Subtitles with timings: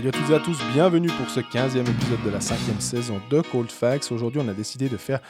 [0.00, 3.20] Salut à toutes et à tous, bienvenue pour ce 15e épisode de la 5e saison
[3.30, 4.10] de Cold Facts.
[4.10, 5.20] Aujourd'hui, on a décidé de faire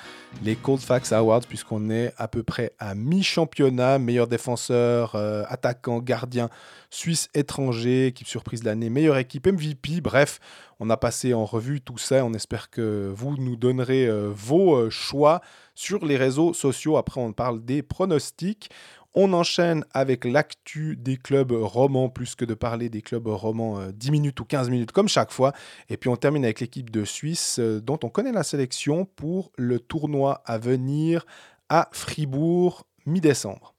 [0.44, 5.98] les Cold Facts Awards puisqu'on est à peu près à mi-championnat, meilleur défenseur, euh, attaquant,
[5.98, 6.50] gardien,
[6.88, 10.00] suisse étranger, équipe surprise de l'année, meilleure équipe MVP.
[10.00, 10.38] Bref,
[10.78, 12.24] on a passé en revue tout ça.
[12.24, 15.40] On espère que vous nous donnerez euh, vos euh, choix
[15.74, 16.96] sur les réseaux sociaux.
[16.96, 18.70] Après, on parle des pronostics.
[19.14, 24.08] On enchaîne avec l'actu des clubs romans, plus que de parler des clubs romans 10
[24.08, 25.52] euh, minutes ou 15 minutes comme chaque fois.
[25.88, 29.50] Et puis on termine avec l'équipe de Suisse euh, dont on connaît la sélection pour
[29.58, 31.26] le tournoi à venir
[31.68, 33.74] à Fribourg mi-décembre.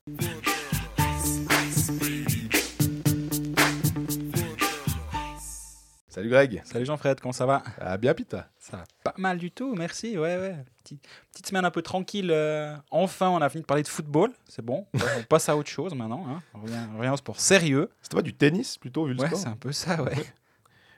[6.12, 6.62] Salut Greg.
[6.66, 7.64] Salut Jean-Fred, comment ça va?
[7.80, 8.50] Ah, Bien Pita?
[8.60, 10.18] Ça va pas mal du tout, merci.
[10.18, 10.58] Ouais, ouais.
[10.84, 12.32] Petite, semaine un peu tranquille.
[12.32, 14.30] Euh, enfin, on a fini de parler de football.
[14.46, 14.86] C'est bon.
[14.94, 16.26] on passe à autre chose maintenant.
[16.28, 16.42] Hein.
[16.54, 16.64] On,
[16.98, 17.90] revient, au sport sérieux.
[18.02, 20.12] C'était pas du tennis plutôt, vu le ouais, c'est un peu ça, ouais.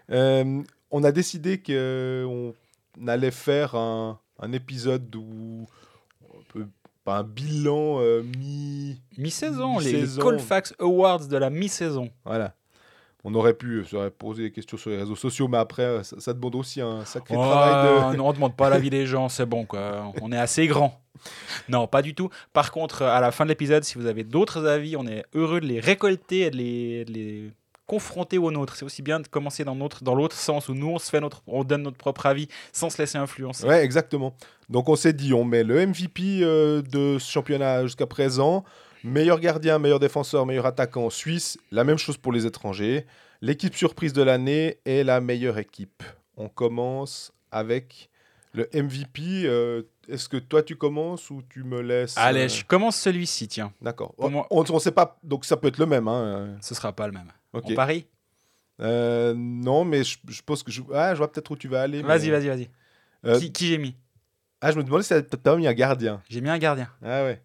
[0.10, 2.56] Euh, on a décidé qu'on
[3.06, 4.20] allait faire un,
[4.52, 5.68] épisode où
[7.04, 12.10] pas un bilan euh, mi mi-saison, les Colfax Awards de la mi-saison.
[12.26, 12.56] Voilà
[13.24, 16.34] on aurait pu se poser des questions sur les réseaux sociaux, mais après, euh, ça,
[16.34, 18.18] demande aussi un sacré travail de...
[18.18, 20.12] Non, on ne demande pas l'avis des gens, c'est bon, quoi.
[20.22, 21.00] On est assez grand.
[21.70, 22.30] Non, pas du tout.
[22.52, 25.62] Par contre, à la fin de l'épisode, si vous avez d'autres avis, on est heureux
[25.62, 27.52] de les récolter et de les,
[27.86, 28.76] confronter aux nôtres.
[28.76, 31.20] C'est aussi bien de commencer dans l'autre dans l'autre sens où nous on se fait
[31.20, 33.68] notre on donne notre propre avis sans se laisser influencer.
[33.68, 34.36] Ouais, exactement.
[34.70, 38.64] Donc on s'est dit on met le MVP euh, de ce championnat jusqu'à présent,
[39.04, 41.58] Meilleur gardien, meilleur défenseur, meilleur attaquant en Suisse.
[41.72, 43.06] La même chose pour les étrangers.
[43.42, 46.04] L'équipe surprise de l'année est la meilleure équipe.
[46.38, 48.10] On commence avec
[48.54, 49.44] le MVP.
[49.46, 53.50] Euh, est-ce que toi tu commences ou tu me laisses Allez, euh, je commence celui-ci,
[53.50, 53.74] tiens.
[53.82, 54.16] D'accord.
[54.18, 56.08] On ne sait pas, donc ça peut être le même.
[56.08, 56.56] Hein.
[56.62, 57.32] Ce sera pas le même.
[57.52, 57.66] Ok.
[57.68, 58.06] On parie?
[58.80, 62.02] Euh, Non, mais je, pense que je, ah, je vois peut-être où tu vas aller.
[62.02, 63.40] Vas-y, vas-y, vas-y.
[63.40, 63.96] Qui, qui j'ai mis?
[64.62, 66.22] Ah, je me demandais si tu as mis un gardien.
[66.30, 66.88] J'ai mis un gardien.
[67.04, 67.42] Ah ouais.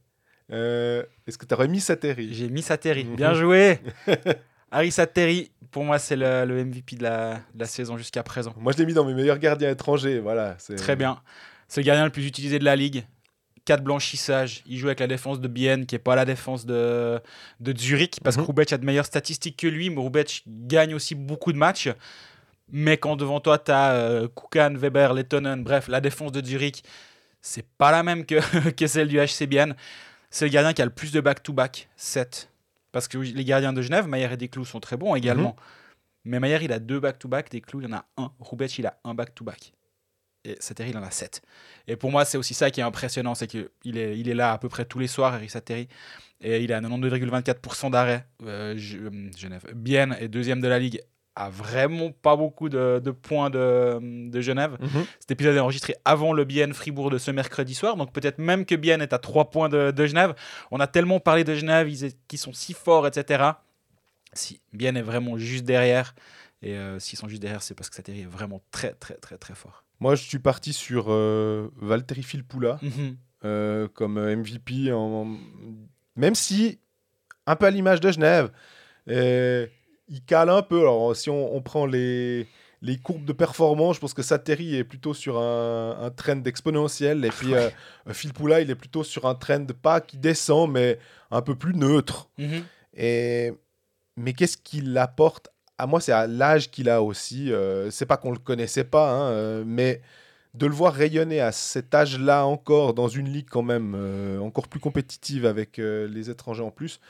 [0.50, 2.32] Euh, est-ce que tu aurais mis Sateri?
[2.32, 3.04] J'ai mis Sateri.
[3.04, 3.16] Mhm.
[3.16, 3.80] Bien joué
[4.70, 8.54] Harry Sateri, pour moi, c'est le, MVP de la, saison jusqu'à présent.
[8.58, 10.20] Moi, je l'ai mis dans mes meilleurs gardiens étrangers.
[10.20, 11.20] Voilà, Très bien.
[11.68, 13.04] C'est le gardien le plus utilisé de la ligue.
[13.64, 14.62] 4 blanchissages.
[14.66, 17.20] Il joue avec la défense de Bienne, qui n'est pas la défense de,
[17.60, 18.64] de Zurich, parce que mhm.
[18.70, 19.90] a de meilleures statistiques que lui.
[19.90, 20.02] Mais
[20.46, 21.88] gagne aussi beaucoup de matchs.
[22.70, 26.82] Mais quand devant toi, tu as euh, Kukan, Weber, Lettonen, bref, la défense de Zurich,
[27.40, 29.74] c'est pas la même que, que celle du HC Bienne.
[30.30, 32.50] C'est le gardien qui a le plus de back-to-back, 7.
[32.92, 35.50] Parce que les gardiens de Genève, Maillard et Desclous sont très bons également.
[35.50, 35.64] Mhm.
[36.24, 38.32] Mais Maillard, il a deux back-to-back, Desclous, il en a un.
[38.38, 39.72] Roubaix, il a un back-to-back.
[40.44, 41.42] Et Sateri, il en a 7.
[41.86, 44.52] Et pour moi, c'est aussi ça qui est impressionnant, c'est qu'il est, il est là
[44.52, 45.88] à peu près tous les soirs, Eric Sateri.
[46.40, 48.26] Et il a 92,24% d'arrêt.
[48.44, 49.64] Euh, euh, Genève.
[49.74, 51.02] Bien est deuxième de la ligue
[51.38, 54.76] a vraiment pas beaucoup de, points de, Genève.
[54.80, 55.04] Mhm.
[55.20, 58.64] Cet épisode est enregistré avant le Bienne Fribourg de ce mercredi soir, donc peut-être même
[58.64, 60.34] que Bienne est à 3 points de, Genève.
[60.70, 63.52] On a tellement parlé de Genève, ils sont si forts, etc.
[64.32, 66.14] Si Bienne est vraiment juste derrière,
[66.60, 69.38] et euh, s'ils sont juste derrière, c'est parce que Sateri est vraiment très, très, très,
[69.38, 69.84] très fort.
[70.00, 73.16] Moi, je suis parti sur euh, Valtteri Filppula mhm.
[73.44, 75.36] euh, comme MVP, en...
[76.16, 76.80] même si,
[77.46, 78.50] un peu à l'image de Genève,
[80.08, 80.80] il cale un peu.
[80.80, 82.46] Alors, si on, prend les,
[82.82, 87.24] les courbes de performance, je pense que Sateri est plutôt sur un, un trend exponentiel.
[87.24, 87.70] Et puis, euh,
[88.10, 90.98] Phil Poula, il est plutôt sur un trend pas qui descend, mais
[91.30, 92.28] un peu plus neutre.
[92.38, 92.64] Mhm.
[92.96, 93.52] Et,
[94.16, 95.48] mais qu'est-ce qu'il apporte?
[95.76, 97.52] À moi C'est à l'âge qu'il a aussi.
[97.52, 100.00] Euh, c'est pas qu'on le connaissait pas, hein, euh, mais
[100.54, 103.94] de le voir rayonner à cet âge-là encore dans une ligue quand même
[104.42, 107.00] encore plus compétitive avec les étrangers en plus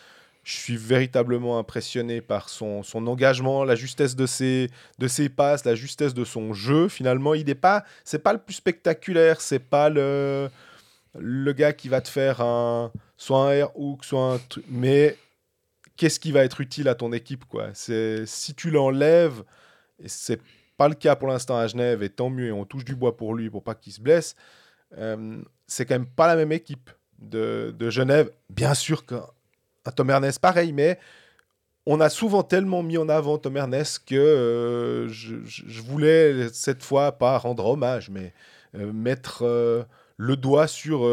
[0.48, 5.66] je suis véritablement impressionné par son, son engagement, la justesse de ses, de ses passes,
[5.66, 6.88] la justesse de son jeu.
[6.88, 10.48] Finalement, il n'est pas, c'est pas le plus spectaculaire, c'est pas le,
[11.18, 15.18] le gars qui va te faire un, soit un air hook, soit un truc, mais
[15.98, 17.68] qu'est-ce qui va être utile à ton équipe quoi?
[17.74, 19.42] C'est si tu l'enlèves,
[20.02, 20.40] et c'est
[20.78, 23.34] pas le cas pour l'instant à Genève, et tant mieux, on touche du bois pour
[23.34, 24.34] lui pour pas qu'il se blesse.
[24.96, 28.30] Euh, c'est quand même pas la même équipe de, de Genève.
[28.48, 29.16] Bien sûr que
[29.92, 30.98] Tom Ernest, pareil, mais
[31.86, 37.12] on a souvent tellement mis en avant Tom Ernest que euh, je, voulais cette fois
[37.12, 38.34] pas rendre hommage, mais
[38.74, 39.84] euh, mettre euh,
[40.18, 41.08] le doigt sur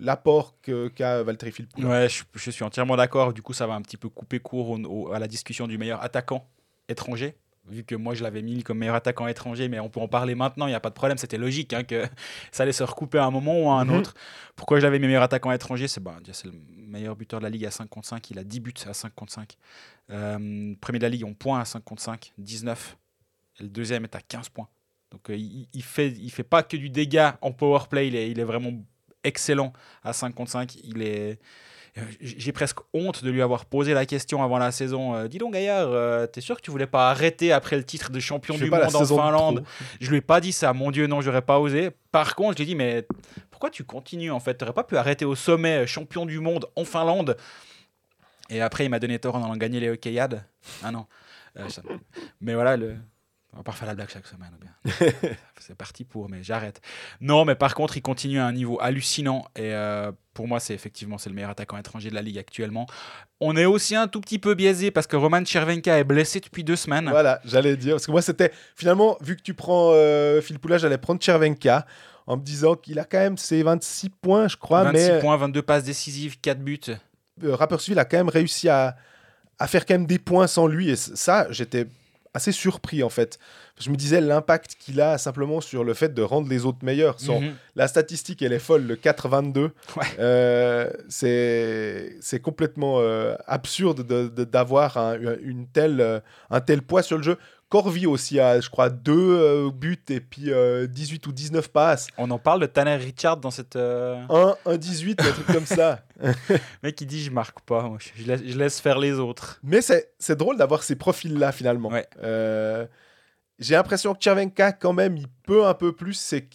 [0.00, 0.54] l'apport
[0.94, 1.88] qu'a Valtteri Filppula.
[1.88, 3.34] Ouais, je, suis entièrement d'accord.
[3.34, 4.78] Du coup, ça va un petit peu couper court
[5.12, 6.48] à la discussion du meilleur attaquant
[6.88, 7.36] étranger
[7.68, 10.34] vu que moi je l'avais mis comme meilleur attaquant étranger, mais on peut en parler
[10.34, 12.04] maintenant, il n'y a pas de problème, c'était logique hein, que
[12.52, 13.96] ça allait se recouper à un moment ou à un mhm.
[13.96, 14.14] autre.
[14.54, 15.88] Pourquoi je l'avais mis meilleur attaquant étranger?
[15.88, 18.60] C'est bah, le meilleur buteur de la ligue à 5 contre 5, il a 10
[18.60, 19.56] buts à 5 contre 5.
[20.10, 22.96] Euh, premier de la ligue en points à 5 contre 5, 19
[23.58, 24.68] et le deuxième est à 15 points.
[25.10, 28.16] Donc euh, il, il, fait, il fait pas que du dégât en power play, il
[28.16, 28.72] est, il est vraiment
[29.24, 29.72] excellent
[30.02, 30.76] à 5 contre 5.
[30.84, 31.38] Il est,
[32.20, 35.14] j'ai presque honte de lui avoir posé la question avant la saison.
[35.14, 38.10] Euh, dis donc, Gaillard, euh, t'es sûr que tu voulais pas arrêter après le titre
[38.10, 39.64] de champion du monde en Finlande?
[40.00, 40.72] Je lui ai pas dit ça.
[40.72, 41.90] Mon Dieu, non, j'aurais pas osé.
[42.12, 43.06] Par contre, je lui ai dit, mais
[43.50, 44.54] pourquoi tu continues en fait?
[44.54, 47.36] T'aurais pas pu arrêter au sommet champion du monde en Finlande?
[48.50, 50.44] Et après, il m'a donné tort en allant gagner les Hockeyades.
[50.82, 51.06] Ah non.
[52.40, 52.96] Mais voilà, le,
[53.52, 54.50] on va pas faire la blague chaque semaine.
[55.60, 56.80] c'est parti pour, mais j'arrête.
[57.20, 59.46] Non, mais par contre, il continue à un niveau hallucinant.
[59.56, 62.86] Et euh, pour moi, c'est effectivement c'est le meilleur attaquant étranger de la ligue actuellement.
[63.40, 66.64] On est aussi un tout petit peu biaisé parce que Roman Chervenka est blessé depuis
[66.64, 67.08] deux semaines.
[67.08, 67.94] Voilà, j'allais dire.
[67.94, 71.86] Parce que moi, c'était finalement, vu que tu prends euh, Phil Poula, j'allais prendre Chervenka
[72.26, 74.84] en me disant qu'il a quand même ses 26 points, je crois.
[74.84, 76.80] 26 points, 22 passes décisives, 4 buts.
[77.42, 78.96] Euh, Rapperswil a quand même réussi à,
[79.58, 80.90] à faire quand même des points sans lui.
[80.90, 81.86] Et ça, j'étais
[82.36, 83.38] assez surpris en fait.
[83.80, 87.16] Je me disais l'impact qu'il a simplement sur le fait de rendre les autres meilleurs.
[87.26, 87.54] Mhm.
[87.74, 89.70] La statistique, elle est folle, le 4-22.
[90.18, 97.22] Euh, c'est complètement euh, absurde d'avoir un, une telle, euh, un tel poids sur le
[97.22, 97.38] jeu.
[97.68, 100.50] Corvi aussi a, je crois, deux buts et puis
[100.88, 102.06] 18 ou 19 passes.
[102.16, 103.76] On en parle de Tanner Richard dans cette.
[103.76, 106.00] 1, 1, 18, un truc comme ça.
[106.82, 109.58] mec, il dit Je marque pas, je, laisse, je, laisse, faire les autres.
[109.64, 111.90] Mais c'est drôle d'avoir ces profils-là finalement.
[113.58, 116.48] J'ai l'impression que Chervenka, quand même, il peut un peu plus, c'est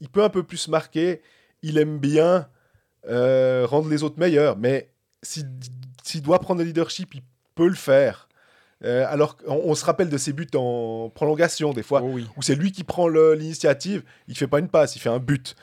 [0.00, 1.22] il peut un peu plus marquer.
[1.62, 2.48] Il aime bien
[3.06, 4.90] euh, rendre les autres meilleurs, mais
[5.22, 7.22] s'il doit prendre le leadership, il
[7.54, 8.28] peut le faire.
[8.84, 12.54] Euh, alors on, se rappelle de ses buts en prolongation des fois, oh où c'est
[12.54, 15.54] lui qui prend l'initiative, il fait pas une passe, il fait un but.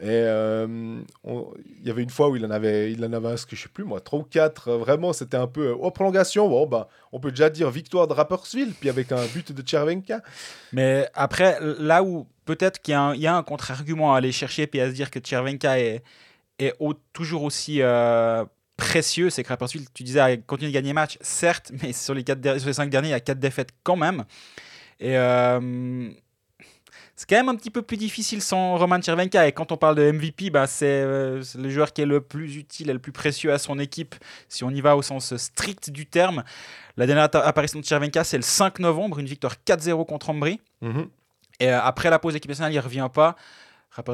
[0.00, 3.46] Et euh, il y avait une fois où il en avait, il en avait ce
[3.46, 4.68] que je sais plus moi, 3 ou 4.
[4.68, 5.74] Euh, vraiment, c'était un peu.
[5.80, 9.50] Oh, prolongation, bon, bah, on peut déjà dire victoire de Rapperswil, puis avec un but
[9.50, 10.22] de Chervenka.
[10.72, 14.88] Mais après, là où peut-être qu'il y, a un contre-argument à aller chercher, puis à
[14.88, 16.04] se dire que Chervenka est,
[16.60, 16.74] est
[17.12, 17.82] toujours aussi.
[17.82, 18.44] Euh,
[18.78, 22.58] précieux, c'est que Rapperswil, tu disais, continue de gagner match, certes, mais sur les, quatre,
[22.58, 24.24] sur les cinq derniers, il y a 4 défaites quand même.
[25.00, 25.16] Et
[27.18, 29.48] c'est quand même un petit peu plus difficile sans Roman Chervenka.
[29.48, 32.54] Et quand on parle de MVP, bah, euh, c'est le joueur qui est le plus
[32.54, 34.14] utile et le plus précieux à son équipe,
[34.48, 36.44] si on y va au sens strict du terme.
[36.96, 40.60] La dernière apparition de Chervenka, c'est le 5 novembre, une victoire 4-0 contre Ambry.
[40.80, 41.08] Mhm.
[41.58, 43.34] Et euh, après la pause équipe nationale, il ne revient pas.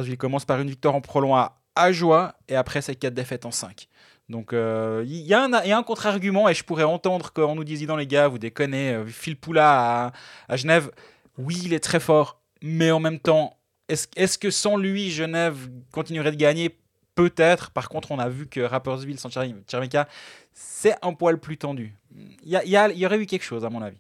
[0.07, 3.51] il commence par une victoire en prolong à Ajoie et après, c'est 4 défaites en
[3.51, 3.87] 5.
[4.29, 7.97] Donc euh, il y, a un contre-argument et je pourrais entendre qu'on nous dise, dans
[7.97, 10.13] les gars, vous déconnez, Phil Poula à,
[10.49, 10.91] à Genève,
[11.37, 16.31] oui, il est très fort, mais en même temps, est-ce que sans lui, Genève continuerait
[16.31, 16.79] de gagner?
[17.15, 17.71] Peut-être.
[17.71, 20.09] Par contre, on a vu que Rappersville sans Chervenka,
[20.53, 21.95] c'est un poil plus tendu.
[22.43, 23.99] Il y, y, aurait eu quelque chose, à mon avis.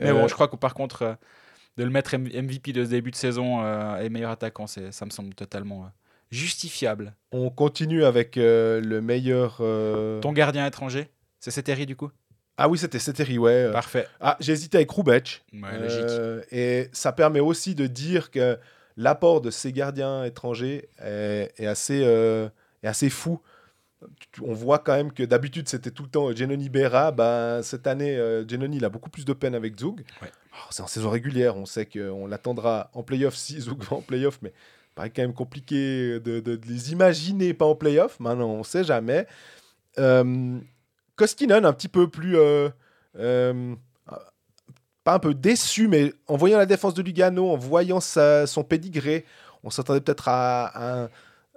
[0.00, 0.28] Mais bon, euh.
[0.28, 1.14] je crois que par contre, euh,
[1.76, 5.10] de le mettre MVP de ce début de saison euh, et meilleur attaquant, ça me
[5.10, 5.90] semble totalement
[6.30, 7.14] justifiable.
[7.32, 9.56] On continue avec le meilleur.
[10.20, 12.10] Ton gardien étranger C'est Ceteri du coup?
[12.56, 13.72] Ah oui, c'était Ceteri, ouais.
[13.72, 14.06] Parfait.
[14.20, 15.42] Ah, j'ai hésité avec.
[15.52, 16.44] Ouais, logique.
[16.50, 18.58] et ça permet aussi de dire que
[18.96, 22.48] l'apport de ces gardiens étrangers est, assez, euh,
[22.82, 23.40] est assez fou.
[24.42, 26.32] On voit quand même que d'habitude c'était tout le temps
[26.68, 27.12] Berra.
[27.12, 30.04] Ben, cette année, euh, il a beaucoup plus de peine avec Zug.
[30.22, 30.30] Ouais.
[30.52, 34.00] Oh, c'est en saison régulière, on sait qu'on l'attendra en playoff si Zug va en
[34.02, 34.52] playoff, mais
[35.00, 38.20] paraît quand même compliqué de, les imaginer pas en playoff.
[38.20, 39.26] Maintenant, on sait jamais.
[39.98, 40.58] Euh,
[41.16, 42.36] Koskinen, un petit peu plus.
[42.36, 42.68] Euh,
[45.02, 49.24] pas un peu déçu, mais en voyant la défense de Lugano, en voyant son pédigré,
[49.64, 51.08] on s'attendait peut-être à,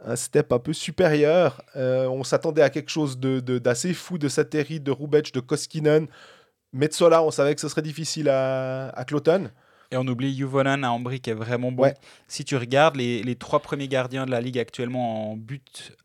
[0.06, 1.62] un, step un peu supérieur.
[1.76, 6.08] Euh, on s'attendait à quelque chose d'assez fou de Sateri, de Rubec, de Koskinen.
[6.72, 9.50] Metsola, on savait que ce serait difficile à, à Cloton.
[9.94, 11.94] Et on oublie Juvonen à Ambry qui est vraiment bon.
[12.28, 15.96] Si tu regardes les, les, trois premiers gardiens de la ligue actuellement en but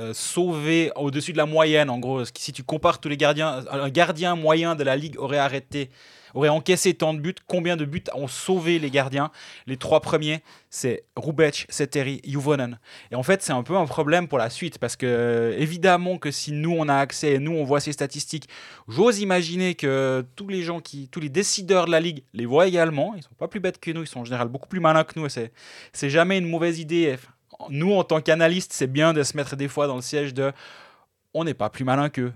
[0.00, 3.88] euh, sauvé au-dessus de la moyenne, en gros, si tu compares tous les gardiens, un
[3.88, 5.90] gardien moyen de la ligue aurait arrêté
[6.34, 7.34] aurait encaissé tant de buts.
[7.46, 9.30] Combien de buts ont sauvé les gardiens?
[9.66, 12.78] Les trois premiers, c'est Rubec, Seteri, Juvonen.
[13.10, 16.30] Et en fait, c'est un peu un problème pour la suite parce que, évidemment, que
[16.30, 18.48] si nous on a accès et nous on voit ces statistiques,
[18.88, 22.66] j'ose imaginer que tous les gens qui, tous les décideurs de la ligue les voient
[22.66, 23.14] également.
[23.16, 25.18] Ils sont pas plus bêtes que nous, ils sont en général beaucoup plus malins que
[25.18, 25.28] nous.
[25.28, 25.52] C'est,
[25.92, 27.16] c'est jamais une mauvaise idée.
[27.68, 30.52] Nous, en tant qu'analystes, c'est bien de se mettre des fois dans le siège de
[31.34, 32.32] on n'est pas plus malin qu'eux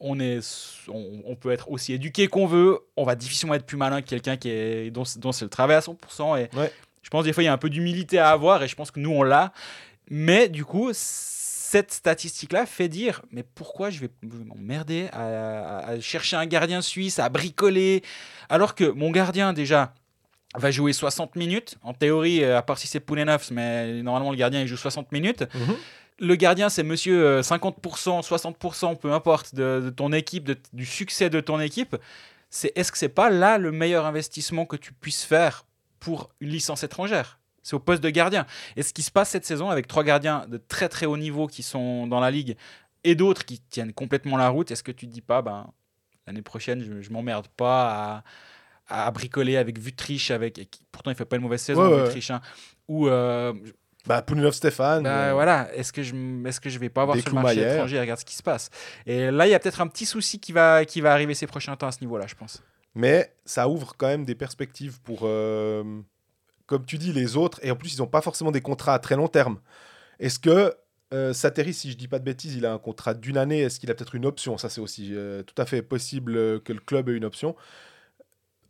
[0.00, 0.40] on, est,
[0.88, 4.36] on, peut être aussi éduqué qu'on veut, on va difficilement être plus malin que quelqu'un
[4.36, 6.40] qui est, dont, c'est le travail à 100%.
[6.40, 6.48] Et
[7.02, 8.90] je pense des fois, il y a un peu d'humilité à avoir, et je pense
[8.90, 9.52] que nous, on l'a.
[10.08, 16.46] Mais du coup, cette statistique-là fait dire mais pourquoi je vais, m'emmerder à, chercher un
[16.46, 18.02] gardien suisse, à bricoler,
[18.48, 19.92] alors que mon gardien déjà
[20.56, 24.62] va jouer 60 minutes, en théorie, à part si c'est Poulenovs, mais normalement le gardien
[24.62, 25.44] il joue 60 minutes.
[25.54, 25.76] Mhm.
[26.20, 31.58] Le gardien, c'est monsieur 50%, 60%, peu importe, de, ton équipe, du succès de ton
[31.60, 31.96] équipe.
[32.50, 35.64] C'est est-ce que c'est pas là le meilleur investissement que tu puisses faire
[35.98, 37.38] pour une licence étrangère?
[37.62, 38.46] C'est au poste de gardien.
[38.76, 41.46] Et ce qui se passe cette saison avec trois gardiens de très très haut niveau
[41.46, 42.56] qui sont dans la ligue
[43.04, 45.72] et d'autres qui tiennent complètement la route, est-ce que tu te dis pas, ben,
[46.26, 48.22] l'année prochaine, je, je m'emmerde pas
[48.88, 50.60] à, à, bricoler avec Vutriche, avec,
[50.92, 52.40] pourtant il fait pas une mauvaise saison, ouais, Vutriche, hein,
[52.88, 53.08] ou.
[53.08, 53.54] Euh,
[54.06, 55.02] bah, Stéphane.
[55.02, 56.14] Bah, euh, voilà, est-ce que, je,
[56.46, 58.70] est-ce que je vais pas avoir sur le marché étranger Regarde ce qui se passe?
[59.06, 61.46] Et là, il y a peut-être un petit souci qui va, qui va arriver ces
[61.46, 62.62] prochains temps à ce niveau-là, je pense.
[62.94, 65.20] Mais ça ouvre quand même des perspectives pour.
[65.24, 66.00] Euh,
[66.66, 68.98] comme tu dis, les autres, et en plus, ils n'ont pas forcément des contrats à
[68.98, 69.60] très long terme.
[70.18, 70.74] Est-ce que
[71.12, 73.80] euh, Sateri, si je dis pas de bêtises, il a un contrat d'une année, est-ce
[73.80, 74.56] qu'il a peut-être une option?
[74.56, 77.56] Ça, c'est aussi euh, tout à fait possible que le club ait une option.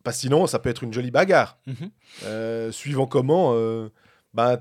[0.03, 1.59] Parce que sinon, ça peut être une jolie bagarre.
[1.67, 2.71] Mhm.
[2.71, 3.53] Suivant comment,
[4.33, 4.59] ben,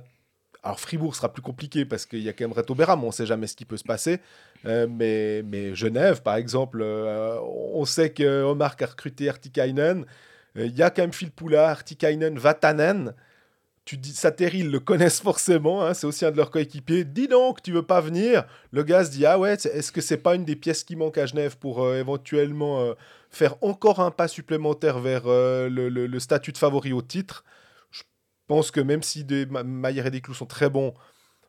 [0.63, 3.13] alors Fribourg sera plus compliqué parce qu'il y a quand même Reto Beram, on ne
[3.13, 4.21] sait jamais ce qui peut se passer.
[4.65, 10.05] mais, mais Genève, par exemple, on sait que Omar a recruté Artikainen.
[10.57, 13.15] Il y a quand même Phil Poula, Artikainen, Vatanen
[13.91, 17.05] tu dis, Sateri, ils le connaissent forcément, hein, c'est aussi un de leurs coéquipiers.
[17.05, 18.45] Dis donc, tu veux pas venir?
[18.71, 21.19] Le gars se dit, ah ouais, est-ce que c'est pas une des pièces qui manquent
[21.19, 22.95] à Genève pour euh, éventuellement euh,
[23.31, 27.45] faire encore un pas supplémentaire vers euh, le, statut de favori au titre?
[28.51, 30.93] Pense que même si des Maillère et des Clous sont très bons,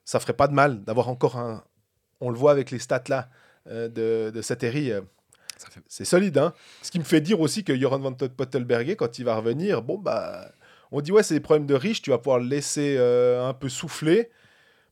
[0.05, 1.63] ça ferait pas de mal d'avoir encore un.
[2.19, 3.29] On le voit avec les stats là
[3.65, 4.91] de, de Sateri.
[5.87, 6.37] C'est solide.
[6.37, 6.53] Hein
[6.83, 9.97] Ce qui me fait dire aussi que Joran van Pottelberger, quand il va revenir, bon,
[9.97, 10.51] bah
[10.91, 13.53] on dit, ouais, c'est des problèmes de riches, tu vas pouvoir le laisser euh, un
[13.53, 14.29] peu souffler.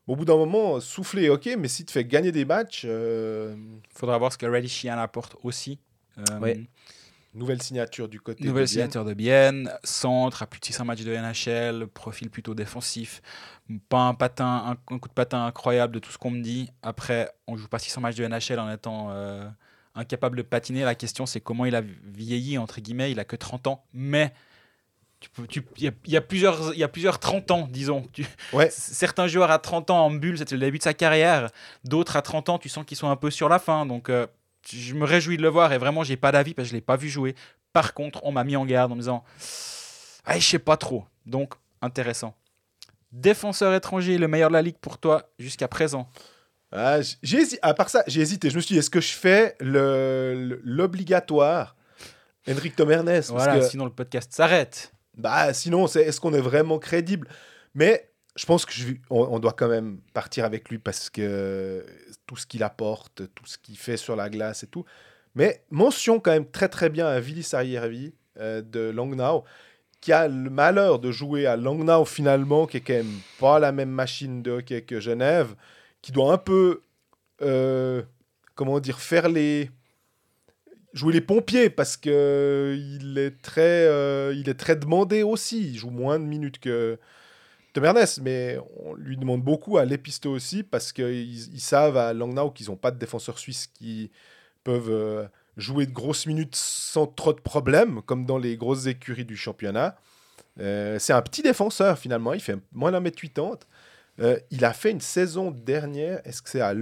[0.07, 2.83] au bout d'un moment, souffler, ok, mais si tu fais gagner des matchs.
[2.83, 3.55] Il euh,
[3.93, 5.79] faudra voir ce que Reddy Chian apporte aussi.
[6.17, 6.55] Euh,
[7.33, 11.03] Nouvelle signature du côté Nouvelle de signature de Bienne, centre, à plus de 600 matchs
[11.03, 13.21] de NHL, profil plutôt défensif.
[13.87, 16.71] Pas un, patin, un, coup de patin incroyable de tout ce qu'on me dit.
[16.81, 19.11] Après, on joue pas 600 matchs de NHL en étant
[19.93, 20.83] incapable de patiner.
[20.83, 23.11] La question, c'est comment il a vieilli, entre guillemets.
[23.11, 24.33] Il a que 30 ans, mais
[25.77, 28.03] il y, a plusieurs, il y a plusieurs 30 ans, disons.
[28.13, 28.69] Tu, ouais.
[28.71, 31.49] Certains joueurs à 30 ans en bulle, c'était le début de sa carrière.
[31.83, 33.85] D'autres à 30 ans, tu sens qu'ils sont un peu sur la fin.
[33.85, 34.27] Donc, euh,
[34.71, 36.81] je me réjouis de le voir et vraiment, j'ai pas d'avis parce que je l'ai
[36.81, 37.35] pas vu jouer.
[37.73, 39.23] Par contre, on m'a mis en garde en me disant,
[40.25, 41.05] ah, je sais pas trop.
[41.25, 42.35] Donc, intéressant.
[43.11, 46.09] Défenseur étranger, le meilleur de la ligue pour toi jusqu'à présent.
[46.71, 48.51] Ah, j'ai à part ça, j'ai hésité.
[48.51, 51.75] Je me suis dit, est-ce que je fais l'obligatoire
[52.47, 54.93] Henrik Tom Ernest Voilà, sinon le podcast s'arrête.
[55.17, 57.27] Bah, sinon, c'est, est-ce qu'on est vraiment crédible?
[57.75, 58.08] Mais
[58.39, 58.71] je pense que
[59.09, 61.85] on, doit quand même partir avec lui parce que
[62.25, 64.85] tout ce qu'il apporte, tout ce qu'il fait sur la glace et tout.
[65.35, 69.43] Mais mention quand même très très bien à Vili Sariervi euh, de Langnau,
[69.99, 73.73] qui a le malheur de jouer à Langnau finalement, qui est quand même pas la
[73.73, 75.53] même machine de hockey que Genève,
[76.01, 76.83] qui doit un peu,
[77.41, 78.03] euh,
[78.55, 79.69] comment dire, faire les
[80.93, 85.71] jouer les pompiers parce que il est très, euh, il est très demandé aussi.
[85.71, 86.97] Il joue moins de minutes que
[87.73, 92.13] Tom Ernest, mais on lui demande beaucoup à l'épisto aussi parce qu'ils ils savent à
[92.13, 94.11] Langnau qu'ils n'ont pas de défenseurs suisses qui
[94.63, 99.25] peuvent euh, jouer de grosses minutes sans trop de problèmes, comme dans les grosses écuries
[99.25, 99.95] du championnat.
[100.59, 103.59] Euh, c'est un petit défenseur finalement, il fait moins d'un mètre 80.
[104.51, 106.73] il a fait une saison dernière, est-ce que c'est à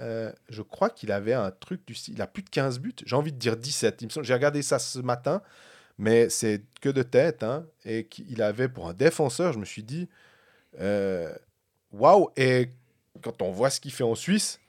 [0.00, 2.14] euh, je crois qu'il avait un truc du style.
[2.14, 2.94] Il a plus de 15 buts.
[3.04, 4.04] J'ai envie de dire 17.
[4.22, 5.42] J'ai regardé ça ce matin,
[5.98, 7.42] mais c'est que de tête.
[7.42, 10.08] Hein, et qu'il avait pour un défenseur, je me suis dit
[10.80, 11.32] euh,
[11.92, 12.30] waouh!
[12.36, 12.70] Et
[13.22, 14.60] quand on voit ce qu'il fait en Suisse,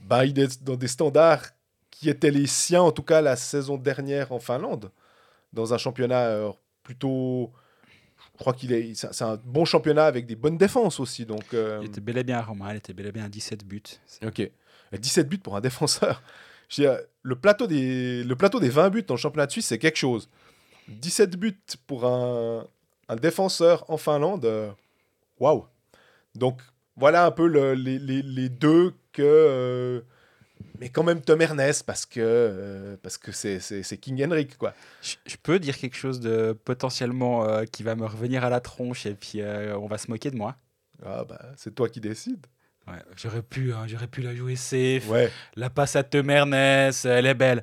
[0.00, 1.44] bah, il est dans des standards
[1.90, 4.90] qui étaient les siens, en tout cas la saison dernière en Finlande,
[5.52, 6.50] dans un championnat euh,
[6.82, 7.52] plutôt.
[8.34, 11.26] Je crois qu'il est, c'est un bon championnat avec des bonnes défenses aussi.
[11.26, 13.64] Donc, Il était bel et bien à Roma, il était bel et bien à 17
[13.64, 13.82] buts.
[14.24, 14.50] Ok.
[14.92, 16.22] 17 buts pour un défenseur.
[16.78, 19.98] le, plateau des, le plateau des 20 buts dans le championnat de Suisse, c'est quelque
[19.98, 20.28] chose.
[20.88, 22.66] 17 buts pour un,
[23.08, 24.70] un défenseur en Finlande, euh,
[25.38, 25.66] waouh!
[26.34, 26.60] Donc,
[26.96, 29.22] voilà un peu les, les, les, deux que.
[29.22, 30.00] Euh,
[30.78, 34.74] mais quand même Tom Ernest, parce que euh, parce que c'est King Henrik, quoi.
[35.02, 39.14] Je, peux dire quelque chose de potentiellement qui va me revenir à la tronche et
[39.14, 40.56] puis on va se moquer de moi.
[41.04, 42.46] Ah, bah, c'est toi qui décides
[43.16, 45.08] j'aurais pu, hein, j'aurais pu la jouer safe.
[45.56, 47.62] La passe à Temernes, elle est belle.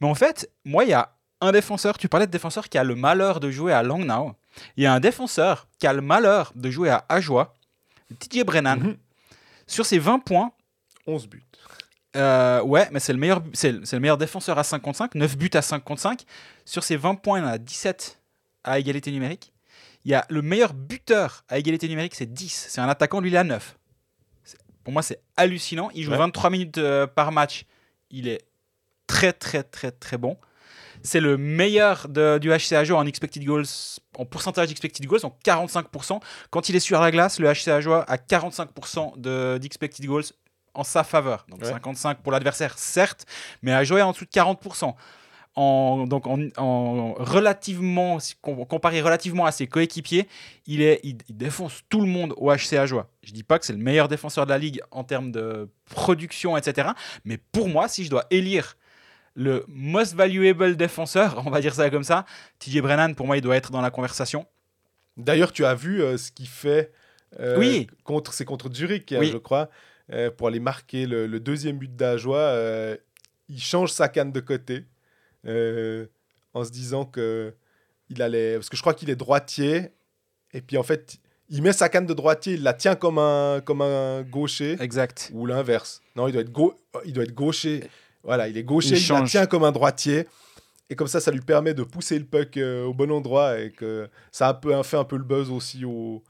[0.00, 2.84] Mais en fait, moi, il y a un défenseur, tu parlais de défenseur qui a
[2.84, 4.34] le malheur de jouer à Langnau.
[4.76, 7.54] Il y a un défenseur qui a le malheur de jouer à Ajoie,
[8.18, 8.80] TJ Brennan.
[8.80, 8.96] Mhm.
[9.66, 10.52] Sur ces 20 points.
[11.06, 11.42] 11 buts.
[12.16, 15.62] Euh, ouais, mais c'est le, meilleur, c'est, le meilleur défenseur à 55, 9 buts à
[15.62, 16.24] 55.
[16.64, 18.20] Sur ces 20 points, il en a 17
[18.64, 19.52] à égalité numérique.
[20.04, 22.66] Il y a le meilleur buteur à égalité numérique, c'est 10.
[22.68, 23.76] C'est un attaquant, lui, il à 9.
[24.82, 25.90] Pour moi, c'est hallucinant.
[25.94, 27.64] Il joue 23 minutes euh, par match.
[28.10, 28.40] Il est
[29.06, 30.36] très, très, très, très bon.
[31.02, 33.64] C'est le meilleur de, du HCA en expected goals,
[34.18, 36.20] en pourcentage d'expected goals, en 45%.
[36.50, 37.76] Quand il est sur la glace, le HCA
[38.06, 40.24] a 45% d'expected goals
[40.74, 41.46] en sa faveur.
[41.48, 43.26] Donc 55 pour l'adversaire, certes,
[43.62, 44.94] mais à jouer en dessous de 40%.
[45.56, 50.28] En, donc en, relativement, comparé relativement à ses coéquipiers,
[50.66, 53.10] il, est, il, défonce tout le monde au HCA Joie.
[53.24, 56.56] Je dis pas que c'est le meilleur défenseur de la ligue en termes de production,
[56.56, 56.90] etc.
[57.24, 58.76] Mais pour moi, si je dois élire
[59.34, 62.24] le most valuable défenseur, on va dire ça comme ça,
[62.58, 64.46] TJ Brennan, pour moi, il doit être dans la conversation.
[65.16, 66.92] D'ailleurs, tu as vu euh, ce qu'il fait
[67.38, 67.86] euh, oui.
[68.04, 69.70] contre, c'est contre Zurich, hein, je crois,
[70.12, 72.56] euh, pour aller marquer le, deuxième but d'Ajoie.
[73.48, 74.84] il change sa canne de côté
[75.44, 77.54] en se disant que
[78.08, 79.90] il allait, parce que je crois qu'il est droitier,
[80.52, 81.18] et puis en fait,
[81.48, 84.76] il met sa canne de droitier, il la tient comme un, comme un gaucher.
[84.80, 85.30] Exact.
[85.32, 86.02] Ou l'inverse.
[86.16, 86.50] Non, il doit être,
[87.04, 87.88] il doit être gaucher
[88.22, 90.26] voilà, il est gaucher, il, il tient comme un droitier.
[90.90, 93.70] Et comme ça, ça lui permet de pousser le puck euh, au bon endroit et
[93.70, 96.24] que ça a un peu, fait un peu le buzz aussi au...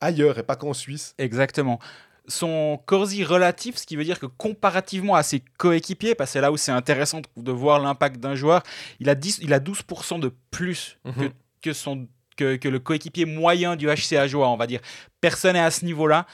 [0.00, 1.14] ailleurs et pas qu'en Suisse.
[1.18, 1.78] Exactement.
[2.26, 6.40] Son corsi relatif, ce qui veut dire que comparativement à ses coéquipiers, parce que c'est
[6.40, 8.62] là où c'est intéressant de voir l'impact d'un joueur,
[9.00, 11.30] il a, 10, il a 12% de plus que, mhm.
[11.60, 14.80] que, son, que, que le coéquipier moyen du HCA Joie, on va dire.
[15.20, 16.26] Personne n'est à ce niveau-là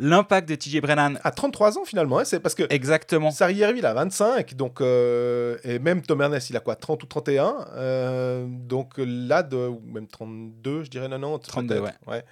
[0.00, 1.20] l'impact de TJ Brennan.
[1.22, 2.64] À 33 ans finalement, hein, c'est parce que.
[2.70, 3.30] Exactement.
[3.30, 4.80] Sarrieri, il a 25, donc.
[4.80, 9.70] Euh, et même Tom Ernest, il a quoi 30 ou 31 euh, Donc là, de,
[9.84, 11.46] même 32, je dirais 90.
[11.46, 11.90] 32, ouais.
[12.06, 12.24] ouais.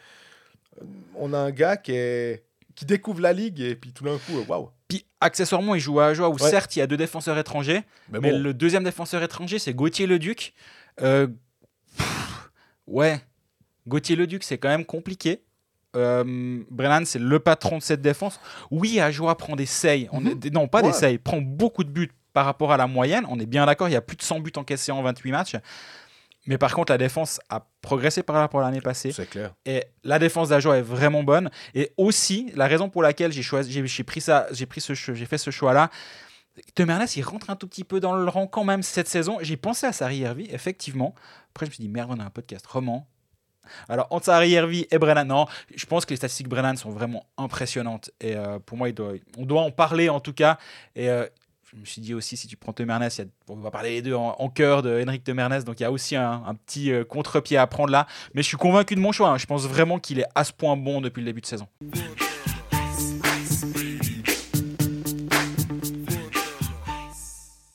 [0.81, 0.85] Euh,
[1.15, 2.45] on a un gars qui, est,
[2.75, 4.71] qui découvre la ligue et puis tout d'un coup, waouh.
[4.89, 8.33] Puis accessoirement, il joue à joie où certes, il y a deux défenseurs étrangers, mais,
[8.33, 10.55] le deuxième défenseur étranger, c'est Gauthier Leduc.
[12.87, 13.21] ouais.
[13.87, 15.43] Gauthier Leduc, c'est quand même compliqué.
[15.97, 18.41] Euh, Brennan, c'est le patron de cette défense.
[18.71, 20.09] Oui, Ajoa prend des seils.
[20.13, 20.41] On mhm.
[20.53, 21.19] non, pas des seils.
[21.19, 23.25] Prend beaucoup de buts par rapport à la moyenne.
[23.29, 25.57] On est bien d'accord, il y a plus de 100 buts encaissés en 28 matchs.
[26.47, 29.13] Mais par contre, la défense a progressé par rapport à l'année passée.
[29.13, 29.53] C'est clair.
[29.67, 31.51] Et la défense d'Ajoa est vraiment bonne.
[31.75, 35.27] Et aussi, la raison pour laquelle j'ai choisi, j'ai pris ça, j'ai pris ce, j'ai
[35.27, 35.91] fait ce choix-là.
[36.75, 39.39] Temernes, il rentre un tout petit peu dans le rang quand même cette saison.
[39.43, 41.15] J'ai pensé à Sari Hervey, effectivement.
[41.51, 43.07] Après, je me suis dit, merde, on a un podcast roman.
[43.89, 48.11] Alors, entre Hervey et Brennan, non, je pense que les statistiques Brennan sont vraiment impressionnantes.
[48.21, 48.89] Et euh, pour moi,
[49.37, 50.59] on doit en parler en tout cas.
[50.97, 51.27] Et euh,
[51.73, 53.09] je me suis dit aussi, si tu prends Temernes,
[53.49, 56.17] on va parler les deux en, cœur de Henrik Temernes, donc il y a aussi
[56.17, 58.07] un, petit euh, contre-pied à prendre là.
[58.35, 59.29] Mais je suis convaincu de mon choix.
[59.29, 59.39] Hein.
[59.39, 61.69] Je pense vraiment qu'il est à ce point bon depuis le début de saison.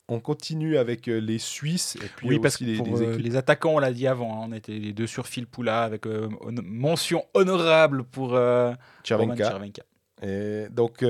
[0.08, 3.76] On continue avec euh, les Suisses et puis oui, parce que les, euh, les, attaquants,
[3.76, 6.28] on l'a dit avant, hein, on était les deux sur Phil Poula avec euh,
[6.62, 8.38] mention honorable pour
[9.02, 9.58] Chervenka.
[10.22, 11.02] Et donc,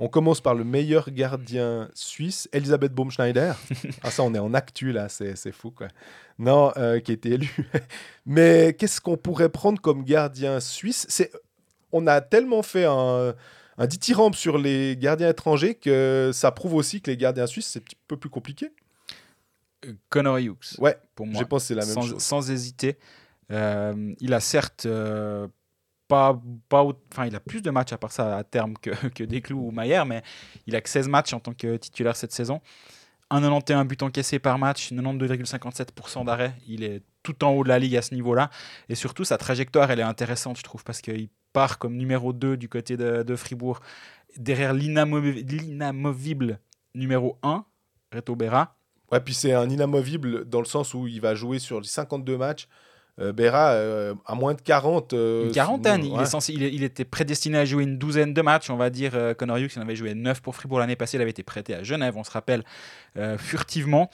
[0.00, 3.52] on commence par le meilleur gardien suisse, Elisabeth Baumschneider.
[4.02, 5.86] ah, ça, on est en actu là, c'est fou quoi.
[6.38, 6.72] Non,
[7.04, 7.54] qui a été élu.
[8.26, 11.22] Mais qu'est-ce qu'on pourrait prendre comme gardien suisse?
[11.92, 13.34] On a tellement fait un
[13.78, 17.80] un dithyrambe sur les gardiens étrangers que ça prouve aussi que les gardiens suisses, c'est
[17.80, 18.72] un petit peu plus compliqué.
[19.86, 20.78] Euh, Connor Hughes.
[20.78, 21.40] Ouais, pour moi.
[21.40, 22.22] Je pense que c'est la même sans, chose.
[22.22, 22.98] Sans hésiter.
[23.50, 25.48] Euh, il a certes euh,
[26.08, 26.84] pas, pas.
[27.12, 29.70] Enfin, il a plus de matchs à part ça à terme que, que Desclous ou
[29.70, 30.22] Maillère, mais
[30.66, 32.60] il a que 16 matchs en tant que titulaire cette saison.
[33.30, 36.54] 1,91 buts encaissés par match, 92,57% d'arrêt.
[36.68, 38.50] Il est tout en haut de la ligue à ce niveau-là.
[38.88, 42.58] Et surtout, sa trajectoire, elle est intéressante, je trouve, parce qu'il part comme numéro 2
[42.58, 43.80] du côté de, Fribourg,
[44.36, 46.58] derrière l'inamovible
[46.94, 47.64] numéro 1,
[48.12, 48.76] Reto Berra.
[49.10, 52.36] Ouais, puis c'est un inamovible dans le sens où il va jouer sur les 52
[52.36, 52.68] matchs.
[53.20, 55.12] Euh, Berra, euh, à moins de 40.
[55.12, 56.04] Euh, une quarantaine.
[56.04, 58.70] Il, est censé, il, était prédestiné à jouer une douzaine de matchs.
[58.70, 61.16] On va dire, Connor Hughes, il en avait joué 9 pour Fribourg l'année passée.
[61.16, 62.64] Il avait été prêté à Genève, on se rappelle,
[63.38, 64.10] furtivement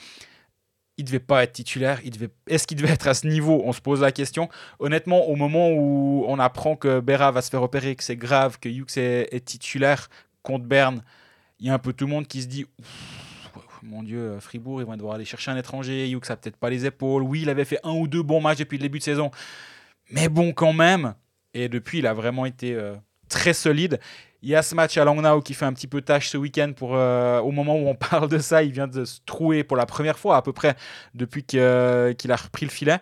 [1.01, 1.99] il devait pas être titulaire.
[2.47, 3.63] Est-ce qu'il devait être à ce niveau?
[3.65, 4.49] On se pose la question.
[4.79, 8.59] Honnêtement, au moment où on apprend que Berra va se faire opérer, que c'est grave,
[8.61, 10.11] que Hughes est, titulaire
[10.43, 11.03] contre Berne,
[11.59, 12.67] il y a un peu tout le monde qui se dit
[13.83, 16.11] mon Dieu, Fribourg, ils vont devoir aller chercher un étranger.
[16.11, 17.23] Hughes a peut-être pas les épaules.
[17.23, 19.31] Oui, il avait fait un ou deux bons matchs depuis le début de saison.
[20.11, 21.15] Mais bon, quand même.
[21.55, 22.95] Et depuis, il a vraiment été euh,
[23.31, 23.99] très solide.
[24.43, 26.73] Il y a ce match à Langnau qui fait un petit peu tâche ce week-end.
[26.75, 29.77] Pour, euh, au moment où on parle de ça, il vient de se trouer pour
[29.77, 30.77] la première fois à peu près
[31.15, 32.99] depuis qu'il a repris le filet.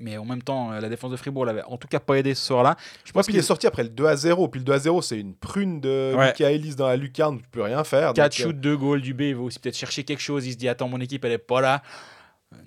[0.00, 2.46] mais en même temps, la défense de Fribourg l'avait en tout cas pas aidé ce
[2.46, 2.76] soir-là.
[3.04, 4.48] Je pense qu'il est sorti après le 2 à 0.
[4.48, 6.58] Puis le 2 à 0, c'est une prune de ouais.
[6.76, 8.12] dans la lucarne, tu peux rien faire.
[8.12, 10.46] 4 shoots, 2 goals du B, il va aussi peut-être chercher quelque chose.
[10.46, 11.82] Il se dit Attends, mon équipe, elle est pas là.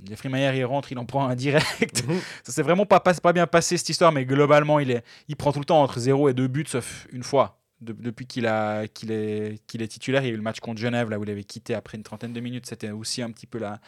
[0.06, 2.06] Jeffrey Mayer, il rentre, il en prend un direct.
[2.08, 2.20] Mhm.
[2.44, 5.52] Ça s'est vraiment pas, pas bien passé cette histoire, mais globalement, il, est, il prend
[5.52, 7.60] tout le temps entre 0 et 2 buts, sauf une fois.
[7.82, 11.24] depuis qu'il est, est titulaire, il y a eu le match contre Genève, là où
[11.24, 12.65] il avait quitté après une trentaine de minutes.
[12.65, 13.80] C'était aussi un petit peu la,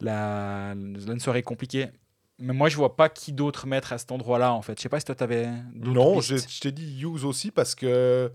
[0.00, 1.88] la, une soirée compliquée.
[2.38, 4.78] Mais moi, je vois pas qui d'autre mettre à cet endroit-là, en fait.
[4.78, 5.48] Je sais pas si toi, tu avais.
[5.74, 8.32] Non, je, je t'ai dit Hughes aussi parce que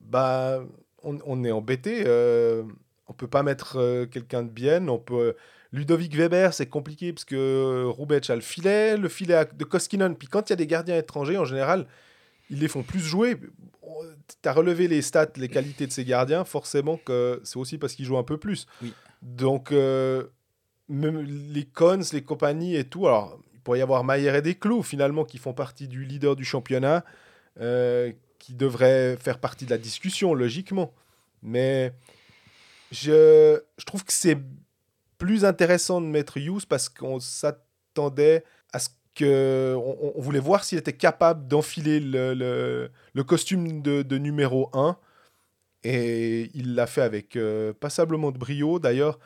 [0.00, 0.60] bah,
[1.04, 2.02] on, on est embêté.
[2.06, 2.64] Euh,
[3.06, 4.88] on peut pas mettre euh, quelqu'un de bien.
[4.88, 5.36] On peut.
[5.74, 10.14] Ludovic Weber, c'est compliqué parce que euh, Roubec a le filet, le filet de Koskinen.
[10.14, 11.86] Puis quand il y a des gardiens étrangers, en général,
[12.48, 13.36] ils les font plus jouer.
[14.42, 17.94] Tu as relevé les stats, les qualités de ces gardiens, forcément que c'est aussi parce
[17.94, 18.66] qu'ils jouent un peu plus.
[18.82, 18.94] Oui.
[19.22, 19.72] Donc,
[20.88, 23.06] même les cons, les compagnies et tout.
[23.06, 26.44] Alors, il pourrait y avoir Mayer et Desclos, finalement, qui font partie du leader du
[26.44, 27.04] championnat,
[27.60, 30.92] euh, qui devraient faire partie de la discussion, logiquement.
[31.42, 31.92] Mais
[32.92, 34.38] je, je trouve que c'est
[35.18, 39.76] plus intéressant de mettre Hughes parce qu'on s'attendait à ce que.
[39.76, 42.34] On, voulait voir s'il était capable d'enfiler le,
[43.12, 44.96] le, costume de, numéro 1.
[45.86, 48.78] Et il l'a fait avec euh, passablement de brio.
[48.78, 49.18] D'ailleurs,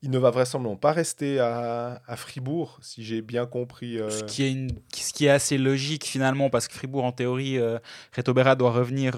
[0.00, 3.98] il ne va vraisemblablement pas rester à, Fribourg, si j'ai bien compris.
[3.98, 4.10] Euh.
[4.10, 7.78] Ce, qui est ce qui est assez logique finalement, parce que Fribourg, en théorie, euh,
[8.14, 9.14] Reto Berra doit revenir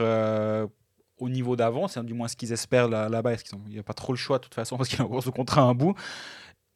[1.18, 3.32] au niveau d'avant, c'est du moins ce qu'ils espèrent là-bas.
[3.66, 5.30] il n'y a pas trop le choix de toute façon, parce qu'il a encore ce
[5.30, 5.94] contrat à un bout.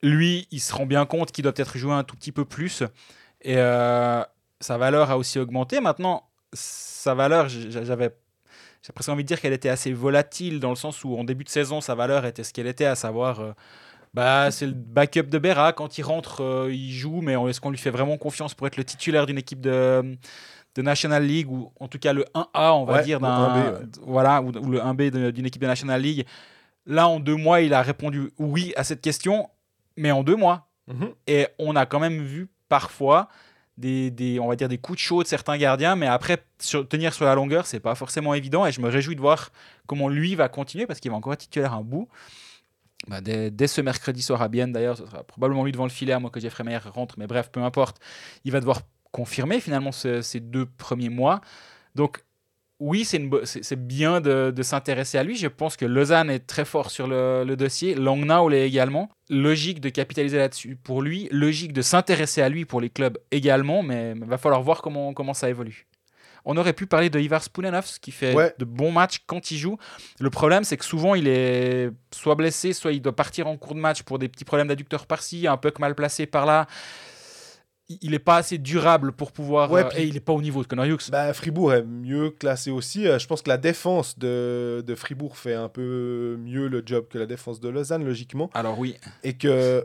[0.03, 2.83] Lui, il se rend bien compte qu'il doit peut-être jouer un tout petit peu plus.
[3.43, 5.81] Et sa valeur a aussi augmenté.
[5.81, 8.15] Maintenant, sa valeur, j'avais
[8.83, 11.45] j'ai presque envie de dire qu'elle était assez volatile dans le sens où en début
[11.45, 13.55] de saison, sa valeur était ce qu'elle était, à savoir
[14.15, 15.73] bah, c'est le backup de Berra.
[15.73, 18.77] Quand il rentre, euh, il joue, mais est-ce qu'on lui fait vraiment confiance pour être
[18.77, 20.17] le titulaire d'une équipe de,
[20.75, 24.53] de National League, ou en tout cas le 1A, on va dire, d'un, voilà, ou,
[24.53, 26.27] le 1B d'une équipe de National League
[26.87, 29.49] Là, en deux mois, il a répondu oui à cette question,
[29.97, 30.69] mais en deux mois.
[30.89, 31.11] Mhm.
[31.27, 33.29] Et on a quand même vu parfois
[33.77, 36.43] des, des, on va dire des coups de chaud de certains gardiens, mais après,
[36.89, 38.67] tenir sur la longueur, c'est pas forcément évident.
[38.67, 39.51] Et je me réjouis de voir
[39.87, 42.09] comment lui va continuer, parce qu'il va encore être titulaire un bout.
[43.09, 46.13] Bah, dès, ce mercredi soir à Bienne, d'ailleurs, ce sera probablement lui devant le filet,
[46.13, 47.99] à moins que Jeffrey Meyer rentre, mais bref, peu importe.
[48.45, 51.41] Il va devoir confirmer finalement ces deux premiers mois.
[51.95, 52.23] Donc,
[52.81, 55.37] oui, c'est bien de, s'intéresser à lui.
[55.37, 57.95] Je pense que Lausanne est très fort sur le, le dossier.
[57.95, 59.11] Langnau l'est également.
[59.29, 61.29] Logique de capitaliser là-dessus pour lui.
[61.31, 63.83] Logique de s'intéresser à lui pour les clubs également.
[63.83, 65.87] Mais il va falloir voir comment, comment ça évolue.
[66.45, 69.77] On aurait pu parler de Ivar Spoulenovs qui fait de bons matchs quand il joue.
[70.19, 73.75] Le problème, c'est que souvent, il est soit blessé, soit il doit partir en cours
[73.75, 76.67] de match pour des petits problèmes d'adducteur par-ci, un peu mal placé par-là.
[78.01, 79.73] Il n'est pas assez durable pour pouvoir.
[79.73, 81.11] Euh, et il n'est pas au niveau de Connor Hughes.
[81.11, 83.09] Bah, Fribourg est mieux classé aussi.
[83.09, 87.09] Euh, je pense que la défense de, de Fribourg fait un peu mieux le job
[87.11, 88.49] que la défense de Lausanne, logiquement.
[88.55, 88.95] Alors oui.
[89.25, 89.85] Et que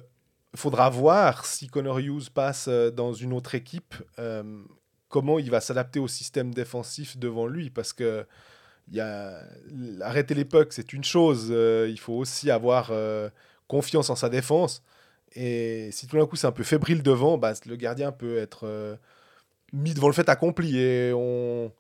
[0.56, 3.96] faudra voir si Connor Hughes passe euh, dans une autre équipe
[5.10, 8.26] comment il va s'adapter au système défensif devant lui parce que
[8.92, 9.40] y a...
[10.02, 12.92] arrêter l'époque c'est une chose il faut aussi avoir
[13.68, 14.84] confiance en sa défense
[15.36, 18.62] et si tout d'un coup c'est un peu fébrile devant bah, le gardien peut être
[18.64, 18.96] euh,
[19.74, 21.72] mis devant le fait accompli et on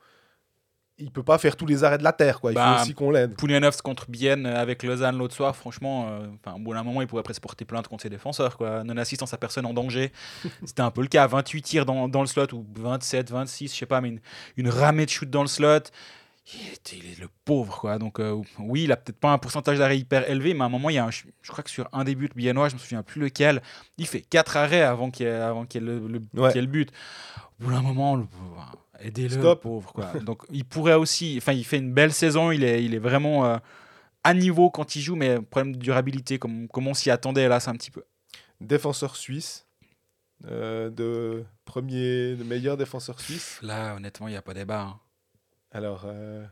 [0.97, 2.51] il peut pas faire tous les arrêts de la terre quoi.
[2.51, 3.35] Il faut bah, aussi qu'on l'aide.
[3.35, 7.23] Poulianovs contre Bienne avec Lausanne l'autre soir franchement enfin au bout d'un moment il pourrait
[7.23, 8.83] presque porter plainte contre ses défenseurs quoi.
[8.83, 10.11] Non assistance à personne en danger.
[10.65, 11.27] C'était un peu le cas.
[11.27, 14.19] 28 tirs dans, dans, le slot ou 27 26 je sais pas mais une,
[14.57, 15.89] une ramée de shoot dans le slot
[16.53, 19.79] il, était, est le pauvre quoi donc euh, oui il a peut-être pas un pourcentage
[19.79, 22.03] d'arrêt hyper élevé mais à un moment il y a je, crois que sur un
[22.03, 23.61] des buts biennois je me souviens plus lequel
[23.97, 26.65] il fait quatre arrêts avant qu'il y ait, avant qu'il y ait le, le, le
[26.67, 26.91] but
[27.59, 28.25] au bout d'un moment le,
[28.99, 29.93] Aidez-le, pauvre.
[29.93, 30.11] Quoi.
[30.25, 31.35] Donc, il pourrait aussi.
[31.37, 32.51] Enfin, il fait une belle saison.
[32.51, 33.57] Il est, il est vraiment euh,
[34.23, 37.59] à niveau quand il joue, mais problème de durabilité, comme, comme on s'y attendait, là,
[37.59, 38.03] c'est un petit peu.
[38.61, 39.65] Défenseur suisse.
[40.47, 43.59] Euh, de premier, de meilleur défenseur suisse.
[43.61, 44.81] Là, honnêtement, il n'y a pas débat.
[44.81, 44.99] Hein.
[45.75, 46.03] Alors.
[46.05, 46.45] Euh...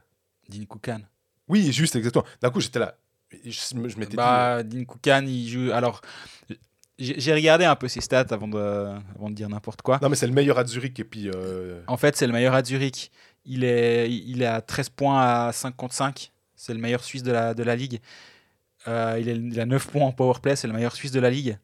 [0.50, 1.00] Dean Koukan.
[1.48, 2.26] Oui, juste, exactement.
[2.42, 2.96] D'un coup, j'étais là.
[3.46, 4.78] Je, je m'étais bah, dit.
[4.78, 5.72] Dean Koukan, il joue.
[5.72, 6.02] Alors,
[7.00, 8.60] j'ai regardé un peu ses stats avant de,
[9.16, 10.00] avant de dire n'importe quoi.
[10.02, 11.00] Non, mais c'est le meilleur à Zurich.
[11.00, 13.12] Et puis, euh, En fait, c'est le meilleur à Zurich.
[13.46, 16.32] Il est, il est à 13 points à 5 contre 5.
[16.56, 18.00] C'est le meilleur Suisse de la, de la ligue.
[18.88, 20.56] Euh, il, est, il, a 9 points en powerplay.
[20.56, 21.58] C'est le meilleur Suisse de la ligue.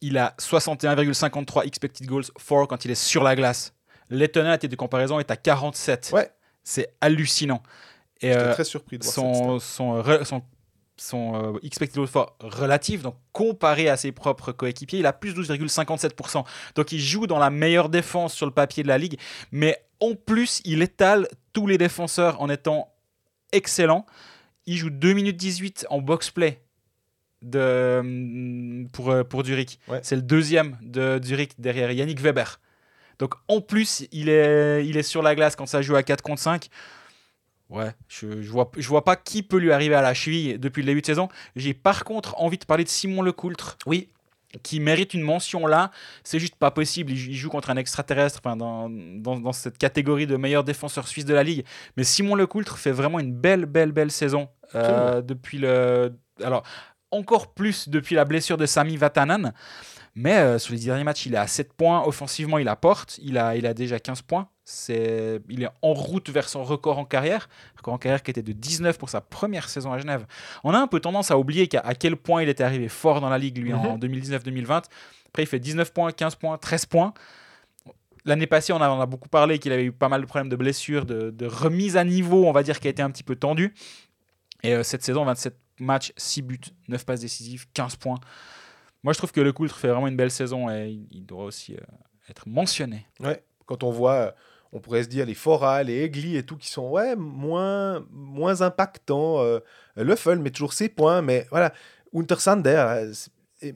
[0.00, 3.72] Il a 61,53 expected goals for quand il est sur la glace.
[4.12, 6.10] L'étonnante de comparaison est à 47.
[6.12, 6.30] Ouais.
[6.62, 7.62] C'est hallucinant.
[8.20, 10.42] J'étais euh, très surpris de voir son, son, son
[10.96, 16.44] son euh, expected for relatif, donc comparé à ses propres coéquipiers, il a plus 12,57%.
[16.74, 19.18] Donc il joue dans la meilleure défense sur le papier de la ligue,
[19.50, 22.92] mais en plus, il étale tous les défenseurs en étant
[23.52, 24.04] excellent.
[24.66, 26.60] Il joue 2 minutes 18 en box-play
[27.42, 29.78] de, mm, pour, euh, pour Zurich.
[30.02, 32.60] C'est le deuxième de Zurich derrière Yannick Weber.
[33.22, 36.22] Donc en plus, il est, il est sur la glace quand ça joue à 4
[36.22, 36.68] contre 5.
[37.70, 40.82] Ouais, je, je, vois, je vois pas qui peut lui arriver à la cheville depuis
[40.82, 41.28] le début de saison.
[41.54, 43.78] J'ai par contre envie de parler de Simon Lecoultre.
[43.86, 44.08] Oui.
[44.64, 45.92] Qui mérite une mention là.
[46.24, 47.12] C'est juste pas possible.
[47.12, 51.32] Il joue contre un extraterrestre dans, dans, dans, cette catégorie de meilleur défenseur suisse de
[51.32, 51.64] la ligue.
[51.96, 56.12] Mais Simon Lecoultre fait vraiment une belle, belle, belle saison euh, depuis le.
[56.42, 56.64] Alors,
[57.12, 59.52] encore plus depuis la blessure de Sami Vatanen.
[60.14, 62.02] Mais euh, sur les derniers matchs, il est à 7 points.
[62.04, 63.18] Offensivement, il apporte.
[63.22, 64.48] Il a, il a déjà 15 points.
[64.88, 67.48] Il est en route vers son record en carrière.
[67.76, 70.26] Record en carrière qui était de 19 pour sa première saison à Genève.
[70.64, 73.30] On a un peu tendance à oublier à, quel point il était arrivé fort dans
[73.30, 74.66] la ligue, lui, en 2019-2020.
[74.66, 74.82] Mhm.
[75.28, 77.14] Après, il fait 19 points, 15 points, 13 points.
[78.24, 80.56] L'année passée, on a, a, beaucoup parlé qu'il avait eu pas mal de problèmes de
[80.56, 83.74] blessures, de, remise à niveau, on va dire, qui a été un petit peu tendu.
[84.62, 88.20] Et euh, cette saison, 27 matchs, 6 buts, 9 passes décisives, 15 points.
[89.02, 91.74] Moi, je trouve que le Coultre fait vraiment une belle saison et il doit aussi
[91.74, 91.80] euh,
[92.28, 93.06] être mentionné.
[93.20, 94.34] Ouais, quand on voit,
[94.72, 98.62] on pourrait se dire les Fora, les Egli et tout qui sont ouais, moins, moins
[98.62, 99.40] impactants.
[99.40, 99.60] Euh,
[99.96, 101.72] Löffel met toujours ses points, mais voilà,
[102.14, 103.10] Untersander,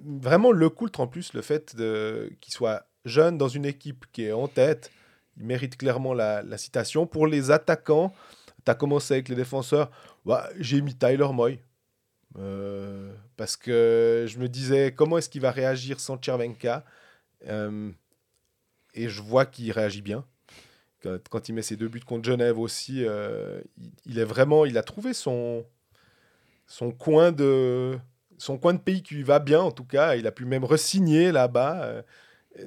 [0.04, 1.74] vraiment le Coultre en plus, le fait
[2.40, 4.90] qu'il soit jeune dans une équipe qui est en tête,
[5.36, 7.06] il mérite clairement la, la citation.
[7.06, 8.12] Pour les attaquants,
[8.64, 9.90] tu as commencé avec les défenseurs,
[10.24, 11.60] bah, j'ai mis Tyler Moy.
[12.38, 16.84] Euh, parce que je me disais, comment est-ce qu'il va réagir sans Chervenka
[17.48, 17.90] euh,
[18.94, 20.24] Et je vois qu'il réagit bien.
[21.30, 23.60] Quand, il met ses deux buts contre Genève aussi, euh,
[24.06, 25.64] il, est vraiment, il a trouvé son,
[26.66, 27.96] son, coin de,
[28.38, 30.16] son coin de pays qui lui va bien en tout cas.
[30.16, 32.02] Il a pu même resigner là-bas.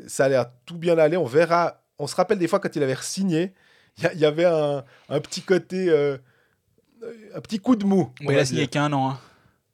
[0.07, 1.17] ça a l'air tout bien aller.
[1.17, 1.83] On verra.
[1.97, 3.53] On se rappelle des fois quand il avait signé,
[3.97, 8.13] il y, avait un, un, petit côté, un petit coup de mou.
[8.21, 9.09] il a signé qu'un an.
[9.09, 9.19] Hein.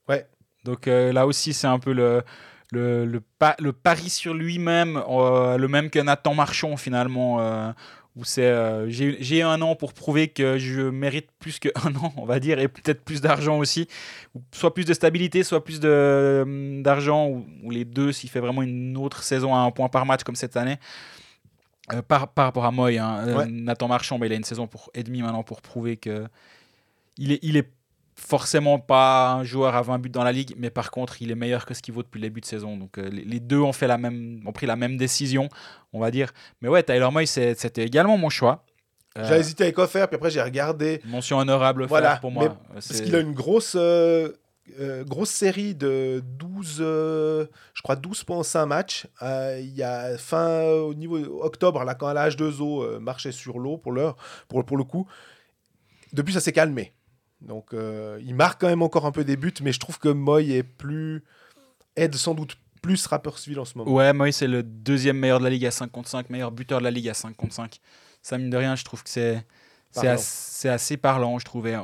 [0.10, 0.28] Ouais.
[0.64, 2.24] Donc euh, là aussi, c'est un peu le,
[2.72, 3.22] le, le,
[3.60, 7.40] le pari sur lui-même, euh, le même que Nathan Marchand finalement.
[7.40, 7.72] Euh,
[8.18, 8.50] où c'est
[8.88, 12.70] j'ai un an pour prouver que je mérite plus qu'un an, on va dire, et
[12.70, 13.90] peut-être plus d'argent aussi,
[14.54, 18.96] soit plus de stabilité, soit plus d'argent, ou, ou, les deux s'il fait vraiment une
[18.96, 20.78] autre saison à un point par match comme cette année.
[22.08, 25.04] par, par, rapport à Moy, hein, Nathan Marchand, mais il a une saison pour, et
[25.04, 26.26] demi maintenant pour prouver que
[27.18, 27.70] il est, il est
[28.16, 31.36] forcément pas un joueur à 20 buts dans la ligue, mais par contre, il est
[31.36, 32.78] meilleur que ce qu'il vaut depuis le début de saison.
[32.78, 35.50] Donc euh, les deux ont, fait la même, ont pris la même décision,
[35.94, 36.32] on va dire.
[36.62, 38.64] Mais ouais, Tyler Moy, c'était également mon choix.
[39.18, 41.02] Euh, j'ai hésité avec Offer, puis après j'ai regardé.
[41.06, 42.58] Mention honorable voilà, pour moi.
[42.74, 44.32] Parce qu'il a une grosse, euh,
[45.04, 49.08] grosse série de 12, je crois 12 points en 5 matchs.
[49.22, 53.92] Il y a fin au niveau octobre, là, quand la H2O marchait sur l'eau pour
[53.92, 54.16] l'heure,
[54.48, 55.06] pour, pour le coup.
[56.14, 56.94] Depuis, ça s'est calmé.
[57.46, 60.10] Donc, euh, il marque quand même encore un peu des buts, mais je trouve que
[60.10, 61.24] Moy est plus.
[61.96, 63.92] aide sans doute plus Rapperswil en ce moment.
[63.92, 66.80] Ouais, Moy, c'est le deuxième meilleur de la ligue à 5 contre 5, meilleur buteur
[66.80, 67.80] de la ligue à 5 contre 5.
[68.22, 69.46] Ça, mine de rien, je trouve que c'est.
[69.92, 71.76] C'est assez, parlant, je trouvais.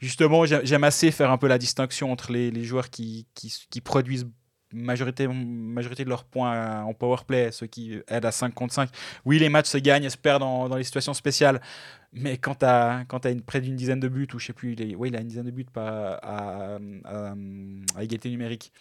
[0.00, 3.80] Justement, j'aime assez faire un peu la distinction entre les, les joueurs qui, qui, qui,
[3.80, 4.26] produisent
[4.74, 8.90] majorité, majorité de leurs points en power play, ceux qui aident à 5 contre 5.
[9.24, 11.60] Oui, les matchs se gagnent se perdent dans, dans les situations spéciales.
[12.12, 14.80] Mais quand tu as, as près d'une dizaine de buts, ou je sais plus, il,
[14.80, 17.34] il a une dizaine de buts pas à, à,
[18.02, 18.72] égalité numérique,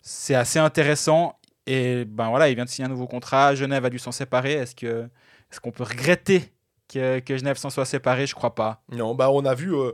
[0.00, 1.38] c'est assez intéressant.
[1.66, 3.54] Et ben voilà, il vient de signer un nouveau contrat.
[3.54, 4.52] Genève a dû s'en séparer.
[4.52, 5.08] Est-ce que
[5.50, 6.50] est-ce qu'on peut regretter
[6.88, 8.26] que, que Genève s'en soit séparé?
[8.26, 8.82] Je crois pas.
[8.90, 9.74] Non, bah on a vu.
[9.74, 9.92] Euh,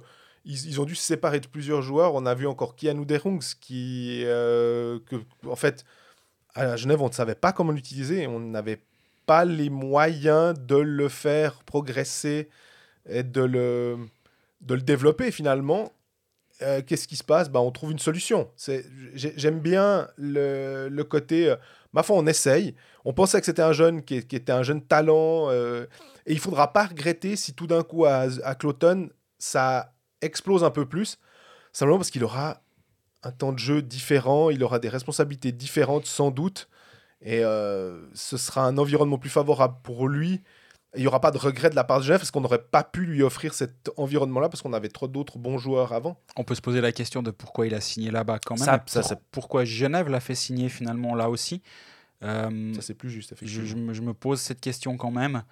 [0.49, 2.15] ils, ont dû se séparer de plusieurs joueurs.
[2.15, 4.99] On a vu encore Kianou Derungs qui, euh,
[5.47, 5.85] en fait,
[6.55, 8.27] à Genève, on ne savait pas comment l'utiliser.
[8.27, 8.81] On n'avait
[9.27, 12.49] pas les moyens de le faire progresser
[13.09, 13.99] et de le,
[14.63, 15.93] de le développer finalement,
[16.63, 17.51] euh, qu'est-ce qui se passe?
[17.51, 18.51] Bah, On trouve une solution.
[19.15, 21.57] J'aime bien le, le côté, euh,
[21.93, 22.75] ma foi, on essaye.
[23.05, 25.85] On pensait que c'était un jeune qui, était un jeune talent, euh,
[26.25, 30.87] et il faudra pas regretter si tout d'un coup à Cloton, ça explose un peu
[30.87, 31.19] plus,
[31.73, 32.63] simplement parce qu'il aura
[33.23, 36.69] un temps de jeu différent, il aura des responsabilités différentes sans doute,
[37.21, 40.43] et ce sera un environnement plus favorable pour lui
[40.95, 42.83] il n'y aura pas de regret de la part de Genève parce qu'on n'aurait pas
[42.83, 46.19] pu lui offrir cet environnement-là parce qu'on avait trop d'autres bons joueurs avant.
[46.37, 48.81] On peut se poser la question de pourquoi il a signé là-bas quand même.
[48.87, 51.63] Ça, ça, pourquoi Genève l'a fait signer finalement là aussi.
[52.23, 53.35] Euh, ça c'est plus juste.
[53.41, 55.45] Je, je, me pose cette question quand même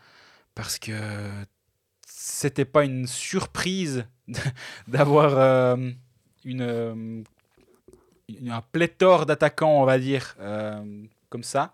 [0.54, 0.92] parce que
[2.08, 4.06] c'était pas une surprise
[4.88, 5.90] d'avoir euh,
[6.44, 7.22] une euh,
[8.48, 10.36] un pléthore d'attaquants, on va dire,
[11.30, 11.72] comme ça.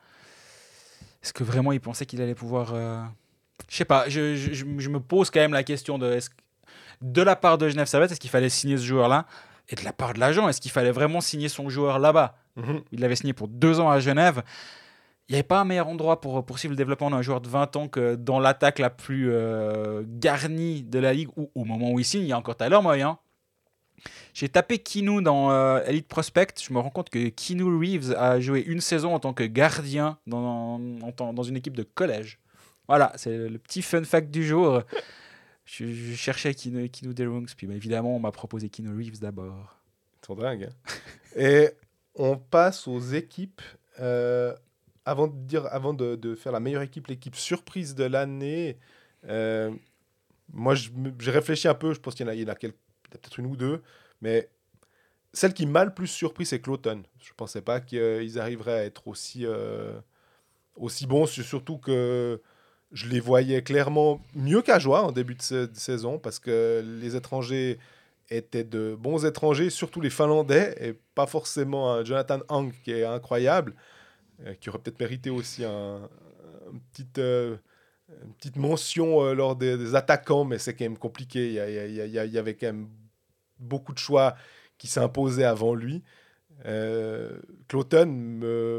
[1.22, 2.74] Est-ce que vraiment il pensait qu'il allait pouvoir.
[3.68, 6.18] Je sais pas, je, je, me pose quand même la question de.
[7.00, 9.26] De la part de Genève Servette, est-ce qu'il fallait signer ce joueur-là?
[9.68, 12.36] Et de la part de l'agent, est-ce qu'il fallait vraiment signer son joueur là-bas?
[12.56, 12.82] Mhm.
[12.92, 14.42] Il l'avait signé pour deux ans à Genève.
[15.28, 17.76] Il n'y avait pas un meilleur endroit pour poursuivre le développement d'un joueur de 20
[17.76, 21.98] ans que dans l'attaque la plus euh, garnie de la ligue, ou au moment où
[21.98, 23.02] il signe, il y a encore Tyler Moy.
[23.02, 23.18] Hein.
[24.34, 26.54] J'ai tapé Kinu dans euh, Elite Prospect.
[26.60, 30.18] Je me rends compte que Kinu Reeves a joué une saison en tant que gardien
[30.26, 32.40] dans, dans une équipe de collège.
[32.88, 34.82] Voilà, c'est le petit fun fact du jour.
[35.64, 39.78] Je, cherchais Kino, Kino Delungs, puis bah, évidemment, on m'a proposé Kino Reeves d'abord.
[40.26, 40.68] C'est dingue.
[40.70, 40.92] Hein.
[41.36, 41.70] Et
[42.14, 43.62] on passe aux équipes.
[44.00, 44.54] Euh,
[45.04, 48.78] avant de dire, avant de, faire la meilleure équipe, l'équipe surprise de l'année,
[49.28, 49.70] euh,
[50.52, 51.94] moi, j'ai réfléchi un peu.
[51.94, 53.82] Je pense qu'il y en a, peut-être une ou deux,
[54.20, 54.48] mais
[55.32, 57.02] celle qui m'a le plus surpris, c'est Cloton.
[57.20, 59.98] Je ne pensais pas qu'ils arriveraient à être aussi, euh,
[60.76, 62.40] aussi bons, surtout que
[62.92, 67.78] je les voyais clairement mieux qu'à Joie en début de, saison parce que les étrangers
[68.28, 73.74] étaient de bons étrangers, surtout les Finlandais, et pas forcément Jonathan Hang qui est incroyable,
[74.60, 76.08] qui aurait peut-être mérité aussi un,
[76.92, 77.56] petite, euh,
[78.24, 81.48] une petite mention euh, lors des, attaquants, mais c'est quand même compliqué.
[81.48, 82.88] Il y, avait quand même
[83.58, 84.36] beaucoup de choix
[84.78, 86.02] qui s'imposaient avant lui.
[86.66, 87.38] Euh,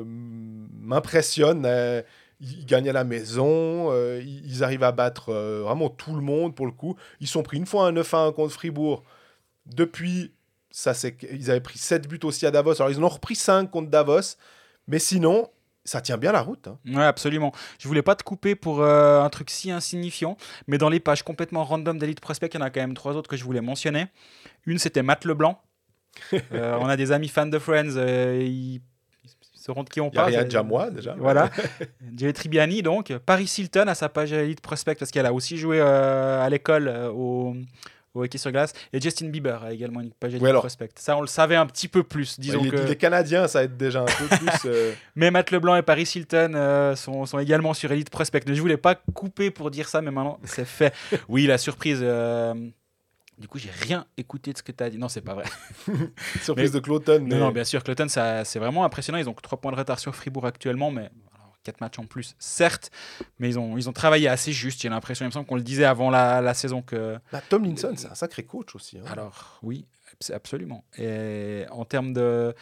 [0.06, 1.65] m'impressionne
[2.43, 6.56] ils gagnent à la maison, euh, ils arrivent à battre euh, vraiment tout le monde
[6.56, 6.95] pour le coup.
[7.21, 9.04] Ils sont pris une fois un 9-1 contre Fribourg.
[9.65, 10.34] Depuis,
[10.69, 10.93] ça,
[11.32, 12.82] ils avaient pris 7 buts aussi à Davos.
[12.82, 14.36] Alors ils en ont repris 5 contre Davos.
[14.88, 15.50] Mais sinon,
[15.86, 16.67] ça tient bien la route.
[16.67, 16.78] Hein.
[16.88, 17.52] Ouais, absolument.
[17.80, 21.24] Je voulais pas te couper pour euh, un truc si insignifiant, mais dans les pages
[21.24, 23.62] complètement random d'Elite Prospect, il y en a quand même trois autres que je voulais
[23.62, 24.08] mentionner.
[24.65, 25.62] Une, c'était Matt Leblanc.
[26.52, 27.96] on a des amis fans de Friends.
[27.98, 28.82] ils
[29.63, 30.32] se rendre qui on parle.
[30.32, 31.15] Il y a déjà moi, déjà.
[31.17, 31.50] Voilà.
[32.17, 33.17] Jerry Tribiani, donc.
[33.19, 36.89] Paris Hilton à sa page Elite Prospect, parce qu'elle a aussi joué euh, à l'école
[36.89, 37.56] euh, au,
[38.13, 38.73] au hockey sur glace.
[38.91, 40.89] Et Justin Bieber a également une page Elite Prospect.
[40.95, 42.76] Ça, on le savait un petit peu plus, disons les, que...
[42.76, 44.49] les Canadiens, ça aide déjà un peu plus.
[44.65, 44.93] Euh.
[45.15, 48.41] mais Matt Leblanc et Paris Hilton sont, sont, également sur Elite Prospect.
[48.47, 50.93] Je voulais pas couper pour dire ça, mais maintenant, c'est fait.
[51.28, 52.04] oui, la surprise...
[53.38, 54.97] Du coup, j'ai rien écouté de ce que tu as dit.
[54.97, 55.45] Non, c'est pas vrai.
[56.41, 57.26] Surprise de Cloton.
[57.28, 57.36] Mais...
[57.36, 59.17] Non, bien sûr, Cloton, c'est vraiment impressionnant.
[59.17, 61.10] Ils ont 3 points de retard sur Fribourg actuellement, mais
[61.63, 62.91] 4 matchs en plus, certes,
[63.39, 64.82] mais ils ont, ils ont travaillé assez juste.
[64.82, 67.17] J'ai l'impression, il me semble qu'on le disait avant la, la saison que.
[67.32, 68.97] Bah, Tom Linson, c'est un sacré coach aussi.
[68.97, 69.04] Hein.
[69.08, 69.86] Alors, oui,
[70.32, 70.84] absolument.
[70.97, 72.54] Et en termes de,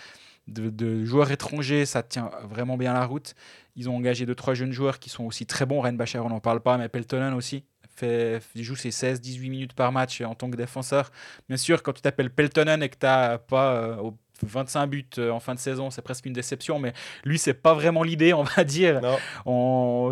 [0.48, 3.36] de, de, joueurs étrangers, ça tient vraiment bien la route.
[3.76, 5.82] Ils ont engagé 2-3 jeunes joueurs qui sont aussi très bons.
[5.82, 7.64] Renbacher, on n'en parle pas, mais Peltonen aussi,
[7.96, 11.12] fait, il joue ses 16-18 minutes par match en tant que défenseur.
[11.48, 14.00] Bien sûr, quand tu t'appelles Peltonen et que tu n'as pas
[14.44, 17.54] 25 euh, buts euh, en fin de saison, c'est presque une déception, mais lui, c'est
[17.54, 19.02] pas vraiment l'idée, on va dire.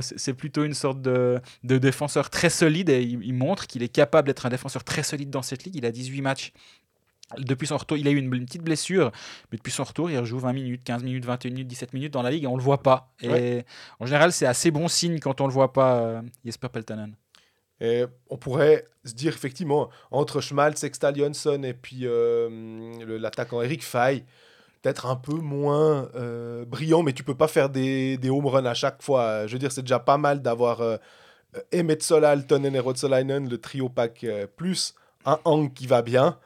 [0.02, 4.28] C'est plutôt une sorte de, de, défenseur très solide et il, montre qu'il est capable
[4.28, 5.76] d'être un défenseur très solide dans cette ligue.
[5.76, 6.52] Il a 18 matchs.
[7.38, 9.12] Depuis son retour, il a eu une, petite blessure,
[9.52, 12.24] mais depuis son retour, il rejoue 20 minutes, 15 minutes, 21 minutes, 17 minutes dans
[12.24, 13.14] la ligue et on le voit pas.
[13.22, 13.64] Et
[14.00, 17.14] en général, c'est assez bon signe quand on le voit pas, euh, Jesper Peltonen.
[17.82, 23.84] Et on pourrait se dire effectivement, entre Schmaltz, Sextal Johnson et puis euh, l'attaquant Eric
[23.84, 24.26] Fay,
[24.82, 28.66] peut-être un peu moins euh, brillant, mais tu peux pas faire des, des home runs
[28.66, 29.48] à chaque fois.
[29.48, 30.98] Je veux dire, c'est déjà pas mal d'avoir euh,
[31.74, 34.94] Emmet Sola, Altonen et le trio pack, euh, plus
[35.26, 36.38] un Hang qui va bien.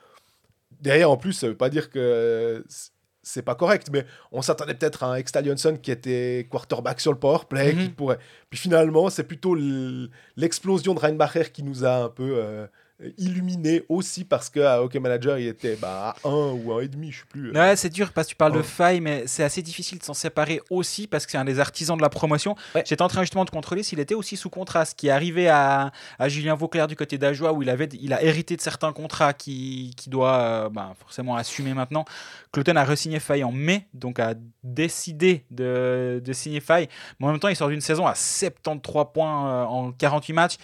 [0.82, 2.64] Derrière, en plus, ça veut pas dire que
[3.24, 7.12] c'est pas correct, mais on s'attendait peut-être à un Extal Johnson qui était quarterback sur
[7.12, 7.92] le power play, qui mhm.
[7.92, 8.20] pourrait.
[8.50, 9.56] Puis finalement, c'est plutôt
[10.36, 12.68] l'explosion de Reinbacher qui nous a un peu euh,
[13.18, 17.18] illuminé aussi parce que à Hockey Manager, il était bah, à 1 ou 1,5, je
[17.18, 17.50] sais plus.
[17.50, 17.54] Euh.
[17.54, 20.14] Ouais, c'est dur parce que tu parles de faille, mais c'est assez difficile de s'en
[20.14, 22.56] séparer aussi parce que c'est un des artisans de la promotion.
[22.76, 25.50] J'étais en train justement de contrôler s'il était aussi sous contrat, ce qui est arrivé
[25.50, 28.94] à, à Julien Vauclair du côté d'Ajoie où il, avait, il a hérité de certains
[28.94, 32.06] contrats qu'il qui doit euh, bah, forcément assumer maintenant.
[32.52, 36.88] Cloton a re-signé Faye en mai, donc a décidé de, de signer Faye.
[37.20, 40.58] Mais en même temps, il sort d'une saison à 73 points euh, en 48 matchs.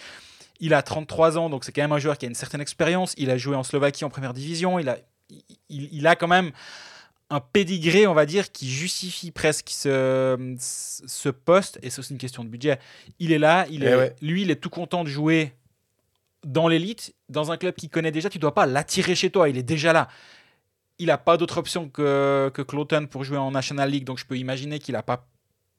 [0.60, 3.14] Il a 33 ans, donc c'est quand même un joueur qui a une certaine expérience.
[3.16, 4.78] Il a joué en Slovaquie en première division.
[4.78, 4.98] Il a,
[5.68, 6.52] il, a quand même
[7.30, 11.78] un pédigré, on va dire, qui justifie presque ce, ce poste.
[11.82, 12.78] Et c'est aussi une question de budget.
[13.18, 15.54] Il est là, il eh est, lui, il est tout content de jouer
[16.44, 18.28] dans l'élite, dans un club qu'il connaît déjà.
[18.28, 20.08] Tu ne dois pas l'attirer chez toi, il est déjà là.
[20.98, 24.26] Il n'a pas d'autre option que, que Cloton pour jouer en National League, donc je
[24.26, 25.26] peux imaginer qu'il n'a pas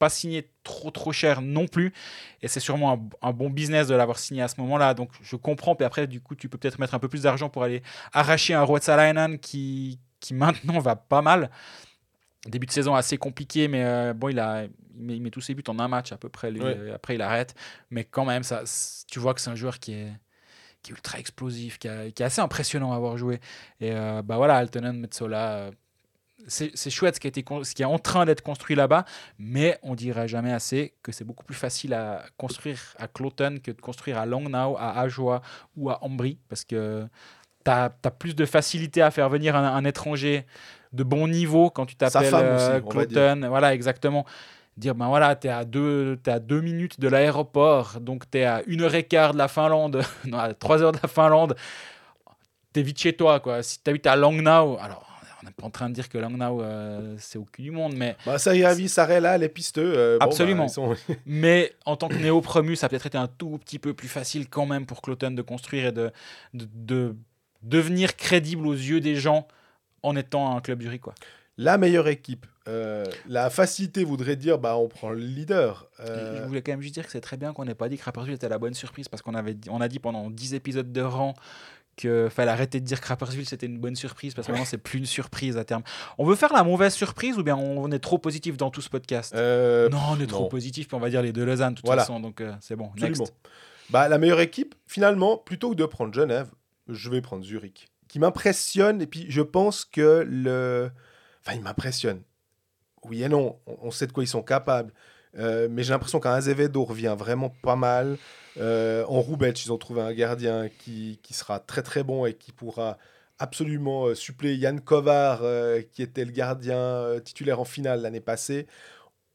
[0.01, 1.93] pas signé trop trop cher non plus.
[2.41, 4.95] Et c'est sûrement un, bon business de l'avoir signé à ce moment-là.
[4.95, 5.75] Donc je comprends.
[5.75, 8.55] Puis après, du coup, tu peux peut-être mettre un peu plus d'argent pour aller arracher
[8.55, 11.51] un Ruotsalainen qui, qui maintenant va pas mal.
[12.47, 14.63] début de saison assez compliqué, mais bon, il, a,
[14.97, 16.51] il met, tous ses buts en un match à peu près.
[16.91, 17.53] après, il arrête.
[17.91, 18.63] Mais quand même, ça,
[19.07, 20.11] tu vois que c'est un joueur qui est,
[20.81, 23.39] qui est ultra explosif, qui, est assez impressionnant à avoir joué.
[23.79, 25.69] Et bah voilà, Altonen, Metzola
[26.47, 29.05] c'est chouette ce qui, a été, ce qui est en train d'être construit là-bas,
[29.39, 33.71] mais on dirait jamais assez que c'est beaucoup plus facile à construire à Cloton que
[33.71, 35.41] de construire à Langnau, à Ajoie
[35.75, 37.05] ou à Ambry, parce que
[37.63, 40.45] tu as, plus de facilité à faire venir un, étranger
[40.93, 43.47] de bon niveau quand tu t'appelles euh, Cloton.
[43.47, 44.25] Voilà, exactement.
[44.77, 48.45] Dire, ben voilà, tu es, à deux, à deux minutes de l'aéroport, donc tu es
[48.45, 51.55] à une heure et quart de la Finlande, non, à trois heures de la Finlande,
[52.73, 53.39] tu es vite chez toi.
[53.39, 53.63] Quoi.
[53.63, 55.10] Si tu habites à Langnau, alors
[55.41, 57.93] on n'est pas en train de dire que Langnau, euh, c'est au cul du monde,
[57.95, 58.15] mais.
[58.25, 59.93] Bah, ça y est, ça là, les pisteux.
[59.95, 60.67] Euh, Absolument.
[60.77, 64.07] Bah, mais en tant que néo-promu, ça a peut-être été un tout petit peu plus
[64.07, 66.11] facile quand même pour Cloton de construire et de,
[66.53, 67.15] de,
[67.63, 69.47] devenir crédible aux yeux des gens
[70.03, 71.13] en étant un club du Quoi.
[71.57, 72.45] La meilleure équipe.
[72.67, 75.89] Euh, la facilité voudrait dire bah on prend le leader.
[75.99, 78.03] Je voulais quand même juste dire que c'est très bien qu'on n'ait pas dit que
[78.03, 81.01] Rapperswil était la bonne surprise parce qu'on avait on a dit pendant 10 épisodes de
[81.01, 81.33] rang
[81.95, 84.77] qu'il fallait arrêter de dire que Rapperswil c'était une bonne surprise parce que maintenant c'est
[84.77, 85.83] plus une surprise à terme.
[86.17, 88.89] On veut faire la mauvaise surprise ou bien on est trop positif dans tout ce
[88.89, 91.79] podcast euh, Non, on est trop positif, puis on va dire les deux Lausanne de
[91.79, 92.91] toute façon, donc euh, c'est bon.
[92.97, 93.33] Next.
[93.89, 96.49] Bah, la meilleure équipe, finalement, plutôt que de prendre Genève,
[96.87, 100.91] je vais prendre Zurich, qui m'impressionne et puis je pense que le.
[101.45, 102.21] Enfin, il m'impressionne.
[103.03, 104.93] Oui et non, on sait de quoi ils sont capables.
[105.37, 108.17] Euh, mais j'ai l'impression qu'un Azevedo revient vraiment pas mal.
[108.57, 112.33] Euh, en Roubaix, ils ont trouvé un gardien qui, qui, sera très très bon et
[112.33, 112.97] qui pourra
[113.39, 115.41] absolument euh, suppléer Yann Kovar,
[115.93, 118.67] qui était le gardien titulaire en finale l'année passée.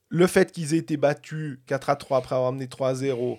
[0.09, 3.39] Le fait qu'ils aient été battus 4 à 3 après avoir amené 3 à 0,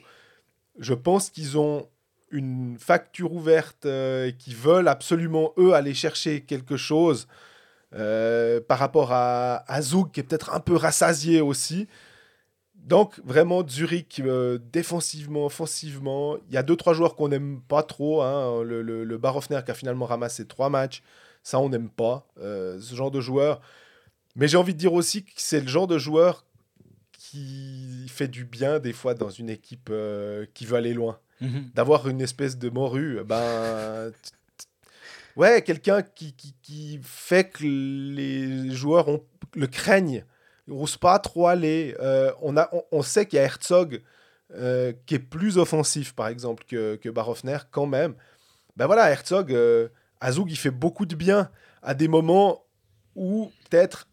[0.79, 1.87] je pense qu'ils ont
[2.29, 7.27] une facture ouverte et qu'ils veulent absolument, eux, aller chercher quelque chose.
[7.91, 11.87] par rapport à, à Zouk, qui est peut-être un peu rassasié aussi.
[12.87, 17.83] Donc, vraiment, Zurich, euh, défensivement, offensivement, il y a deux, trois joueurs qu'on n'aime pas
[17.83, 18.21] trop.
[18.21, 18.63] Hein.
[18.63, 21.03] Le, le, le Barofner qui a finalement ramassé trois matchs,
[21.43, 23.59] ça, on n'aime pas, euh, ce genre de joueur.
[24.37, 26.45] Mais j'ai envie de dire aussi que c'est le genre de joueur
[27.11, 31.19] qui fait du bien, des fois, dans une équipe euh, qui veut aller loin.
[31.41, 31.71] Mhm.
[31.75, 34.13] D'avoir une espèce de morue, ben.
[35.35, 39.23] ouais, quelqu'un qui, qui, qui, fait que les joueurs ont,
[39.55, 40.23] le craignent
[40.67, 41.95] n'ose pas trop aller.
[41.99, 44.01] Euh, on, a, on, sait qu'il y a Herzog
[44.53, 48.15] euh, qui est plus offensif, par exemple, que, que Barofner, quand même.
[48.75, 49.89] Ben voilà, Herzog, euh,
[50.19, 51.49] Azoug, il fait beaucoup de bien
[51.81, 52.65] à des moments
[53.15, 54.07] où peut-être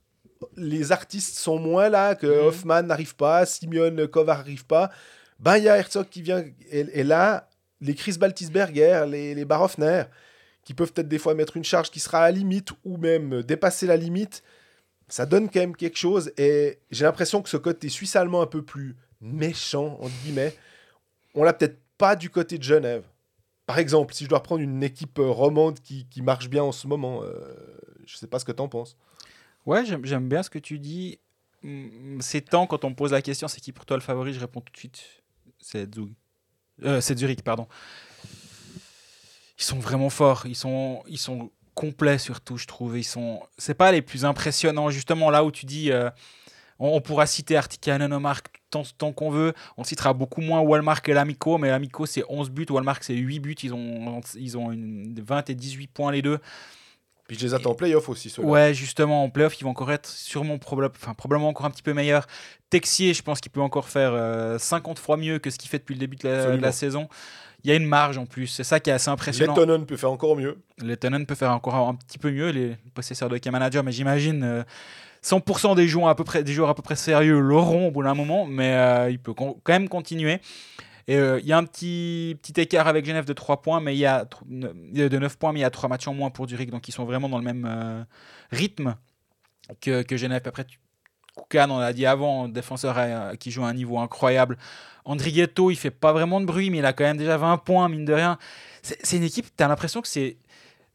[0.56, 2.46] les artistes sont moins là, que mhm.
[2.46, 4.90] Hoffman n'arrive pas, Simeon Kovar n'arrive pas.
[5.40, 6.44] Ben il y a Herzog qui vient.
[6.70, 7.48] Et, là,
[7.80, 10.04] les Chris Baltisberger, les, les Barofner,
[10.64, 13.42] qui peuvent peut-être des fois mettre une charge qui sera à la limite ou même
[13.42, 14.42] dépasser la limite
[15.08, 16.32] ça donne quand même quelque chose.
[16.36, 20.54] Et j'ai l'impression que ce côté suisse-allemand un peu plus méchant, entre guillemets,
[21.34, 23.04] on l'a peut-être pas du côté de Genève.
[23.66, 26.72] Par exemple, si je dois reprendre une équipe euh, romande qui, qui marche bien en
[26.72, 27.32] ce moment, euh,
[28.04, 28.96] je sais pas ce que tu en penses.
[29.64, 31.18] Ouais, j'aime bien ce que tu dis.
[31.62, 34.34] Mm, c'est temps, quand on me pose la question, c'est qui pour toi le favori?
[34.34, 35.02] Je réponds tout de suite.
[35.58, 36.10] C'est Zug.
[36.84, 37.66] Euh, c'est Zurich, pardon.
[39.58, 40.44] Ils sont vraiment forts.
[40.46, 42.98] Ils sont, ils sont complet surtout, je trouve.
[42.98, 44.90] Ils sont, c'est pas les plus impressionnants.
[44.90, 46.10] Justement, là où tu dis, euh,
[46.78, 49.52] on, pourra citer Artikanen, Omar tant, tant qu'on veut.
[49.76, 53.40] On citera beaucoup moins Walmart et l'Amico, mais l'Amico c'est 11 buts, Walmart c'est 8
[53.40, 53.56] buts.
[53.62, 56.38] Ils ont, ils ont une 20 et 18 points les deux.
[57.26, 58.32] Puis je les attends en playoff aussi.
[58.38, 61.94] Ouais, justement, en playoff, ils vont encore être sûrement enfin, probablement encore un petit peu
[61.94, 62.26] meilleurs.
[62.68, 64.12] Texier, je pense qu'il peut encore faire
[64.60, 67.08] 50 euh, fois mieux que ce qu'il fait depuis le début de la saison
[67.64, 68.46] il y a une marge en plus.
[68.46, 69.54] C'est ça qui est assez impressionnant.
[69.54, 70.58] Lettonen peut faire encore mieux.
[70.82, 74.64] Lettonen peut faire encore un petit peu mieux, les possesseurs de k manager, mais j'imagine
[75.22, 77.90] 100% euh, des joueurs, à peu près, des joueurs à peu près sérieux l'auront au
[77.90, 80.40] bout d'un moment, mais euh, il peut quand même continuer.
[81.06, 83.94] Et euh, il y a un petit, petit écart avec Genève de 3 points, mais
[83.94, 86.46] il y a de 9 points, mais il y a 3 matchs en moins pour
[86.46, 88.06] Zurich, donc ils sont vraiment dans le même
[88.50, 88.96] rythme
[89.80, 90.42] que, que Genève.
[90.44, 90.66] Après,
[91.34, 94.56] Koukan, on l'a dit avant, défenseur euh, qui joue à un niveau incroyable.
[95.04, 97.88] Andrigetto, il fait pas vraiment de bruit, mais il a quand même déjà 20 points,
[97.88, 98.38] mine de rien.
[98.82, 100.38] C'est une équipe, tu as l'impression que c'est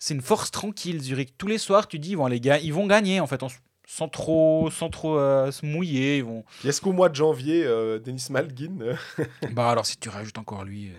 [0.10, 1.34] une force tranquille, Zurich.
[1.38, 3.42] Tous les soirs, tu dis, les gars, ils vont gagner, en fait,
[3.86, 6.18] sans trop, sans trop euh, se mouiller.
[6.18, 6.44] Ils vont...
[6.64, 8.96] Est-ce qu'au mois de janvier, euh, Denis Malgin
[9.52, 10.92] Bah alors, si tu rajoutes encore lui...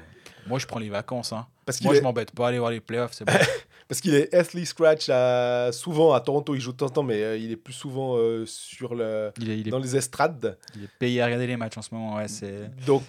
[0.47, 1.33] Moi, je prends les vacances.
[1.33, 1.47] Hein.
[1.67, 3.13] Parce Moi, je m'embête pas à aller voir les playoffs.
[3.13, 3.33] C'est bon.
[3.91, 5.73] Parce qu'il est Athlete Scratch à...
[5.73, 8.15] souvent à Toronto, il joue de temps en temps, mais euh, il est plus souvent
[8.17, 9.33] euh, sur le...
[9.69, 10.57] dans les estrades.
[10.77, 12.15] Il est payé à regarder les matchs en ce moment.
[12.15, 12.27] Ouais,
[12.87, 13.03] Donc,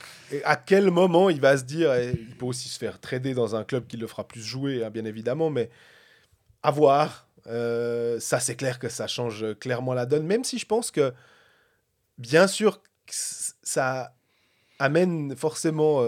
[0.44, 3.64] à quel moment il va se dire, il peut aussi se faire trader dans un
[3.64, 5.70] club qui le fera plus jouer, hein, bien évidemment, mais
[6.64, 7.28] à voir.
[7.46, 11.14] Euh, ça, c'est clair que ça change clairement la donne, même si je pense que,
[12.18, 14.16] bien sûr, ça
[14.80, 16.04] amène forcément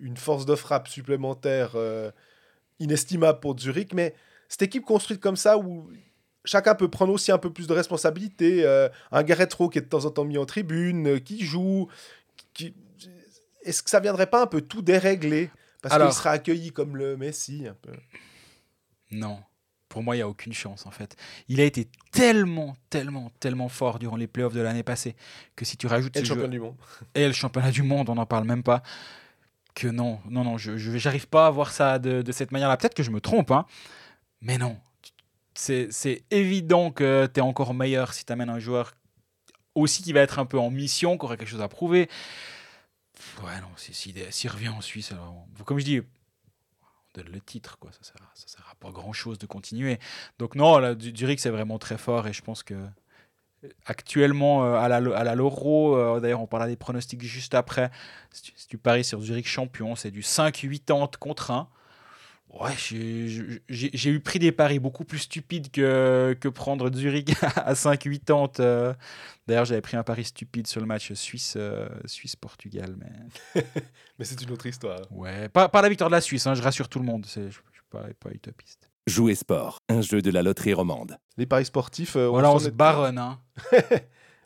[0.00, 1.72] une force de frappe supplémentaire
[2.82, 4.14] inestimable pour Zurich, mais
[4.48, 5.90] cette équipe construite comme ça, où
[6.44, 8.66] chacun peut prendre aussi un peu plus de responsabilité,
[9.10, 11.88] un Gareth Rowe qui est de temps en temps mis en tribune, qui joue,
[12.52, 12.74] qui...
[13.62, 17.16] est-ce que ça viendrait pas un peu tout dérégler parce qu'il sera accueilli comme le
[17.16, 17.92] Messi un peu
[19.10, 19.38] Non
[19.92, 21.16] pour moi, il n'y a aucune chance en fait.
[21.48, 25.14] Il a été tellement, tellement, tellement fort durant les playoffs de l'année passée
[25.54, 26.16] que si tu rajoutes.
[26.16, 26.76] Et le championnat du monde.
[27.14, 28.82] Et le championnat du monde, on n'en parle même pas.
[29.74, 32.76] Que non, non, non, je n'arrive pas à voir ça de, de cette manière-là.
[32.76, 33.66] Peut-être que je me trompe, hein,
[34.40, 34.78] mais non.
[35.54, 38.92] C'est évident que tu es encore meilleur si tu amènes un joueur
[39.74, 42.08] aussi qui va être un peu en mission, qui aura quelque chose à prouver.
[43.42, 46.00] Ouais, non, s'il si, si, revient en Suisse, alors, comme je dis,
[47.14, 47.92] donne le titre, quoi.
[47.92, 49.98] Ça sert, ça sert à pas grand chose de continuer.
[50.38, 52.74] Donc, non, là, Zurich, c'est vraiment très fort et je pense que
[53.86, 57.90] actuellement euh, à la, à la Loro, euh, d'ailleurs, on parlera des pronostics juste après.
[58.30, 61.68] Si tu, paries sur Zurich champion, c'est du 5-8 contre 1.
[62.52, 68.60] Ouais, j'ai eu pris des paris beaucoup plus stupides que, que prendre Zurich à 5-80.
[68.60, 68.92] Euh.
[69.46, 72.94] D'ailleurs, j'avais pris un pari stupide sur le match Suisse, euh, Suisse-Portugal.
[72.98, 73.62] Mais,
[74.18, 75.00] mais c'est une autre histoire.
[75.10, 77.26] Ouais, pas, pas la victoire de la Suisse, hein, je rassure tout le monde.
[77.34, 78.90] Je ne suis pas, pas utopiste.
[79.08, 81.16] Jouer sport, un jeu de la loterie romande.
[81.36, 82.14] Les paris sportifs.
[82.16, 83.18] Euh, voilà, on se baronne.
[83.18, 83.40] Hein.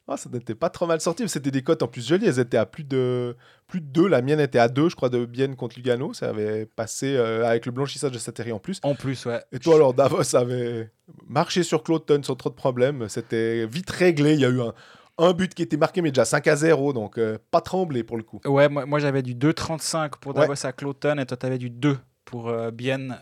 [0.09, 1.29] Oh, ça n'était pas trop mal sorti.
[1.29, 2.27] C'était des cotes en plus jolies.
[2.27, 3.37] Elles étaient à plus de,
[3.67, 4.07] plus de 2.
[4.07, 6.15] La mienne était à 2, je crois, de Bienne contre Lugano.
[6.15, 8.79] Ça avait passé euh, avec le blanchissage de Sateri en plus.
[8.85, 9.43] En plus, ouais.
[9.51, 10.93] Et toi, alors, Davos avait
[11.27, 13.09] marché sur Cloton sans trop de problèmes.
[13.09, 14.35] C'était vite réglé.
[14.35, 14.75] Il y a eu un,
[15.19, 16.93] un but qui était marqué, mais déjà 5 à 0.
[16.93, 18.41] Donc, euh, pas tremblé pour le coup.
[18.45, 21.19] Ouais, moi, moi j'avais du 2,35 pour Davos à Cloton.
[21.19, 23.19] Et toi, tu avais du 2 pour euh, Bienne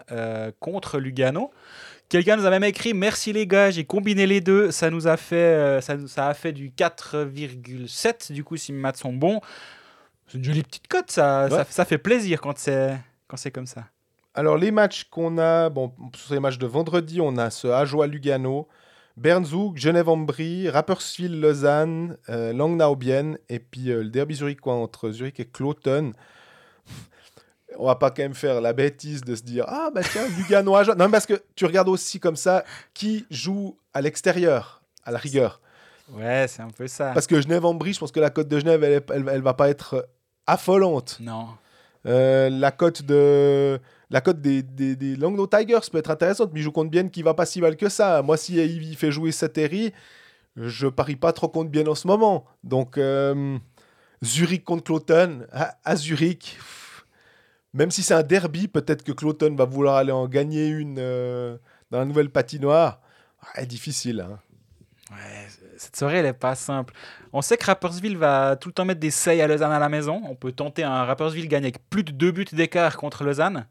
[0.59, 1.53] contre Lugano.
[2.09, 4.71] Quelqu'un nous a même écrit Merci les gars, j'ai combiné les deux.
[4.71, 8.79] Ça nous a fait, euh, ça, ça, a fait du 4,7 du coup si mes
[8.79, 9.41] maths sont bons.
[10.29, 12.97] C'est une jolie petite cote, ça, ça, fait plaisir quand c'est
[13.29, 13.87] quand c'est comme ça.
[14.35, 18.07] Alors les matchs qu'on a, bon, sur les matchs de vendredi, on a ce Ajoie
[18.07, 18.69] Lugano,
[19.17, 25.47] Bernzug, Genève-en-Brie, Rapperswil-Lausanne, euh, Langnau-Bienne et puis euh, le derby Zurich quoi, entre Zurich et
[25.47, 26.13] Cloton
[27.79, 30.75] on va pas quand même faire la bêtise de se dire ah bah tiens Lugano
[30.75, 35.18] à non parce que tu regardes aussi comme ça qui joue à l'extérieur à la
[35.18, 35.61] rigueur.
[36.12, 37.12] Ouais c'est un peu ça.
[37.12, 39.55] Parce que Genève en brie je pense que la cote de Genève elle, elle, va
[39.55, 40.09] pas être
[40.47, 41.18] affolante.
[41.20, 41.49] Non.
[42.07, 45.16] Euh, la cote de la cote des, des, des
[45.51, 47.89] Tigers peut être intéressante mais il joue contre Bien qui va pas si mal que
[47.89, 48.22] ça.
[48.22, 49.93] Moi si il fait jouer Sateri
[50.57, 52.45] je parie pas trop contre Bien en ce moment.
[52.62, 53.59] Donc euh,
[54.22, 56.59] Zurich contre Cloton à Zurich
[57.75, 61.59] même si c'est un derby, peut-être que Cloton va vouloir aller en gagner une euh,
[61.91, 63.01] dans la nouvelle patinoire.
[63.57, 64.20] Ouais, difficile.
[64.20, 64.39] Hein.
[65.11, 66.95] Ouais, cette soirée, elle n'est pas simple.
[67.33, 69.89] On sait que Rappersville va tout le temps mettre des seils à Lausanne à la
[69.89, 70.22] maison.
[70.29, 73.66] On peut tenter un Rappersville gagner avec plus de deux buts d'écart contre Lausanne.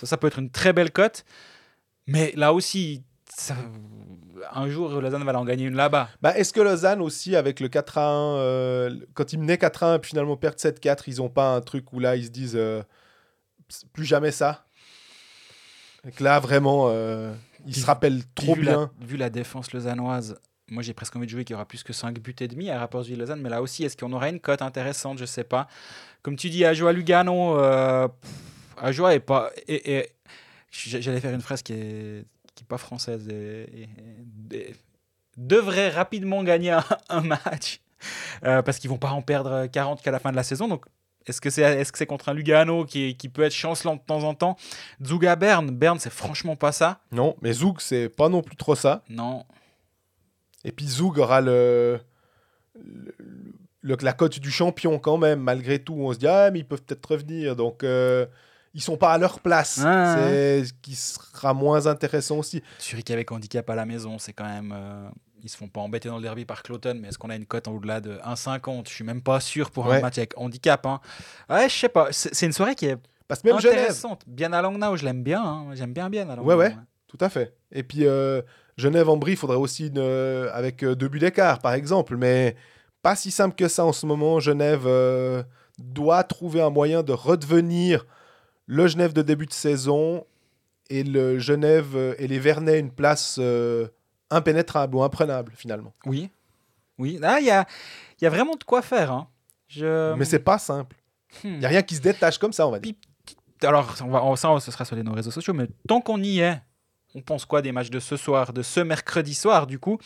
[0.00, 1.24] Ça, ça peut être une très belle cote.
[2.06, 3.04] Mais là aussi,
[4.52, 6.08] un jour, Lausanne va en gagner une là-bas.
[6.22, 9.82] Bah, Est-ce que Lausanne aussi, avec le 4 à 1, euh, quand ils menaient 4
[9.82, 12.24] à 1 et puis finalement perdent 7-4, ils n'ont pas un truc où là, ils
[12.24, 12.56] se disent...
[12.56, 12.82] Euh,
[13.92, 14.66] plus jamais ça.
[16.04, 17.32] Donc là, vraiment, euh,
[17.66, 18.90] il se rappelle trop bien.
[19.00, 20.38] vu la défense lausannoise,
[20.68, 22.70] moi j'ai presque envie de jouer qu'il y aura plus que 5 buts et demi
[22.70, 25.18] à rapport à Lausanne, mais là aussi, est-ce qu'on aurait une cote intéressante?
[25.18, 25.66] Je sais pas.
[26.22, 28.08] Comme tu dis, Ajoa Lugano, euh,
[28.76, 29.50] Ajoa est pas.
[29.68, 30.10] Et,
[30.70, 33.28] J'allais faire une phrase qui est, qui est pas française.
[33.28, 33.88] Et,
[35.36, 36.76] devrait rapidement gagner
[37.08, 37.80] un, match.
[38.44, 40.68] Euh, parce qu'ils vont pas en perdre 40 qu'à la fin de la saison.
[40.68, 40.84] Donc
[41.26, 44.24] est-ce que c'est est -ce contre un Lugano qui, qui, peut être chancelant de temps
[44.24, 44.56] en temps?
[45.02, 47.00] Zug à Berne, Berne c'est franchement pas ça.
[47.12, 49.02] Non, mais Zug c'est pas non plus trop ça.
[49.08, 49.44] Non.
[50.64, 52.00] Et puis Zug aura le,
[53.82, 55.94] le, la cote du champion quand même, malgré tout.
[55.94, 57.54] On se dit, ah, mais ils peuvent peut-être revenir.
[57.54, 58.26] Donc, euh,
[58.72, 59.80] ils sont pas à leur place.
[59.84, 62.62] Ah, c'est ce qui sera moins intéressant aussi.
[62.80, 64.72] Zurich avec handicap à la maison, c'est quand même.
[64.74, 65.08] Euh,
[65.44, 67.44] ils se font pas embêter dans le derby par Cloton, mais est-ce qu'on a une
[67.44, 70.84] cote en au-delà de 1,50 Je suis même pas sûr pour un match avec handicap.
[70.86, 71.00] Hein.
[71.50, 72.08] Ouais, je sais pas.
[72.10, 72.96] C'est une soirée qui est
[73.28, 74.22] Parce même intéressante.
[74.26, 75.44] Bien à Langnau, je l'aime bien.
[75.44, 75.66] Hein.
[75.74, 76.74] J'aime bien bien à Ouais, ouais,
[77.08, 77.54] tout à fait.
[77.70, 78.40] Et puis euh,
[78.78, 82.16] Genève en brie, il faudrait aussi une, euh, avec euh, deux buts d'écart, par exemple.
[82.16, 82.56] Mais
[83.02, 84.40] pas si simple que ça en ce moment.
[84.40, 84.88] Genève
[85.78, 88.06] doit trouver un moyen de redevenir
[88.66, 90.24] le Genève de début de saison
[90.88, 93.38] et le Genève et les Vernets une place
[94.30, 95.92] impénétrable ou imprenable finalement.
[96.06, 96.30] Oui,
[96.98, 97.18] oui.
[97.22, 97.66] Ah, il y a,
[98.20, 99.12] y a vraiment de quoi faire.
[99.12, 99.28] Hein.
[99.68, 100.14] Je...
[100.14, 100.96] Mais c'est pas simple.
[101.42, 101.58] Il hmm.
[101.58, 102.94] n'y a rien qui se détache comme ça, on va dire.
[103.62, 106.40] Alors, on va, ça, ce sera sur les nos réseaux sociaux, mais tant qu'on y
[106.40, 106.60] est,
[107.14, 109.98] on pense quoi des matchs de ce soir, de ce mercredi soir du coup?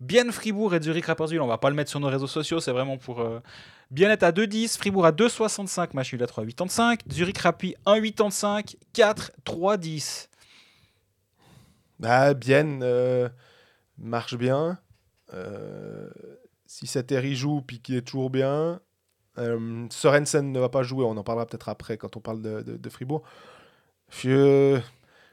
[0.00, 2.72] Bien Fribourg et Zurich Rapperswil, on va pas le mettre sur nos réseaux sociaux, c'est
[2.72, 3.40] vraiment pour euh,
[3.90, 9.32] bien être à 2,10, Fribourg à 2,65, match nul à 3,85, Zurich Rapi 1,85, 4,
[9.46, 10.28] 3,10.
[12.00, 13.28] Bah, bien euh,
[14.06, 14.78] marche bien.
[15.32, 16.08] Euh,
[16.66, 18.80] si Sateri joue puis qu'il est toujours bien,
[19.38, 22.62] euh, Sorensen ne va pas jouer, on en parlera peut-être après quand on parle de,
[22.62, 23.22] de, de Fribourg.
[24.10, 24.80] Je-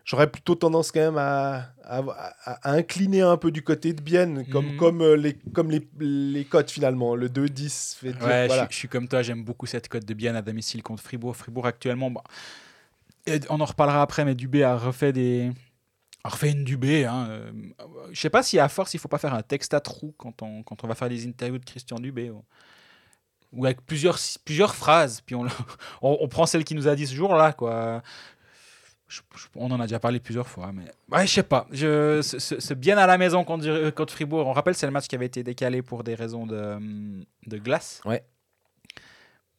[0.03, 4.01] J'aurais plutôt tendance quand même à, à- à- à incliner un peu du côté de
[4.01, 4.77] Bienne, comme, Mhm.
[4.77, 7.15] comme, euh, les, comme les, les cotes finalement.
[7.15, 8.63] Le 2-10 fait dire, Ouais, je voilà.
[8.63, 11.35] suis- je suis comme toi, j'aime beaucoup cette cote de bien à domicile contre Fribourg.
[11.35, 12.11] Fribourg actuellement,
[13.27, 15.51] et on en reparlera après, mais Dubé a refait des.
[16.43, 17.05] Une Dubé.
[17.05, 17.27] Hein.
[17.29, 17.51] euh,
[18.11, 20.41] Je sais pas si à force il faut pas faire un texte à trous quand
[20.41, 22.29] on, quand on va faire des interviews de Christian Dubé.
[22.29, 22.43] Ou,
[23.53, 25.45] ou avec plusieurs, plusieurs phrases, puis on,
[26.01, 27.51] on, on prend celle qui nous a dit ce jour-là.
[27.53, 28.01] quoi.
[29.09, 31.67] Je- je- on en a déjà parlé plusieurs fois, mais ouais, je sais pas.
[31.71, 34.47] Je, ce- ce- ce bien à la maison contre, Fribourg.
[34.47, 36.77] On rappelle, c'est le match qui avait été décalé pour des raisons de,
[37.47, 37.99] de glace.
[38.05, 38.23] Ouais.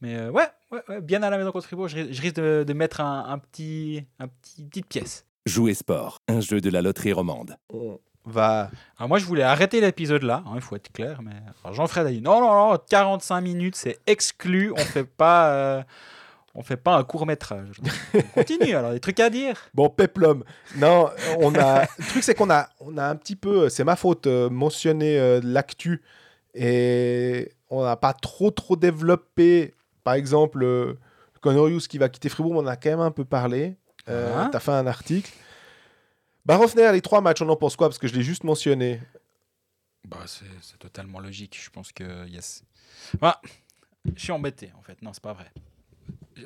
[0.01, 2.65] Mais euh, ouais, ouais, ouais, bien à la maison contre Fribourg, je, je risque de,
[2.67, 5.27] de mettre un, un petit, un petit petite pièce.
[5.47, 7.57] Jouer sport, un jeu de la loterie romande.
[7.73, 8.71] On va.
[8.97, 11.33] Alors moi, je voulais arrêter l'épisode là, hein, il faut être clair, mais
[11.73, 15.83] Jean-Fred a dit non, non, non, 45 minutes, c'est exclu, on fait pas, euh,
[16.55, 17.81] on fait pas un court métrage.
[18.35, 19.57] Continue, alors des trucs à dire.
[19.73, 20.45] Bon, peplum.
[20.77, 21.83] Non, on a.
[21.99, 23.69] Le truc, c'est qu'on a, on a un petit peu.
[23.69, 26.03] C'est ma faute, euh, mentionné euh, l'actu.
[26.55, 29.75] Et on n'a pas trop, trop développé.
[30.05, 30.99] Par exemple, euh,
[31.41, 33.77] Conorius qui va quitter Fribourg, on en a quand même un peu parlé.
[34.09, 34.49] Euh, Ah.
[34.51, 35.31] T'as fait un article.
[36.45, 37.89] Barofner, les trois matchs, on en pense quoi?
[37.89, 39.01] Parce que je l'ai juste mentionné.
[40.09, 42.65] Bah, c'est totalement logique, je pense que yes.
[43.21, 43.41] Voilà.
[44.17, 45.53] Je suis embêté en fait, non, c'est pas vrai.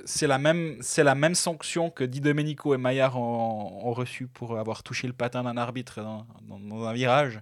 [0.05, 4.27] C'est la même, c'est la même sanction que Di Domenico et Maillard ont, ont reçu
[4.27, 7.41] pour avoir touché le patin d'un arbitre dans, dans- dans un virage.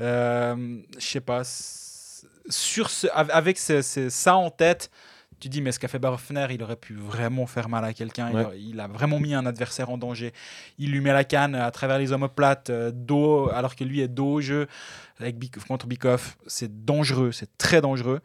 [0.00, 1.42] Euh, je sais pas.
[2.48, 4.90] Sur ce, av- avec ce- ce- ça en tête,
[5.40, 8.30] tu dis, mais ce qu'a fait Barofner, il aurait pu vraiment faire mal à quelqu'un.
[8.30, 8.44] Il Ouais.
[8.46, 10.32] a- Il, a vraiment mis un adversaire en danger.
[10.78, 14.08] Il lui met la canne à travers les omoplates, euh, dos, alors que lui est
[14.08, 14.66] dos au jeu
[15.18, 16.36] avec contre Bikoff.
[16.46, 18.20] C'est dangereux, c'est très dangereux.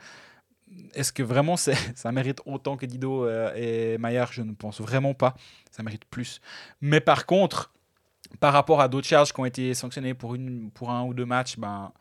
[0.93, 1.55] Est-ce que vraiment
[1.95, 4.31] ça mérite autant que Dido euh, et Maillard?
[4.31, 5.35] Je ne pense vraiment pas.
[5.69, 6.39] Ça mérite plus.
[6.79, 7.71] Mais par contre,
[8.39, 11.25] par rapport à d'autres charges qui ont été sanctionnées pour, une, pour un ou deux
[11.25, 11.91] matchs, ben,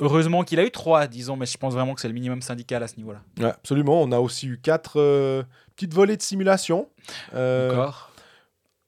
[0.00, 2.82] heureusement qu'il a eu trois, disons, mais je pense vraiment que c'est le minimum syndical
[2.82, 3.22] à ce niveau-là.
[3.38, 4.00] Ouais, absolument.
[4.02, 5.42] On a aussi eu quatre euh,
[5.76, 6.88] petites volées de simulation.
[7.34, 8.10] Euh, Encore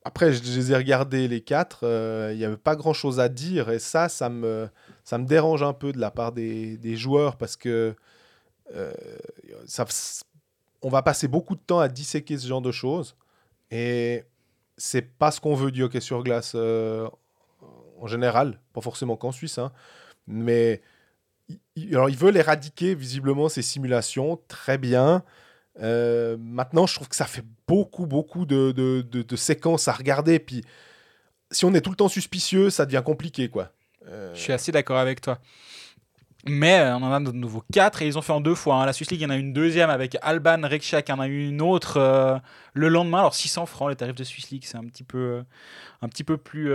[0.05, 1.81] Après, je, je les ai regardés les quatre.
[1.85, 3.71] euh, Il n'y avait pas grand-chose à dire.
[3.71, 4.69] Et ça, ça me,
[5.05, 7.95] ça me dérange un peu de la part des, des joueurs parce que
[8.75, 8.93] euh,
[9.67, 9.85] ça,
[10.83, 13.17] on va passer beaucoup de temps à disséquer ce genre de choses.
[13.71, 14.25] Et
[14.77, 17.09] c'est pas ce qu'on veut du hockey sur glace euh,
[17.99, 19.59] en général, pas forcément qu'en Suisse.
[19.59, 19.73] hein.
[20.27, 20.83] Mais
[21.77, 24.41] il- alors, ils veulent éradiquer visiblement ces simulations.
[24.49, 25.23] Très bien.
[25.81, 30.39] Euh, maintenant, je trouve que ça fait beaucoup, beaucoup de- de séquences à regarder.
[30.39, 30.63] Puis,
[31.51, 33.73] si on est tout le temps suspicieux, ça devient compliqué, quoi.
[34.09, 35.39] Euh, Je suis assez d'accord avec toi.
[36.49, 38.77] Mais euh, on en a de nouveau 4 et ils ont fait en deux fois.
[38.77, 38.87] hein.
[38.87, 41.19] La Swiss League, il y en a une deuxième avec Alban Rekchak, il y en
[41.19, 42.39] a une autre euh,
[42.73, 43.19] le lendemain.
[43.19, 45.43] Alors 600 francs, les tarifs de Swiss League, c'est un petit peu, euh,
[46.03, 46.73] un petit peu plus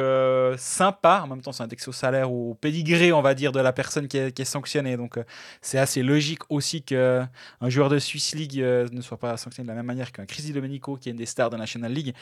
[0.58, 1.22] sympa.
[1.24, 3.72] En même temps, c'est indexé au salaire ou au pédigré, on va dire, de la
[3.72, 4.98] personne qui est, sanctionnée.
[4.98, 5.18] Donc
[5.62, 7.30] c'est assez logique aussi qu'un
[7.68, 10.98] joueur de Swiss League ne soit pas sanctionné de la même manière qu'un Chris Domenico,
[10.98, 12.14] qui est une des stars de National League.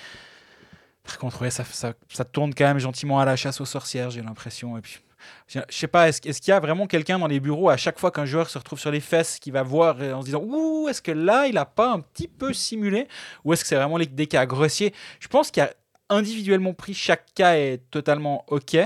[1.03, 4.11] Par contre, ouais, ça, ça, ça tourne quand même gentiment à la chasse aux sorcières,
[4.11, 4.77] j'ai l'impression.
[4.77, 4.99] Et puis,
[5.47, 8.11] je sais pas, est-ce qu'il y a vraiment quelqu'un dans les bureaux à chaque fois
[8.11, 10.87] qu'un joueur se retrouve sur les fesses qui va voir euh, en se disant Ouh,
[10.89, 13.07] est-ce que là, il a pas un petit peu simulé?
[13.45, 14.93] Ou est-ce que c'est vraiment les- des cas grossiers?
[15.19, 15.73] Je pense qu'il y a
[16.09, 18.77] individuellement pris, chaque cas est totalement OK,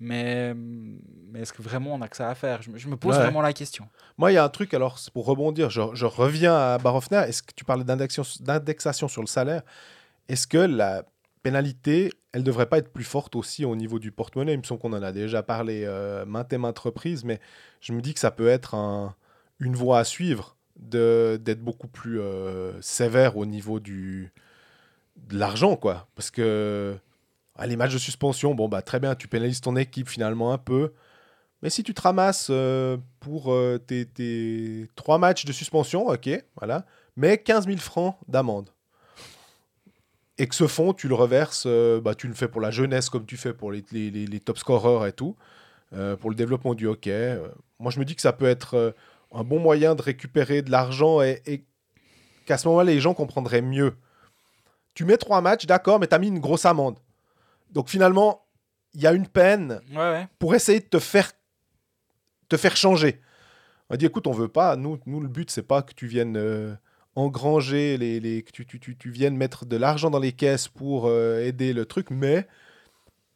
[0.00, 2.62] mais, mais est-ce que vraiment on a que ça à faire?
[2.62, 3.22] Je, me- je me pose Ouais.
[3.22, 3.88] vraiment la question.
[4.16, 7.24] Moi, il y a un truc, alors, pour rebondir, je, je reviens à Barofner.
[7.28, 9.62] Est-ce que tu parlais d'indexation sur le salaire?
[10.28, 11.04] Est-ce que la
[11.48, 14.80] pénalité, elle devrait pas être plus forte aussi au niveau du porte-monnaie Il me semble
[14.80, 17.40] qu'on en a déjà parlé euh, maintes et maintes reprises, mais
[17.80, 19.14] je me dis que ça peut être un-
[19.60, 24.28] une voie à suivre d'être beaucoup plus euh, sévère au niveau de
[25.30, 26.06] l'argent, quoi.
[26.14, 26.96] Parce que
[27.64, 30.92] les matchs de suspension, bon, bah très bien, tu pénalises ton équipe finalement un peu.
[31.62, 33.52] Mais si tu te ramasses euh, pour
[33.86, 36.84] tes, tes trois matchs de suspension, ok, voilà,
[37.16, 38.70] mais 15 000 francs d'amende.
[40.38, 43.10] Et que ce fonds, tu le reverses, euh, bah, tu le fais pour la jeunesse
[43.10, 45.36] comme tu fais pour les, les- les- top scorers et tout,
[45.92, 47.10] euh, pour le développement du hockey.
[47.12, 47.48] Euh,
[47.80, 48.94] moi, je me dis que ça peut être
[49.32, 51.64] un bon moyen de récupérer de l'argent et, et
[52.46, 53.94] qu'à ce moment-là, les gens comprendraient mieux.
[54.94, 56.98] Tu mets trois matchs, d'accord, mais tu as mis une grosse amende.
[57.72, 58.46] Donc finalement,
[58.94, 60.28] il y a une peine Ouais, ouais.
[60.38, 61.30] pour essayer de te faire,
[62.48, 63.20] te faire changer.
[63.90, 64.76] On a dit écoute, on veut pas.
[64.76, 66.74] Nous, nous le but, c'est pas que tu viennes euh,
[67.18, 70.68] engranger, les, les, que tu, tu, tu, tu viennes mettre de l'argent dans les caisses
[70.68, 72.46] pour euh, aider le truc, mais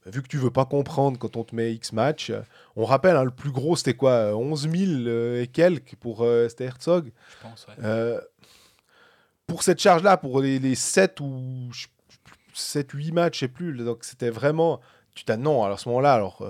[0.07, 2.41] vu que tu veux pas comprendre quand on te met X match, euh,
[2.76, 6.22] on rappelle, hein, le plus gros, c'était quoi euh, 11 000 euh, et quelques pour
[6.22, 7.12] euh, c'était Herzog.
[7.30, 7.74] Je pense, ouais.
[7.85, 8.20] Euh,
[9.47, 11.70] pour cette charge-là, pour les, les 7 ou
[12.55, 14.80] 7, 8 matchs, je sais plus, donc c'était vraiment.
[15.14, 16.43] Tu t'as non, alors à ce moment-là, alors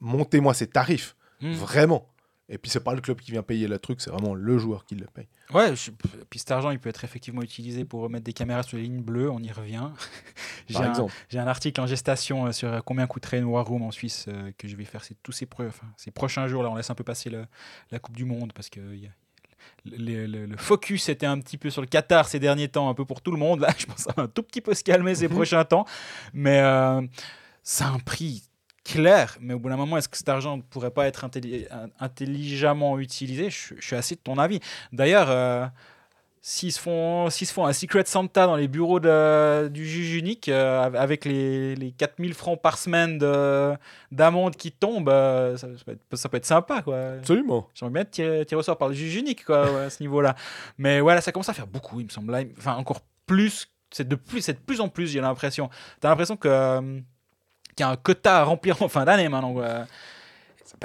[0.00, 1.52] montez-moi ces tarifs, Hmm.
[1.52, 2.06] vraiment.
[2.50, 4.84] Et puis c'est pas le club qui vient payer le truc, c'est vraiment le joueur
[4.84, 5.28] qui le paye.
[5.54, 5.90] Ouais, je-
[6.28, 9.00] puis cet argent, il peut être effectivement utilisé pour mettre des caméras sur les lignes
[9.02, 9.88] bleues, on y revient.
[10.68, 11.14] J'ai Par un, exemple.
[11.30, 14.26] j'ai un article en gestation euh, sur euh, combien coûterait une War Room en Suisse
[14.28, 15.46] euh, que je vais faire ces, tous ces,
[16.14, 16.62] prochains jours.
[16.62, 17.46] Là, on laisse un peu passer le-
[17.90, 19.10] la Coupe du Monde parce que il y a-
[19.86, 22.94] le, le- le focus était un petit peu sur le Qatar ces derniers temps, un
[22.94, 23.60] peu pour tout le monde.
[23.60, 25.34] Là, je pense que ça va un tout petit peu se calmer ces Mhm.
[25.34, 25.84] prochains temps.
[26.34, 27.00] Mais euh,
[27.62, 28.42] c'est un prix
[28.84, 29.36] clair.
[29.40, 31.66] Mais au bout d'un moment, est-ce que cet argent ne pourrait pas être intelli-
[32.00, 33.50] intelligemment utilisé?
[33.50, 34.60] Je, je suis assez de ton avis.
[34.92, 35.66] D'ailleurs, euh,
[36.46, 40.50] s'ils se, font, se font un Secret Santa dans les bureaux de- du juge unique,
[40.50, 43.72] euh, avec les, les 4000 francs par semaine de-
[44.12, 46.82] d'amende qui tombent, euh, ça, ça peut être, ça peut être sympa.
[46.82, 46.98] Quoi.
[47.18, 47.68] Absolument.
[47.74, 50.02] J'aimerais bien être tiré, tiré au sort par le juge unique quoi, ouais, à ce
[50.02, 50.34] niveau-là.
[50.76, 52.34] Mais voilà, ça commence à faire beaucoup, il me semble.
[52.58, 53.68] Enfin, encore plus.
[53.90, 55.70] C'est de plus, c'est de plus en plus, j'ai l'impression.
[56.00, 56.48] T'as l'impression que,
[57.80, 59.52] y a un quota à remplir en fin d'année maintenant.
[59.52, 59.86] quoi.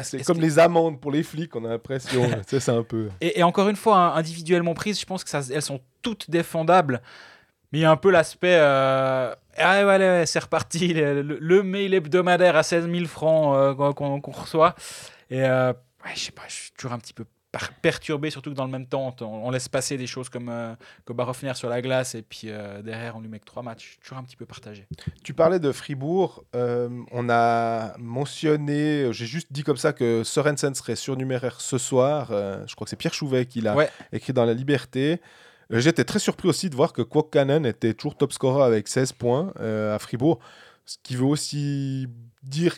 [0.01, 2.29] C'est comme que- les amendes pour les flics, on a l'impression.
[2.47, 3.09] C'est un peu.
[3.21, 6.29] et, et encore une fois, hein, individuellement prises, je pense que ça, elles sont toutes
[6.29, 7.01] défendables.
[7.71, 8.57] Mais il y a un peu l'aspect.
[8.59, 10.93] euh, ah ouais, ouais, c'est reparti.
[10.93, 14.73] Le, mail hebdomadaire à 16 000 francs euh, qu'on reçoit.
[15.29, 15.71] Et euh,
[16.05, 17.25] ouais, je sais pas, je suis toujours un petit peu
[17.81, 20.75] perturbé, surtout que dans le même temps, on, on laisse passer des choses comme, euh,
[21.05, 22.13] comme Barofner sur la glace.
[22.15, 23.97] Et puis euh, derrière, on lui met que trois matchs.
[24.01, 24.87] Toujours un petit peu partagé.
[25.23, 26.43] Tu parlais de Fribourg.
[26.55, 32.29] euh, on a mentionné, j'ai juste dit comme ça que Sorensen serait surnuméraire ce soir.
[32.31, 33.89] euh, je crois que c'est Pierre Chouvet qui l'a Ouais.
[34.11, 35.19] écrit dans La Liberté.
[35.71, 39.53] J'étais très surpris aussi de voir que Kwok-Kanen était toujours top scorer avec 16 points
[39.59, 40.39] à Fribourg.
[40.85, 42.07] Ce qui veut aussi
[42.41, 42.77] dire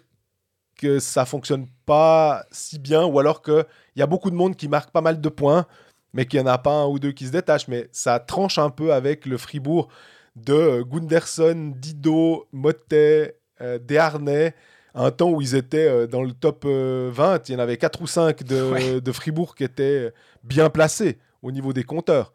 [0.81, 3.65] que ça fonctionne pas si bien ou alors qu'il
[3.95, 5.65] y a beaucoup de monde qui marque pas mal de points
[6.13, 7.67] mais qu'il n'y en a pas un ou deux qui se détachent.
[7.69, 9.87] Mais ça tranche un peu avec le Fribourg
[10.35, 14.53] de euh, Gunderson, Dido, Motet, euh, Desharnais,
[14.93, 17.47] un temps où ils étaient euh, dans le top euh, 20.
[17.47, 18.99] Il y en avait 4 ou 5 de, Ouais.
[19.01, 20.11] de Fribourg qui étaient
[20.43, 22.33] bien placés au niveau des compteurs.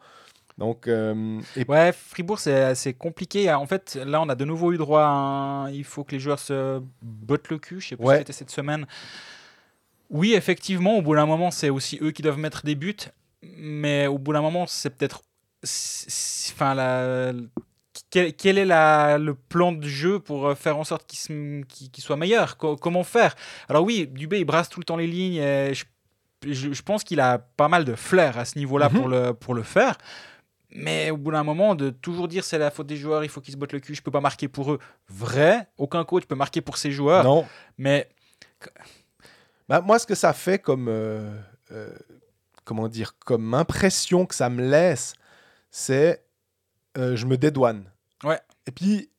[0.59, 3.53] Donc, euh, et Ouais, Fribourg, c'est c'est compliqué.
[3.53, 5.71] En fait, là, on a de nouveau eu droit à un...
[5.71, 7.81] Il faut que les joueurs se bottent le cul.
[7.81, 8.15] Je sais pas Ouais.
[8.15, 8.87] si c'était cette semaine.
[10.09, 12.97] Oui, effectivement, au bout d'un moment, c'est aussi eux qui doivent mettre des buts.
[13.43, 15.23] Mais au bout d'un moment, c'est peut-être...
[15.63, 17.33] Enfin, la...
[18.11, 21.65] Quel, est la- le plan de jeu pour euh, faire en sorte qu'il
[21.99, 22.57] soit meilleur?
[22.57, 23.35] Co- Comment faire?
[23.69, 25.37] Alors oui, Dubé, il brasse tout le temps les lignes.
[25.37, 25.85] Et je,
[26.47, 28.99] je- je pense qu'il a pas mal de flair à ce niveau-là Mhm.
[28.99, 29.97] pour, le, pour le faire.
[30.71, 33.41] Mais au bout d'un moment, de toujours dire c'est la faute des joueurs, il faut
[33.41, 34.79] qu'ils se bottent le cul, je peux pas marquer pour eux.
[35.09, 37.25] Vrai, aucun coach peut marquer pour ses joueurs.
[37.25, 37.47] non.
[37.79, 38.09] Mais
[39.69, 41.31] Bah, moi, ce que ça fait comme, euh,
[41.73, 41.91] euh,
[42.65, 45.15] comment dire, comme impression que ça me laisse,
[45.71, 46.25] c'est
[46.99, 47.85] euh, je me dédouane.
[48.25, 48.41] Ouais.
[48.67, 49.11] Et puis,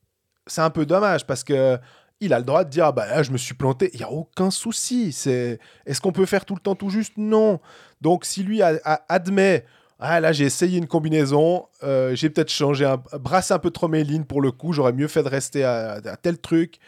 [0.46, 1.78] c'est un peu dommage parce que
[2.20, 3.90] il a le droit de dire ah bah là, je me suis planté.
[3.94, 5.12] Il y a aucun souci.
[5.12, 7.12] C'est est-ce qu'on peut faire tout le temps tout juste?
[7.16, 7.60] Non.
[8.00, 9.64] Donc si lui a- a- admet
[9.98, 13.88] ah là j'ai essayé une combinaison, euh, j'ai peut-être changé un brassé un peu trop
[13.88, 14.72] mes lignes pour le coup.
[14.72, 16.78] J'aurais mieux fait de rester à, tel truc.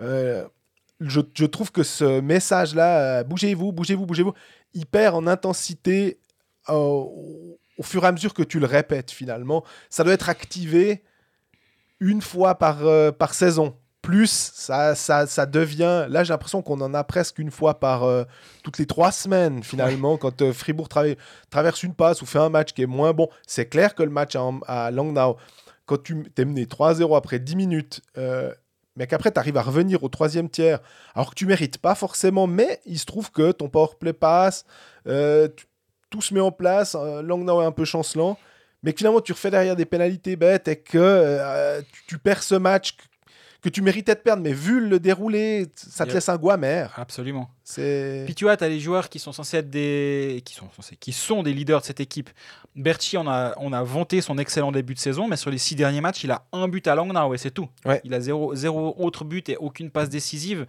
[0.00, 0.46] Euh,
[1.00, 4.34] je, trouve que ce message-là, euh, bougez-vous, bougez-vous, bougez-vous,
[4.74, 6.20] il perd en intensité
[6.68, 9.64] au, au fur et à mesure que tu le répètes finalement.
[9.90, 11.02] Ça doit être activé
[11.98, 12.78] une fois par,
[13.14, 13.76] par saison.
[14.02, 16.06] Plus, ça, ça, ça devient...
[16.08, 18.02] Là, j'ai l'impression qu'on en a presque une fois par...
[18.02, 18.24] euh,
[18.64, 21.16] toutes les trois semaines, finalement, quand euh, Fribourg tra-
[21.50, 23.28] traverse une passe ou fait un match qui est moins bon.
[23.46, 25.36] C'est clair que le match à, à Langnau,
[25.86, 28.52] quand tu t'es mené 3-0 après 10 minutes, euh,
[28.96, 30.80] mais qu'après tu arrives à revenir au troisième tiers,
[31.14, 34.64] alors que tu mérites pas forcément, mais il se trouve que ton powerplay passe,
[36.10, 38.38] tout se met en place, Langnau est un peu chancelant,
[38.82, 42.42] mais que finalement tu refais derrière des pénalités bêtes et que euh, tu, tu perds
[42.42, 42.96] ce match
[43.62, 46.14] que, tu méritais de perdre, mais vu le déroulé, ça te Yep.
[46.16, 46.92] laisse un goût amer.
[46.96, 47.48] absolument.
[48.26, 50.42] Puis tu vois, tu as les joueurs qui sont censés être des.
[50.44, 50.96] qui sont, censés...
[50.96, 52.28] qui sont des leaders de cette équipe.
[52.74, 55.74] Berchi, on a, on a vanté son excellent début de saison, mais sur les six
[55.76, 57.68] derniers matchs, il a un but à Langnau et c'est tout.
[57.84, 58.00] Ouais.
[58.04, 60.66] Il a zéro, zéro autre but et aucune passe décisive.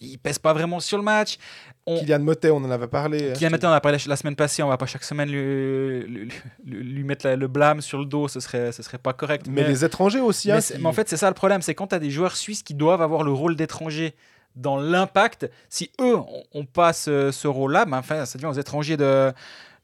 [0.00, 1.38] Il pèse pas vraiment sur le match.
[1.86, 1.98] On...
[1.98, 3.32] Kylian Motet, on en avait parlé.
[3.34, 6.00] Kylian hein, Mbappé, on a parlé la semaine passée, on va pas chaque semaine lui,
[6.06, 6.28] lui,
[6.64, 9.46] lui- lui mettre la- le blâme sur le dos, ce serait, ce serait pas correct.
[9.48, 10.48] Mais, les étrangers aussi.
[10.48, 12.10] mais hein, qui- mais en fait, c'est ça le problème, c'est quand tu as des
[12.10, 14.14] joueurs suisses qui doivent avoir le rôle d'étranger
[14.56, 15.50] dans l'impact.
[15.68, 16.16] Si eux,
[16.52, 19.32] on, passe ce, rôle-là, ben, enfin, ça devient aux étrangers de,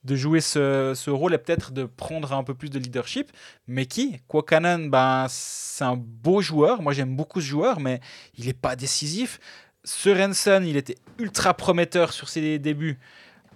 [0.05, 3.31] de jouer ce, rôle et peut-être de prendre un peu plus de leadership.
[3.67, 4.19] Mais qui?
[4.29, 6.83] Kwakanen, ben, c'est un beau joueur.
[6.83, 8.01] Moi, j'aime beaucoup ce joueur, mais
[8.37, 9.39] il n'est pas décisif.
[9.85, 12.99] Sorensen, il était ultra prometteur sur ses débuts.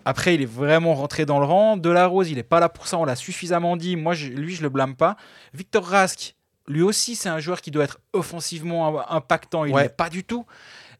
[0.05, 1.77] Après, il est vraiment rentré dans le rang.
[1.77, 2.99] De la Rose, il n'est pas là pour ça.
[2.99, 3.97] On l'a suffisamment dit.
[3.97, 5.17] Moi, lui, je le blâme pas.
[5.53, 6.35] Victor Rask,
[6.67, 9.65] lui aussi, c'est un joueur qui doit être offensivement impactant.
[9.65, 10.47] Il n'est pas du tout.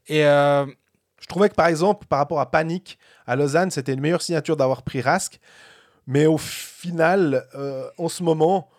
[0.07, 0.65] Et euh,
[1.19, 4.57] je trouvais que par exemple, par rapport à Panic à Lausanne, c'était une meilleure signature
[4.57, 5.39] d'avoir pris Rask.
[6.07, 8.69] Mais au final, euh, en ce moment,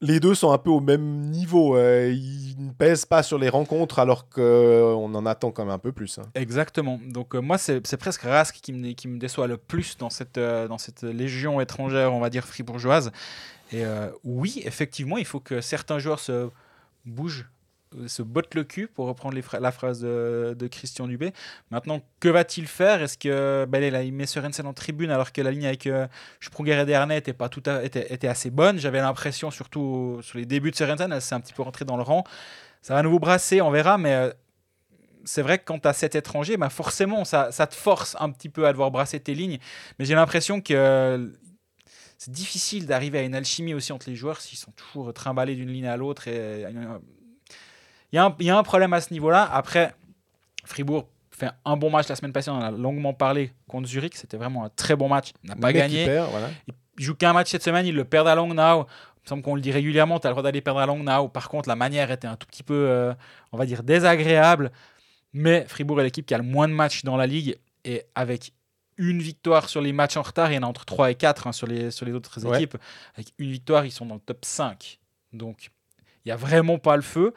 [0.00, 1.76] les deux sont un peu au même niveau.
[1.76, 5.78] Euh, ils ne pèsent pas sur les rencontres alors qu'on en attend quand même un
[5.78, 6.18] peu plus.
[6.18, 6.24] Hein.
[6.34, 7.00] Exactement.
[7.06, 11.60] Donc moi, c'est presque Rask qui me, déçoit le plus dans cette, dans cette légion
[11.60, 13.12] étrangère, on va dire, fribourgeoise.
[13.72, 13.84] Et
[14.24, 16.50] oui, effectivement, il faut que certains joueurs se
[17.04, 17.59] bougent euh,
[18.06, 21.32] se botte le cul, pour reprendre la phrase de, Christian Dubé.
[21.70, 23.02] Maintenant, que va-t-il faire?
[23.02, 26.06] Est-ce que ben, là, il met Sorensen en tribune alors que la ligne avec euh,
[26.40, 28.78] Sprunger et Dernay était, pas tout était, était assez bonne?
[28.78, 31.96] J'avais l'impression, surtout sur les débuts de Sorensen, elle s'est un petit peu rentrée dans
[31.96, 32.24] le rang.
[32.82, 34.30] Ça va à nouveau brasser, on verra, mais euh,
[35.24, 38.30] c'est vrai que quand tu as cet étranger, ben forcément, ça, ça, te force un
[38.30, 39.58] petit peu à devoir brasser tes lignes.
[39.98, 41.30] Mais j'ai l'impression que
[42.18, 45.70] c'est difficile d'arriver à une alchimie aussi entre les joueurs s'ils sont toujours trimballés d'une
[45.70, 46.28] ligne à l'autre.
[46.28, 46.66] Et,
[48.12, 49.48] il y, a un problème à ce niveau-là.
[49.52, 49.94] Après,
[50.64, 54.16] Fribourg fait un bon match la semaine passée, on en a longuement parlé contre Zurich.
[54.16, 55.32] C'était vraiment un très bon match.
[55.44, 56.06] Il n'a pas gagné.
[56.66, 58.86] Il, joue qu'un match cette semaine, il le perd à Longnau.
[58.86, 61.28] Il me semble qu'on le dit régulièrement, tu as le droit d'aller perdre à Longnau.
[61.28, 63.14] Par contre, la manière était un tout petit peu, euh,
[63.52, 64.72] on va dire, désagréable.
[65.32, 67.56] Mais Fribourg est l'équipe qui a le moins de matchs dans la ligue.
[67.84, 68.52] Et avec
[68.98, 71.46] une victoire sur les matchs en retard, il y en a entre 3 et 4
[71.46, 72.76] hein, sur, les, sur les autres équipes.
[73.14, 74.98] Avec une victoire, ils sont dans le top 5.
[75.32, 75.70] Donc,
[76.24, 77.32] il n'y a vraiment pas le feu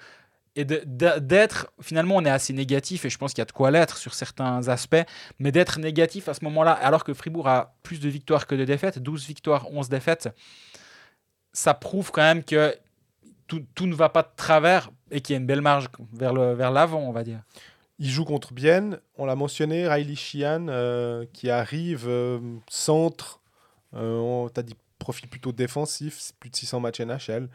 [0.55, 3.71] et d'être finalement on est assez négatif et je pense qu'il y a de quoi
[3.71, 5.03] l'être sur certains aspects
[5.39, 8.63] mais d'être négatif à ce moment-là alors que Fribourg a plus de victoires que de
[8.63, 10.29] défaites 12 victoires 11 défaites
[11.53, 12.75] ça prouve quand même que
[13.47, 16.33] tout, tout ne va pas de travers et qu'il y a une belle marge vers
[16.33, 17.41] le vers l'avant on va dire.
[17.99, 18.99] Il joue contre Bienne.
[19.17, 23.39] On l'a mentionné Riley Sheehan euh, qui arrive euh, centre
[23.95, 27.49] euh, on t'a dit profil plutôt défensif plus de 600 matchs NHL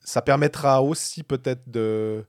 [0.00, 2.24] ça permettra aussi peut-être de,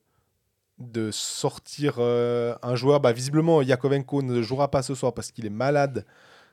[0.80, 3.00] de sortir euh, un joueur.
[3.00, 6.06] Bah, visiblement, Yakovenko ne jouera pas ce soir parce qu'il est malade.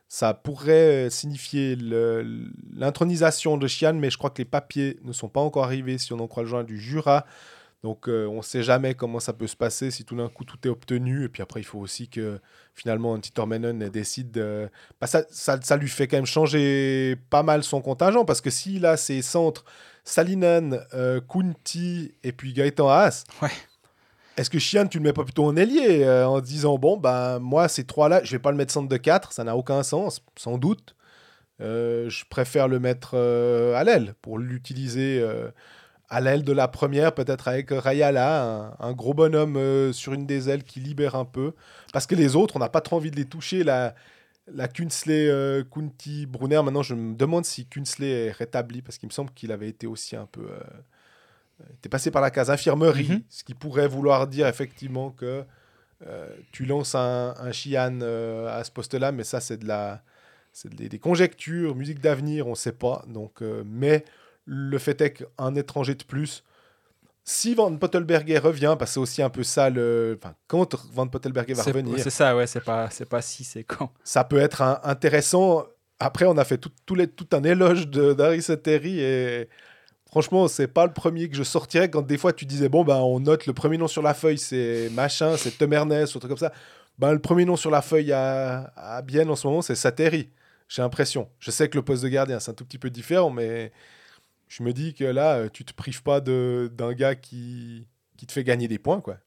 [0.09, 5.41] Ça pourrait signifier l'intronisation de Chian, mais je crois que les papiers ne sont pas
[5.41, 7.27] encore arrivés si on en croit le joint du Jura.
[7.83, 10.45] Donc euh, on ne sait jamais comment ça peut se passer si tout d'un coup
[10.45, 11.25] tout est obtenu.
[11.25, 12.41] Et puis après, il faut aussi que
[12.75, 14.69] finalement Tito Menon décide de...
[15.01, 18.51] Bah, ça, ça, ça, lui fait quand même changer pas mal son contingent parce que
[18.51, 19.65] s'il a ses centres
[20.07, 23.25] Salinen, euh, Kunti et puis Gaëtan Haas.
[23.43, 23.51] Ouais.
[24.37, 27.41] Est-ce que Chian, tu le mets pas plutôt en ailier euh, en disant bon, ben
[27.41, 30.23] moi, ces trois-là, je vais pas le mettre centre de 4, ça n'a aucun sens,
[30.37, 30.95] sans doute.
[31.61, 35.27] Euh, je préfère le mettre à l'aile pour l'utiliser
[36.09, 40.49] à l'aile de la première, peut-être avec Rayala, un, un gros bonhomme sur une des
[40.49, 41.53] ailes qui libère un peu.
[41.93, 43.65] Parce que les autres, on n'a pas trop envie de les toucher.
[43.65, 43.95] La,
[44.53, 49.09] la Kunsley euh, Kunti Brunner, maintenant je me demande si Kunsley est rétabli parce qu'il
[49.09, 50.43] me semble qu'il avait été aussi un peu.
[50.43, 53.23] Euh, était passé par la case infirmerie, mhm.
[53.29, 55.43] ce qui pourrait vouloir dire effectivement que
[56.07, 60.03] euh, tu lances un, un Chian à ce poste-là, mais ça c'est de la.
[60.53, 63.05] C'est des, conjectures, musique d'avenir, on ne sait pas.
[63.09, 64.07] Donc, mais
[64.47, 66.45] le fait est qu'un étranger de plus
[67.29, 70.17] si Van Pottelberger revient, parce que c'est aussi un peu ça le.
[70.23, 71.99] Enfin, quand Van Pottelberger va revenir.
[71.99, 73.93] C'est ça, ouais, c'est pas, c'est pas si, c'est quand.
[74.05, 75.67] Ça peut être intéressant.
[75.99, 79.49] Après, on a fait tout, tout, les, tout un éloge d'Harry Terry et
[80.09, 82.99] franchement, c'est pas le premier que je sortirais quand des fois tu disais, bon, ben,
[82.99, 86.29] on note le premier nom sur la feuille, c'est machin, c'est Tom Ernest, ou truc
[86.29, 86.53] comme ça.
[86.99, 90.31] Ben, le premier nom sur la feuille à, à Bienne en ce moment, c'est Sateri.
[90.69, 91.29] J'ai l'impression.
[91.41, 93.73] Je sais que le poste de gardien, c'est un tout petit peu différent, mais
[94.49, 97.87] je me dis que là, euh, tu te prives pas d'un gars qui,
[98.17, 99.19] qui te fait gagner des points, quoi.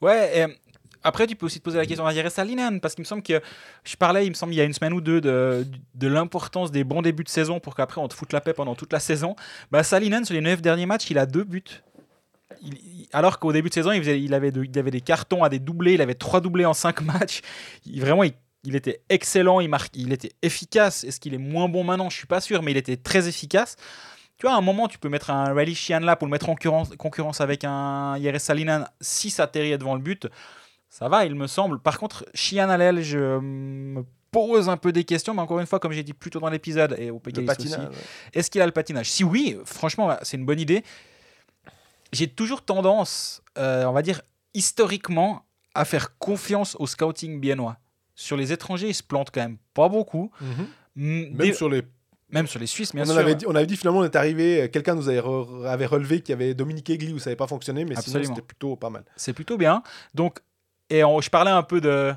[0.00, 0.46] Ouais, et
[1.04, 3.40] après, tu peux aussi te poser la question à Salinen, parce qu'il me semble que
[3.84, 6.70] je parlais, il me semble, il y a une semaine ou deux, de, de l'importance
[6.70, 9.00] des bons débuts de saison pour qu'après on te foute la paix pendant toute la
[9.00, 9.34] saison.
[9.70, 11.82] Bah, Salinen, sur les neuf derniers matchs, il a deux buts.
[13.12, 16.02] alors qu'au début de saison, il, avait il avait des cartons à des doublés, il
[16.02, 17.40] avait trois doublés en cinq matchs.
[17.86, 18.34] Il, vraiment, il
[18.64, 21.04] il était excellent, il, marque, il était efficace.
[21.04, 22.10] Est-ce qu'il est moins bon maintenant?
[22.10, 23.76] Je suis pas sûr, mais il était très efficace.
[24.38, 26.54] Tu vois, à un moment, tu peux mettre un Rally là pour le mettre en
[26.54, 30.26] concurrence, avec un Yeres Salinan si ça atterrit devant le but.
[30.88, 31.78] Ça va, il me semble.
[31.78, 35.78] Par contre, Chian l'aile, je me pose un peu des questions, mais encore une fois,
[35.78, 37.70] comme j'ai dit plus tôt dans l'épisode, et au aussi,
[38.32, 39.10] est-ce qu'il a le patinage?
[39.10, 40.82] Si oui, franchement, c'est une bonne idée.
[42.12, 44.22] J'ai toujours tendance, euh, on va dire,
[44.54, 47.78] historiquement à faire confiance au scouting biennois.
[48.14, 50.30] Sur les étrangers, ils se plantent quand même pas beaucoup.
[50.40, 51.34] Mhm.
[51.36, 51.82] Même sur les
[52.32, 53.18] même sur les Suisses, bien on sûr.
[53.18, 55.20] Avait dit, on avait dit finalement, on est arrivé, quelqu'un nous avait,
[55.68, 58.40] avait relevé qu'il y avait Dominique Egli où ça n'avait pas fonctionné, mais sinon c'était
[58.40, 59.04] plutôt pas mal.
[59.16, 59.82] C'est plutôt bien.
[60.14, 60.40] Donc,
[60.88, 62.14] et je parlais un peu de.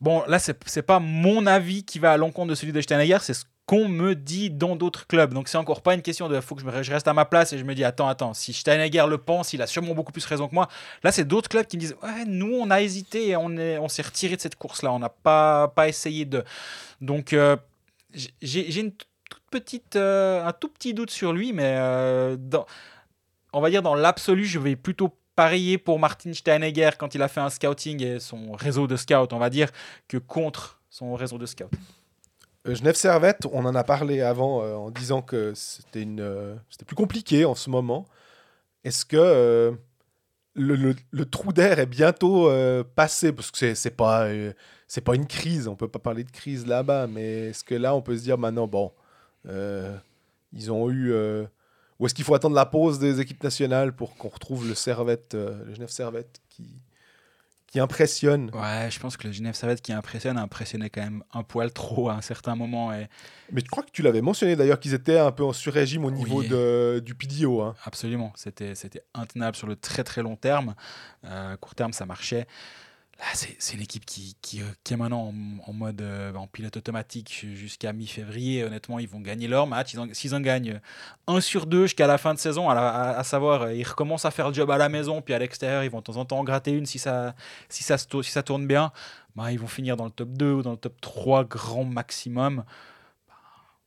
[0.00, 3.34] Bon, là, c'est pas mon avis qui va à l'encontre de celui de Steinegger, c'est
[3.34, 5.32] ce qu'on me dit dans d'autres clubs.
[5.32, 7.58] Donc, c'est encore pas une question de faut que je reste à ma place et
[7.58, 10.48] je me dis attends, attends, si Steinegger le pense, il a sûrement beaucoup plus raison
[10.48, 10.66] que moi.
[11.04, 13.48] Là, c'est d'autres clubs qui me disent ouais, nous, on a hésité on
[13.88, 16.42] s'est on retiré de cette course-là, on n'a pas, pas essayé de.
[17.00, 17.56] Donc, euh,
[18.42, 22.66] j'ai une toute petite, euh, un tout petit doute sur lui, mais euh, dans,
[23.52, 27.28] on va dire dans l'absolu, je vais plutôt parier pour Martin Steinegger quand il a
[27.28, 29.68] fait un scouting et son réseau de scouts, on va dire,
[30.08, 31.70] que contre son réseau de scouts.
[32.66, 36.96] Euh, Genève Servette, on en a parlé avant en disant que c'était une, c'était plus
[36.96, 38.06] compliqué en ce moment.
[38.84, 39.76] Est-ce que
[40.54, 42.50] le, trou d'air est bientôt
[42.94, 43.32] passé?
[43.32, 44.28] Parce que c'est, c'est pas
[44.88, 47.94] c'est pas une crise, on peut pas parler de crise là-bas, mais est-ce que là
[47.94, 48.92] on peut se dire maintenant bon
[49.48, 49.96] euh,
[50.52, 51.12] ils ont eu.
[51.12, 51.46] Euh,
[51.98, 55.34] ou est-ce qu'il faut attendre la pause des équipes nationales pour qu'on retrouve le Servette,
[55.34, 56.80] euh, le Genève Servette qui,
[57.70, 61.22] qui impressionne Ouais, je pense que le Genève Servette qui impressionne a impressionné quand même
[61.32, 62.92] un poil trop à un certain moment.
[62.92, 63.08] Et...
[63.52, 66.10] Mais je crois que tu l'avais mentionné d'ailleurs qu'ils étaient un peu en sur-régime au
[66.10, 67.62] niveau de, du PDO.
[67.62, 67.74] Hein.
[67.84, 68.74] Absolument, c'était
[69.14, 70.74] intenable sur le très très long terme.
[71.60, 72.46] court terme, ça marchait
[73.34, 75.32] c'est une équipe qui, qui, euh, qui, est maintenant
[75.66, 78.64] en, mode euh, en pilote automatique jusqu'à mi-février.
[78.64, 79.94] Honnêtement, ils vont gagner leur match.
[80.12, 80.80] S'ils en, gagnent
[81.26, 84.48] un sur deux jusqu'à la fin de saison, à, savoir, euh, ils recommencent à faire
[84.48, 86.44] le job à la maison, puis à l'extérieur, ils vont de temps en temps en
[86.44, 87.34] gratter une si ça,
[87.68, 88.92] si ça, si ça tourne bien.
[89.36, 92.64] Bah, ils vont finir dans le top 2 ou dans le top 3 grand maximum.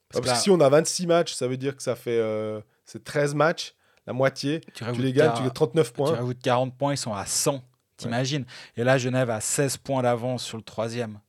[0.09, 2.21] Parce, que si on a 26 matchs, ça veut dire que ça fait
[2.85, 3.73] c'est 13 matchs,
[4.05, 4.61] la moitié.
[4.75, 6.11] Tu, les gagnes, tu as 39 points.
[6.11, 7.63] Tu rajoutes 40 points, ils sont à 100.
[7.97, 8.45] T'imagines?
[8.75, 11.19] Et là, Genève a 16 points d'avance sur le troisième.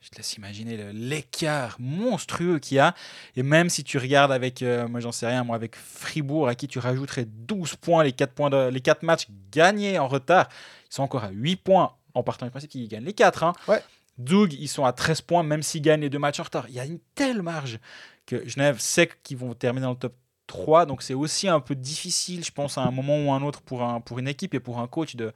[0.00, 2.94] Je te laisse imaginer l'écart monstrueux qu'il y a.
[3.34, 6.54] Et même si tu regardes avec, euh, moi j'en sais rien, moi avec Fribourg, à
[6.54, 10.48] qui tu rajouterais 12 points, les 4, points de, les 4 matchs gagnés en retard,
[10.88, 13.42] ils sont encore à 8 points en partant du principe qu'ils gagnent les 4.
[13.42, 13.52] Hein.
[13.66, 13.82] Ouais.
[14.16, 16.66] Doug, ils sont à 13 points, même s'ils gagnent les deux matchs en retard.
[16.68, 17.80] Il y a une telle marge
[18.26, 20.14] que Genève sait qu'ils vont terminer dans le top
[20.46, 20.86] 3.
[20.86, 23.62] Donc c'est aussi un peu difficile, je pense, à un moment ou à un autre
[23.62, 25.32] pour, un, pour une équipe et pour un coach de,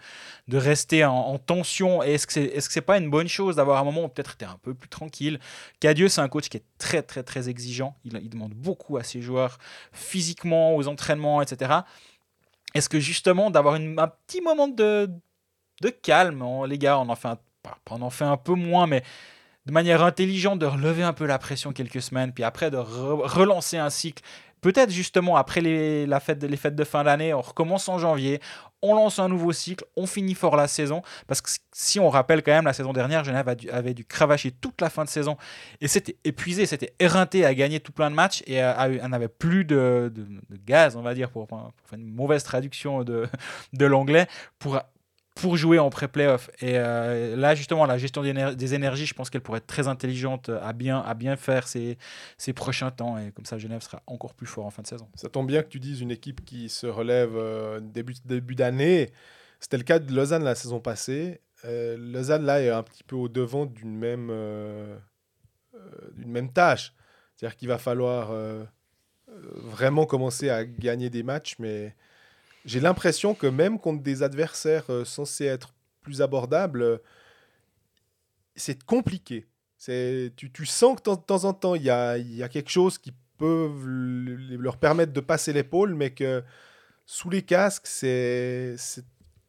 [0.49, 2.03] de rester en, tension.
[2.03, 4.37] est-ce que c'est est -ce c'est pas une bonne chose d'avoir un moment où peut-être
[4.37, 5.39] tu es un peu plus tranquille?
[5.81, 7.97] Cadieux, c'est un coach qui est très, très, très exigeant.
[8.05, 9.59] Il, demande beaucoup à ses joueurs,
[9.93, 11.81] physiquement, aux entraînements, etc.
[12.75, 15.11] Est-ce que justement, d'avoir un petit moment de,
[15.81, 17.39] de calme, les gars, on en fait un,
[17.91, 19.03] on en fait un peu moins, mais
[19.67, 23.77] de manière intelligente, de relever un peu la pression quelques semaines, puis après de relancer
[23.77, 24.23] un cycle
[24.61, 28.41] Peut-être justement après les, fêtes de fin d'année, on recommence en janvier,
[28.83, 31.03] on lance un nouveau cycle, on finit fort la saison.
[31.27, 34.81] Parce que si on rappelle quand même, la saison dernière, Genève avait dû cravacher toute
[34.81, 35.37] la fin de saison.
[35.81, 40.13] Et c'était épuisé, c'était éreinté à gagner tout plein de matchs et n'avait plus de,
[40.67, 43.29] gaz, on va dire, pour, pour, faire une mauvaise traduction de,
[43.73, 44.27] de l'anglais,
[44.59, 44.81] pour
[45.41, 46.51] pour jouer en pré-playoff.
[46.61, 50.51] Et euh, là, justement, la gestion des, énergies, je pense qu'elle pourrait être très intelligente
[50.51, 51.99] à bien, à bien faire ces,
[52.37, 53.19] ces prochains temps.
[53.19, 55.09] Et comme ça, Genève sera encore plus fort en fin de saison.
[55.15, 59.11] Ça tombe bien que tu dises une équipe qui se relève euh, début, début d'année.
[59.61, 61.41] C'était le cas de Lausanne la saison passée.
[61.65, 64.33] Euh, Lausanne, là, est un petit peu au-devant d'une même,
[66.17, 66.95] d'une même tâche.
[67.37, 68.33] C'est-à-dire qu'il va falloir
[69.27, 71.95] vraiment commencer à gagner des matchs, mais
[72.65, 76.99] j'ai l'impression que même contre des adversaires euh, censés être plus abordables, euh,
[78.55, 79.47] c'est compliqué.
[79.79, 82.99] Tu, tu, sens que de temps en temps, il y a, y a, quelque chose
[82.99, 83.71] qui peut
[84.59, 86.45] leur permettre de passer l'épaule, mais que
[87.07, 88.77] sous les casques, c'est,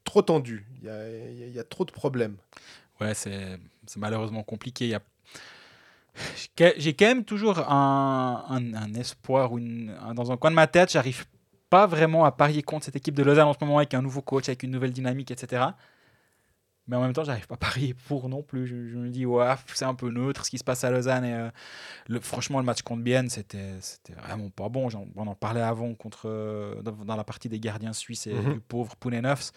[0.05, 0.65] trop tendu.
[0.77, 1.09] Il y a,
[1.49, 2.37] y a, trop de problèmes.
[3.01, 3.59] Ouais, c'est,
[3.97, 4.87] malheureusement compliqué.
[4.87, 5.03] Y.
[6.77, 10.91] J'ai quand même toujours un, un, un espoir, une, dans un coin de ma tête,
[10.91, 11.25] j'arrive
[11.71, 14.21] pas vraiment à parier contre cette équipe de Lausanne en ce moment avec un nouveau
[14.21, 15.67] coach, avec une nouvelle dynamique, etc.
[16.87, 18.67] Mais en même temps, j'arrive pas à parier pour non plus.
[18.67, 21.23] Je, me dis, ouais, c'est un peu neutre ce qui se passe à Lausanne.
[21.23, 21.49] Et, euh,
[22.07, 23.77] le, franchement, le match contre Bienne, c'était
[24.17, 24.89] vraiment pas bon.
[25.15, 28.53] On en parlait avant contre, euh, dans, la partie des gardiens suisses et mhm.
[28.55, 29.53] du pauvre Pounenovs.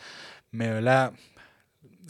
[0.53, 1.13] Mais euh, là,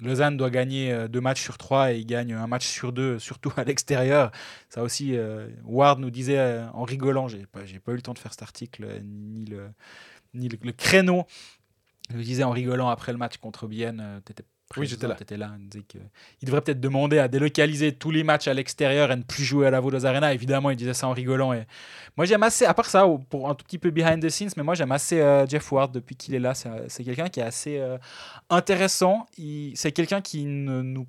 [0.03, 3.19] Lausanne doit gagner euh, deux matchs sur trois et il gagne un match sur deux,
[3.21, 4.31] surtout à l'extérieur.
[4.69, 8.15] Ça aussi, euh, Ward nous disait euh, en rigolant, j'ai pas, pas eu le temps
[8.15, 11.27] de faire cet article, ni le, créneau.
[12.11, 14.45] Il nous disait en rigolant après le match contre Bienne, tu étais
[14.77, 15.17] oui, j'étais là.
[15.21, 15.53] Étais là.
[16.41, 19.67] Il, devrait peut-être demander à délocaliser tous les matchs à l'extérieur et ne plus jouer
[19.67, 20.33] à la Vodos Arena.
[20.35, 21.53] Évidemment, il disait ça en rigolant.
[21.53, 21.67] Et...
[22.17, 24.63] Moi, j'aime assez, à part ça, pour un tout petit peu behind the scenes, mais
[24.63, 26.55] moi, j'aime assez euh, Jeff Ward depuis qu'il est là.
[26.55, 27.99] C'est quelqu'un qui est assez euh,
[28.51, 29.27] intéressant.
[29.75, 31.07] C'est quelqu'un qui ne nous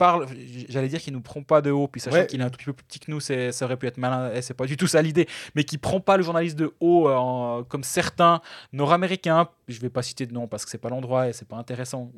[0.00, 0.26] parle,
[0.70, 2.64] j'allais dire qu'il nous prend pas de haut, puis sachant qu'il est un tout petit
[2.64, 4.86] peu plus petit que nous, ça aurait pu être malin, et c'est pas du tout
[4.86, 8.40] ça l'idée, mais qui prend pas le journaliste de haut euh, comme certains
[8.72, 11.56] nord-américains, je vais pas citer de nom parce que c'est pas l'endroit et c'est pas
[11.56, 12.10] intéressant,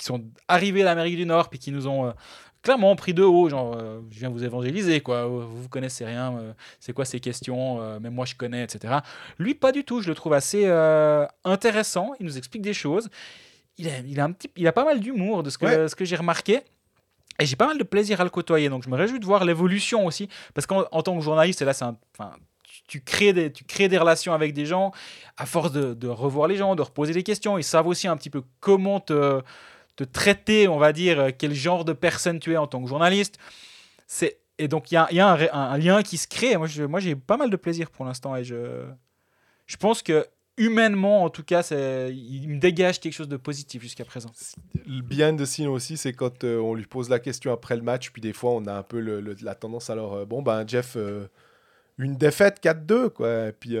[0.00, 2.12] qui sont arrivés d'Amérique du Nord puis qui nous ont euh,
[2.62, 6.54] clairement pris de haut, genre euh, je viens vous évangéliser quoi, vous, vous connaissez rien,
[6.78, 8.94] c'est quoi ces questions, même moi je connais, etc.
[9.38, 10.66] Lui pas du tout, je le trouve assez
[11.44, 13.08] intéressant, il nous explique des choses.
[13.78, 15.94] Il a, il a, un petit, il a pas mal d'humour de ce que, ce
[15.94, 16.60] que j'ai remarqué.
[17.38, 18.68] Et j'ai pas mal de plaisir à le côtoyer.
[18.68, 20.28] Donc je me réjouis de voir l'évolution aussi.
[20.52, 22.32] Parce qu'en tant que journaliste, et là, c'est enfin,
[22.86, 24.92] tu crées, des, tu crées des relations avec des gens,
[25.36, 28.16] à force de, de, revoir les gens, de reposer des questions, ils savent aussi un
[28.16, 29.40] petit peu comment te,
[30.04, 33.38] te traiter, on va dire, quel genre de personne tu es en tant que journaliste.
[34.06, 36.56] C'est, et donc il y a, y a un, un, lien qui se crée.
[36.56, 38.86] Moi, je, moi, j'ai pas mal de plaisir pour l'instant et je,
[39.66, 40.26] je pense que
[40.60, 41.62] humainement, en tout cas,
[42.10, 44.30] il me dégage quelque chose de positif jusqu'à présent.
[44.86, 47.82] Le bien de Sino aussi, c'est quand euh, on lui pose la question après le
[47.82, 50.96] match, puis des fois, on a un peu la tendance alors, euh, bon, ben, Jeff,
[50.96, 51.28] euh,
[51.98, 53.48] une défaite 4-2, quoi.
[53.48, 53.76] Et puis,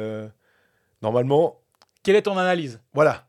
[1.02, 1.60] normalement.
[2.02, 2.80] Quelle est ton analyse?
[2.94, 3.26] Voilà.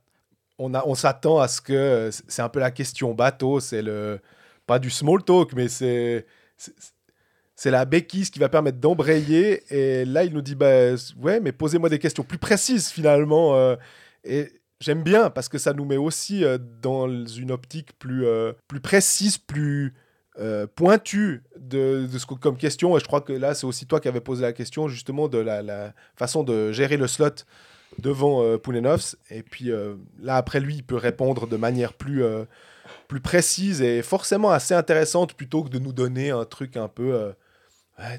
[0.57, 2.09] On, on s'attend à ce que.
[2.27, 4.19] C'est un peu la question bateau, c'est le.
[4.67, 6.25] Pas du small talk, mais c'est
[7.61, 9.61] c'est la béquille qui va permettre d'embrayer.
[9.71, 13.55] Et là, il nous dit, bah, ouais, mais posez-moi des questions plus précises finalement.
[13.55, 13.75] Euh.
[14.23, 18.53] et j'aime bien parce que ça nous met aussi euh, dans une optique plus, euh,
[18.67, 19.93] plus précise, plus
[20.75, 22.97] pointue de, ce comme question.
[22.97, 25.37] Et je crois que là, c'est aussi toi qui avais posé la question justement de
[25.37, 27.45] la, façon de gérer le slot
[27.99, 29.15] devant Poulenovs.
[29.29, 29.71] Et puis
[30.19, 32.23] là, après lui, il peut répondre de manière plus
[33.07, 37.33] plus précise et forcément assez intéressante plutôt que de nous donner un truc un peu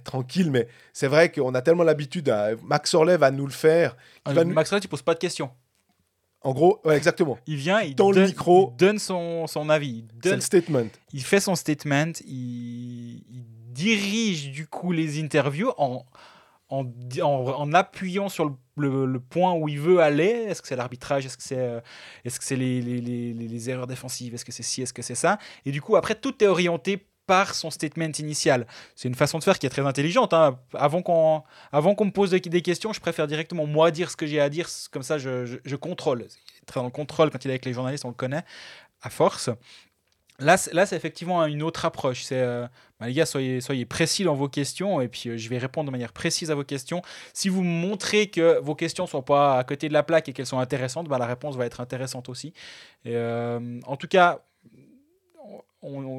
[0.05, 2.29] tranquille, mais c'est vrai qu'on a tellement l'habitude.
[2.29, 2.51] À...
[2.63, 3.97] Max Orlev va nous le faire.
[4.25, 5.51] Ah, Max Orlev, tu poses pas de questions.
[6.45, 7.39] En gros, exactement.
[7.47, 10.05] Il vient, il donne, le micro, donne son, son avis.
[10.23, 10.87] C'est le statement.
[11.13, 13.23] Il fait son statement, il,
[13.73, 16.05] dirige du coup les interviews en,
[16.73, 20.25] en, appuyant sur le, point où il veut aller.
[20.25, 21.81] Est-ce que c'est l'arbitrage Est-ce que c'est euh,
[22.25, 25.39] est -ce c'est les, erreurs défensives Est-ce que c'est ci Est-ce que c'est ça?
[25.67, 28.67] Et du coup, après, tout est orienté par son statement initial.
[28.97, 30.33] C'est une façon de faire qui est très intelligente.
[30.33, 30.59] Hein.
[30.75, 34.41] Avant qu'on qu'on me pose des questions, je préfère directement moi dire ce que j'ai
[34.41, 36.27] à dire, comme ça je, je, contrôle.
[36.67, 38.45] très dans le contrôle quand il est avec les journalistes, on le connaît,
[39.03, 39.51] à force.
[40.45, 42.25] Là, c'est effectivement une autre approche.
[42.25, 42.67] C'est, euh,
[43.01, 45.93] bah, les gars, soyez, précis dans vos questions et puis euh, je vais répondre de
[45.93, 47.03] manière précise à vos questions.
[47.33, 50.33] Si vous montrez que vos questions ne sont pas à côté de la plaque et
[50.33, 52.53] qu'elles sont intéressantes, bah, la réponse va être intéressante aussi.
[53.07, 54.43] Euh, en tout cas,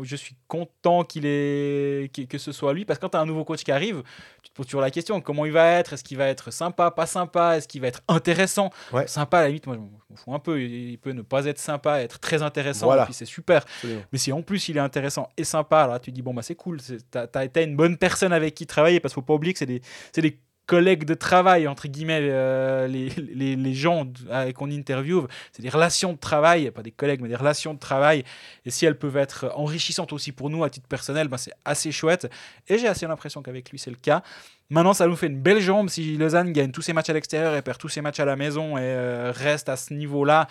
[0.04, 3.26] je suis content qu'il ait, que, ce soit lui, parce que quand tu as un
[3.26, 4.04] nouveau coach qui arrive,
[4.42, 5.94] tu te poses toujours la question comment il va être?
[5.94, 7.58] Est-ce qu'il va être sympa, pas sympa?
[7.58, 8.72] Est-ce qu'il va être intéressant?
[9.08, 10.62] Sympa, à la limite, moi, je m'en fous un peu.
[10.62, 13.66] Il peut ne pas être sympa, être très intéressant, et puis c'est super.
[14.12, 16.56] Mais si en plus il est intéressant et sympa, là, tu dis bon, bah c'est
[16.56, 19.60] cool, tu as, une bonne personne avec qui travailler, parce qu'il faut pas oublier que
[19.60, 19.82] c'est des,
[20.16, 24.08] des collègues de travail, entre guillemets, euh, les, les, les, gens
[24.56, 28.24] qu'on interviewe, c'est des relations de travail, pas des collègues, mais des relations de travail.
[28.66, 31.92] Et si elles peuvent être enrichissantes aussi pour nous à titre personnel, ben c'est assez
[31.92, 32.30] chouette.
[32.68, 34.24] Et j'ai assez l'impression qu'avec lui, c'est le cas.
[34.70, 37.56] Maintenant, ça nous fait une belle jambe si Lausanne gagne tous ses matchs à l'extérieur
[37.56, 40.48] et perd tous ses matchs à la maison et euh, reste à ce niveau-là.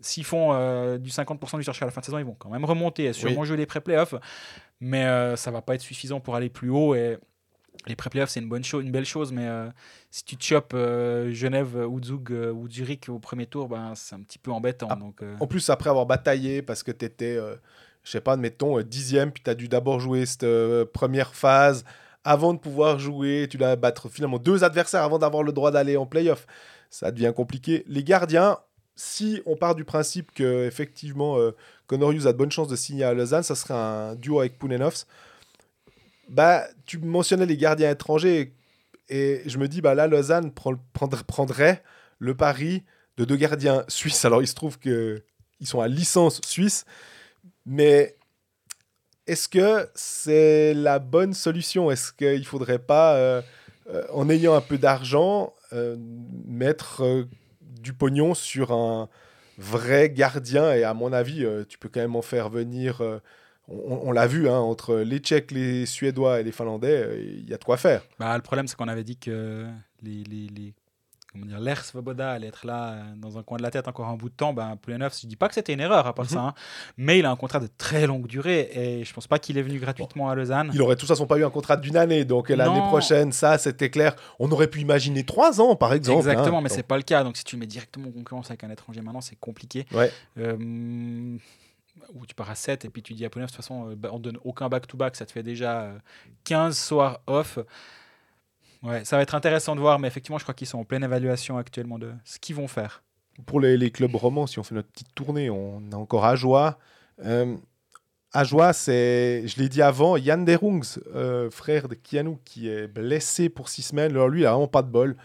[0.00, 2.50] S'ils font euh, du 50% du chercher à la fin de saison, ils vont quand
[2.50, 4.14] même remonter et sûrement jouer les pré-playoffs.
[4.78, 6.94] Mais ça va pas être suffisant pour aller plus haut.
[6.94, 7.16] Et
[7.86, 9.68] les pré-playoffs, c'est une, bonne une belle chose, mais euh,
[10.10, 14.14] si tu chopes euh, Genève ou Zug euh, ou Zurich au premier tour, ben, c'est
[14.14, 14.88] un petit peu embêtant.
[14.90, 17.38] Ah, donc, En plus, après avoir bataillé, parce que tu étais,
[18.02, 20.46] je sais pas, admettons, dixième, puis tu as dû d'abord jouer cette
[20.92, 21.84] première phase
[22.24, 25.96] avant de pouvoir jouer, tu dois battre finalement deux adversaires avant d'avoir le droit d'aller
[25.96, 26.46] en playoff.
[26.90, 27.84] Ça devient compliqué.
[27.86, 28.58] Les gardiens,
[28.96, 31.38] si on part du principe que effectivement
[31.86, 34.58] Connor Hughes a de bonnes chances de signer à Lausanne, ça serait un duo avec
[34.58, 35.06] Pounenovs
[36.28, 38.54] bah, tu mentionnais les gardiens étrangers
[39.08, 41.82] et je me dis, bah là, Lausanne prendrait
[42.18, 42.84] le pari
[43.16, 44.24] de deux gardiens suisses.
[44.24, 45.22] Alors, il se trouve qu'ils
[45.62, 46.84] sont à licence suisse,
[47.64, 48.16] mais
[49.26, 51.90] est-ce que c'est la bonne solution?
[51.90, 53.42] Est-ce qu'il ne faudrait pas, euh,
[53.90, 55.96] euh, en ayant un peu d'argent, euh,
[56.46, 57.26] mettre
[57.60, 59.08] du pognon sur un
[59.58, 60.72] vrai gardien?
[60.72, 63.02] Et à mon avis, tu peux quand même en faire venir
[63.68, 67.54] on, l'a vu, hein, entre les Tchèques, les Suédois et les Finlandais, euh, il y
[67.54, 68.02] a de quoi faire.
[68.18, 69.66] Bah, le problème, c'est qu'on avait dit que
[70.02, 70.74] les, les,
[71.32, 74.06] comment dire, l'air Svoboda allait être là euh, dans un coin de la tête encore
[74.06, 76.30] un bout de temps, ben, Poulenov, je dis pas que c'était une erreur à part
[76.30, 76.46] ça, Mhm.
[76.46, 76.54] hein,
[76.96, 79.62] mais il a un contrat de très longue durée et je pense pas qu'il est
[79.62, 80.70] venu gratuitement à Lausanne.
[80.72, 83.58] Il aurait de toute façon pas eu un contrat d'une année, donc l'année prochaine, ça
[83.58, 84.14] c'était clair.
[84.38, 86.18] On aurait pu imaginer trois ans par exemple.
[86.18, 86.62] Exactement, hein.
[86.62, 87.24] mais c'est pas le cas.
[87.24, 89.86] Donc si tu mets directement en concurrence avec un étranger maintenant, c'est compliqué.
[89.92, 90.10] Ouais.
[90.38, 91.36] Euh,
[92.14, 93.94] ou tu pars à 7 et puis tu dis à Poulenov, de toute façon, euh,
[93.96, 95.98] bah, on donne aucun back-to-back, ça te fait déjà euh,
[96.44, 97.58] 15 soirs off.
[98.82, 101.02] Ouais, ça va être intéressant de voir, mais effectivement, je crois qu'ils sont en pleine
[101.02, 103.02] évaluation actuellement de ce qu'ils vont faire.
[103.44, 106.78] Pour les, les clubs romans, si on fait notre petite tournée, on a encore Ajoie.
[107.24, 107.56] Euh,
[108.32, 113.48] Ajoie, c'est, je l'ai dit avant, Yann Derungs, euh, frère de Kianou, qui est blessé
[113.48, 114.12] pour six semaines.
[114.12, 115.16] Alors lui, il a vraiment pas de bol.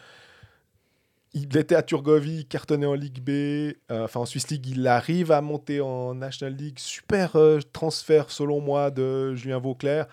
[1.34, 4.86] Il était à Turgovie, il cartonnait en Ligue B, euh, enfin en Swiss League, il
[4.86, 6.78] arrive à monter en National League.
[6.78, 10.08] Super euh, transfert, selon moi, de Julien Vauclair.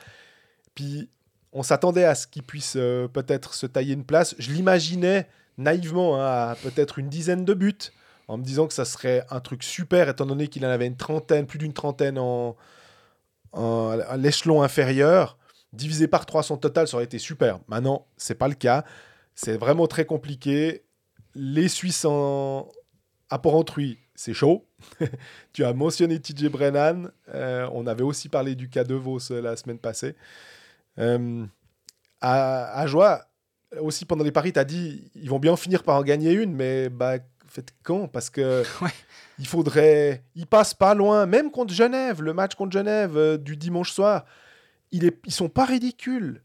[0.76, 1.08] Puis
[1.52, 4.36] on s'attendait à ce qu'il puisse euh, peut-être se tailler une place.
[4.38, 5.26] Je l'imaginais
[5.56, 7.74] naïvement hein, à peut-être une dizaine de buts,
[8.28, 10.96] en me disant que ça serait un truc super, étant donné qu'il en avait une
[10.96, 12.54] trentaine, plus d'une trentaine en,
[13.52, 15.36] en- à l'échelon inférieur.
[15.72, 17.58] Divisé par 3 son total, ça aurait été super.
[17.66, 18.84] Maintenant, c'est pas le cas.
[19.34, 20.84] C'est vraiment très compliqué.
[21.40, 22.68] Les Suisses en
[23.30, 24.66] apport autrui, c'est chaud.
[25.52, 27.12] tu as mentionné TJ Brennan.
[27.32, 30.16] Euh, on avait aussi parlé du cas de Vos euh, la semaine passée.
[30.98, 31.46] Euh,
[32.20, 33.24] à, à Joie,
[33.80, 36.54] aussi pendant les paris, tu as dit ils vont bien finir par en gagner une,
[36.54, 38.08] mais bah, faites quand?
[38.08, 38.90] Parce que Ouais.
[39.38, 40.24] il faudrait.
[40.34, 44.24] Ils passent pas loin, même contre Genève, le match contre Genève euh, du dimanche soir.
[44.90, 46.42] Il est, ils sont pas ridicules.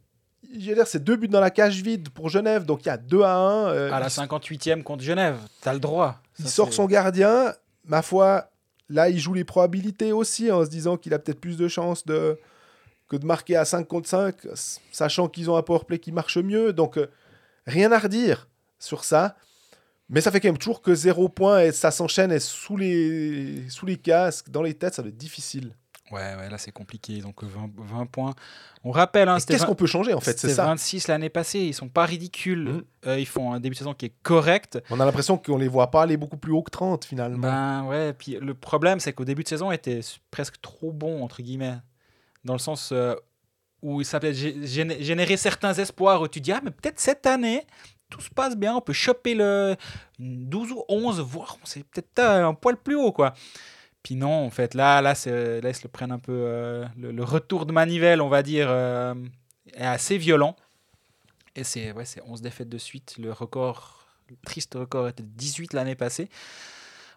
[0.51, 2.91] Je veux dire, c'est deux buts dans la cage vide pour Genève, donc il y
[2.91, 3.67] a 2 à 1.
[3.69, 6.21] euh, À la il- 58e contre Genève, t'as le droit.
[6.39, 7.53] il sort son gardien.
[7.85, 8.49] Ma foi,
[8.89, 12.05] là, il joue les probabilités aussi en se disant qu'il a peut-être plus de chances
[12.05, 12.37] de...
[13.09, 14.35] que de marquer à 5 contre 5,
[14.91, 16.71] sachant qu'ils ont un powerplay qui marche mieux.
[16.73, 17.07] Donc, euh,
[17.65, 18.47] rien à redire
[18.79, 19.35] sur ça.
[20.09, 23.67] Mais ça fait quand même toujours que 0 points et ça s'enchaîne et sous les...
[23.69, 25.75] sous les casques, dans les têtes, ça va être difficile.
[26.13, 27.19] Ouais, ouais, là c'est compliqué.
[27.21, 28.33] Donc euh, 20, 20 points.
[28.83, 30.65] On rappelle, hein, Qu'est-ce 20 qu'on peut changer en fait C'est c'était ça.
[30.65, 31.59] 26 l'année passée.
[31.59, 32.63] Ils sont pas ridicules.
[32.69, 32.83] Mhm.
[33.07, 34.79] Euh, ils font un début de saison qui est correct.
[34.89, 37.39] On a l'impression qu'on les voit pas aller beaucoup plus haut que 30 finalement.
[37.39, 40.91] Ben ouais, puis le problème, c'est qu'au début de saison, il était s- presque trop
[40.91, 41.77] bon, entre guillemets.
[42.45, 43.15] Dans le sens euh,
[43.81, 47.25] où ça peut gé- géné- générer certains espoirs où tu dis, ah, mais peut-être cette
[47.25, 47.65] année,
[48.09, 49.75] tout se passe bien, on peut choper le
[50.19, 53.33] une 12 ou 11, voire c'est peut-être euh, un poil plus haut, quoi.
[54.03, 56.33] Puis non, en fait, là, là, là ils se le prennent un peu.
[56.45, 59.15] euh, le, le retour de manivelle, on va dire, euh,
[59.73, 60.55] est assez violent.
[61.55, 63.15] Et c'est ouais, c'est 11 défaites de suite.
[63.17, 66.29] Le record, le triste record était de 18 l'année passée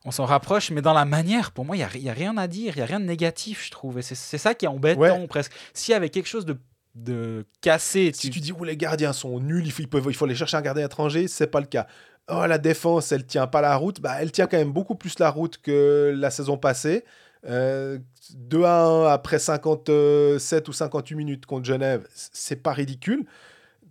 [0.08, 2.36] on s'en rapproche, mais dans la manière, pour moi, il n'y a, y a rien
[2.36, 3.98] à dire, il n'y a rien de négatif, je trouve.
[3.98, 5.26] Et c'est ça qui est embêtant, Ouais.
[5.26, 5.50] presque.
[5.74, 6.56] S'il y avait quelque chose de,
[6.94, 8.34] de cassé, Si tu...
[8.34, 10.86] tu dis oh, les gardiens sont nuls, il faut, il faut aller chercher un gardien
[10.86, 11.88] étranger, c'est pas le cas.
[12.28, 15.18] Oh la défense, elle tient pas la route, bah elle tient quand même beaucoup plus
[15.20, 17.04] la route que la saison passée.
[17.48, 17.98] Euh,
[18.34, 23.24] 2 à 1 après 57 ou 58 minutes contre Genève, c'est pas ridicule.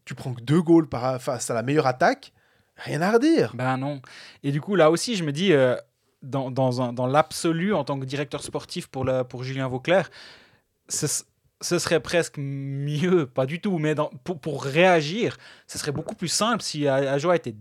[0.03, 2.33] Tu prends que deux goals par, face à la meilleure attaque,
[2.75, 3.53] rien à redire.
[3.55, 4.01] Ben non.
[4.43, 5.77] Et du coup, là aussi, je me dis, euh,
[6.21, 10.09] dans, dans, l'absolu, en tant que directeur sportif pour, la, pour Julien Vauclair,
[10.89, 11.07] ce,
[11.61, 15.37] serait presque mieux, pas du tout, mais pour, pour réagir,
[15.67, 17.55] ce serait beaucoup plus simple si Ajoa était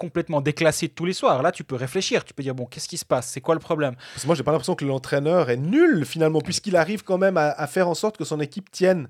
[0.00, 1.42] complètement déclassé tous les soirs.
[1.42, 3.28] Là, tu peux réfléchir, tu peux dire, bon, qu'est-ce qui se passe?
[3.28, 3.94] C'est quoi le problème?
[4.14, 7.36] Parce que moi, j'ai pas l'impression que l'entraîneur est nul finalement, puisqu'il arrive quand même
[7.36, 9.08] à, à faire en sorte que son équipe tienne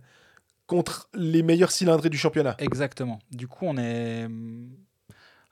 [0.66, 2.54] contre les meilleurs cylindrés du championnat.
[2.58, 3.18] Exactement.
[3.30, 4.68] Du coup, on est hum,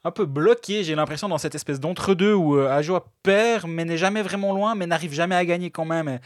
[0.03, 3.97] un peu bloqué, j'ai l'impression, dans cette espèce d'entre-deux où euh, Ajoa perd, mais n'est
[3.97, 6.07] jamais vraiment loin, mais n'arrive jamais à gagner quand même.
[6.07, 6.19] Et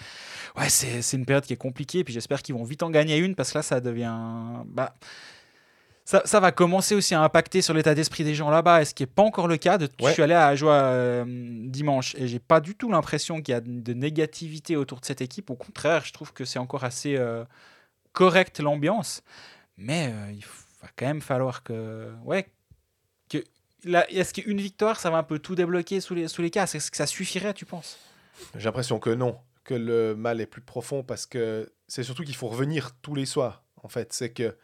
[0.60, 3.18] ouais, c'est c'est une période qui est compliquée, puis j'espère qu'ils vont vite en gagner
[3.18, 4.18] une, parce que là, ça devient...
[4.66, 4.94] Bah,
[6.06, 8.94] ça, ça va commencer aussi à impacter sur l'état d'esprit des gens là-bas, et ce
[8.94, 9.78] qui n'est pas encore le cas.
[9.78, 13.54] De, Je suis allé à Ajoa euh, dimanche, et j'ai pas du tout l'impression qu'il
[13.54, 15.50] y a de négativité autour de cette équipe.
[15.50, 17.46] Au contraire, je trouve que c'est encore assez euh,
[18.12, 19.24] correct l'ambiance.
[19.78, 20.44] Mais euh, il
[20.82, 22.12] va quand même falloir que.
[22.26, 22.48] Ouais.
[23.30, 23.38] Que,
[24.10, 26.66] Est-ce qu'une victoire, ça va un peu tout débloquer sous les, sous les cas?
[26.66, 27.98] Est-ce que ça suffirait, tu penses?
[28.56, 32.36] J'ai l'impression que non, que le mal est plus profond parce que c'est surtout qu'il
[32.36, 33.64] faut revenir tous les soirs.
[33.82, 34.56] En fait, c'est que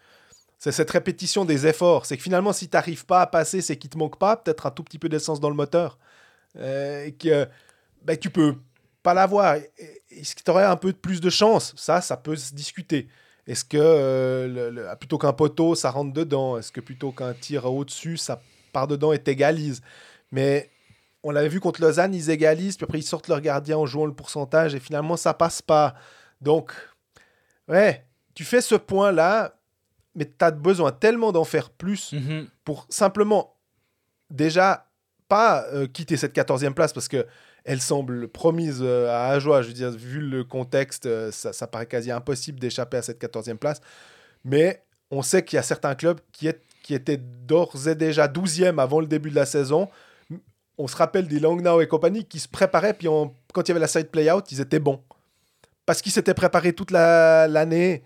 [0.60, 2.06] c'est cette répétition des efforts.
[2.06, 4.66] C'est que finalement, si tu n'arrives pas à passer, c'est qu'il te manque pas peut-être
[4.66, 5.98] un tout petit peu d'essence dans le moteur.
[6.58, 7.48] Euh, et que
[8.04, 8.56] ben, tu peux
[9.02, 9.56] pas l'avoir.
[9.56, 11.74] Est-ce que tu aurais un peu plus de chance?
[11.78, 13.08] Ça, ça peut se discuter.
[13.48, 16.58] Est-ce que euh, plutôt qu'un poteau, ça rentre dedans?
[16.58, 18.42] Est-ce que plutôt qu'un tir au-dessus, ça
[18.74, 19.82] part dedans et t'égalise?
[20.32, 20.70] Mais
[21.24, 24.06] on l'avait vu contre Lausanne, ils égalisent, puis après ils sortent leur gardien en jouant
[24.06, 25.96] le pourcentage, et finalement ça passe pas.
[26.42, 26.74] Donc,
[27.68, 28.06] ouais,
[28.36, 29.59] tu fais ce point-là,
[30.20, 32.14] mais tu as besoin tellement d'en faire plus
[32.66, 33.56] pour simplement
[34.30, 34.86] déjà
[35.30, 37.26] pas euh, quitter cette 14e place parce que
[37.64, 39.62] elle semble promise euh, à Ajoie.
[39.62, 43.22] Je veux dire, vu le contexte, euh, ça, ça, paraît quasi impossible d'échapper à cette
[43.22, 43.80] 14e place.
[44.44, 48.28] Mais on sait qu'il y a certains clubs qui, est, qui étaient d'ores et déjà
[48.28, 49.88] 12e avant le début de la saison.
[50.78, 53.08] On se rappelle des Langnau et compagnie qui se préparaient, puis
[53.54, 55.02] quand il y avait la side play-out, ils étaient bons.
[55.86, 58.04] Parce qu'ils s'étaient préparés toute l'année,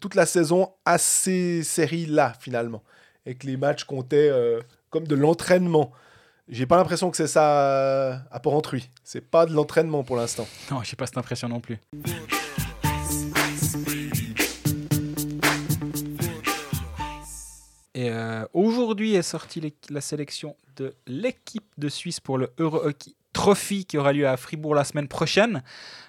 [0.00, 2.82] toute la saison à ces séries-là, finalement.
[3.26, 4.30] Et que les matchs comptaient
[4.90, 5.92] comme de l'entraînement.
[6.48, 8.90] J'ai pas l'impression que c'est ça euh, à Port-Entruy.
[9.04, 10.46] C'est pas de l'entraînement pour l'instant.
[10.70, 11.78] Non, j'ai pas cette impression non plus.
[17.94, 23.14] Et euh, aujourd'hui est sortie la sélection de l'équipe de Suisse pour le Euro Hockey
[23.32, 25.62] Trophy qui aura lieu à Fribourg la semaine prochaine,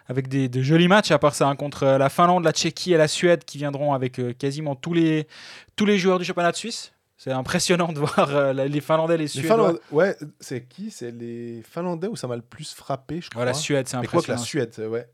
[0.08, 2.98] avec des, de jolis matchs, à part ça, hein, contre la Finlande, la Tchéquie et
[2.98, 5.28] la Suède qui viendront avec euh, quasiment tous les,
[5.76, 6.92] tous les joueurs du championnat de Suisse.
[7.18, 9.76] C'est impressionnant de voir euh, les Finlandais, les Suédois.
[9.92, 10.92] ouais, c'est qui?
[10.92, 13.46] C'est les Finlandais où ça m'a le plus frappé, je crois.
[13.46, 14.40] la Suède, c'est impressionnant.
[14.40, 15.08] la Suède, ouais.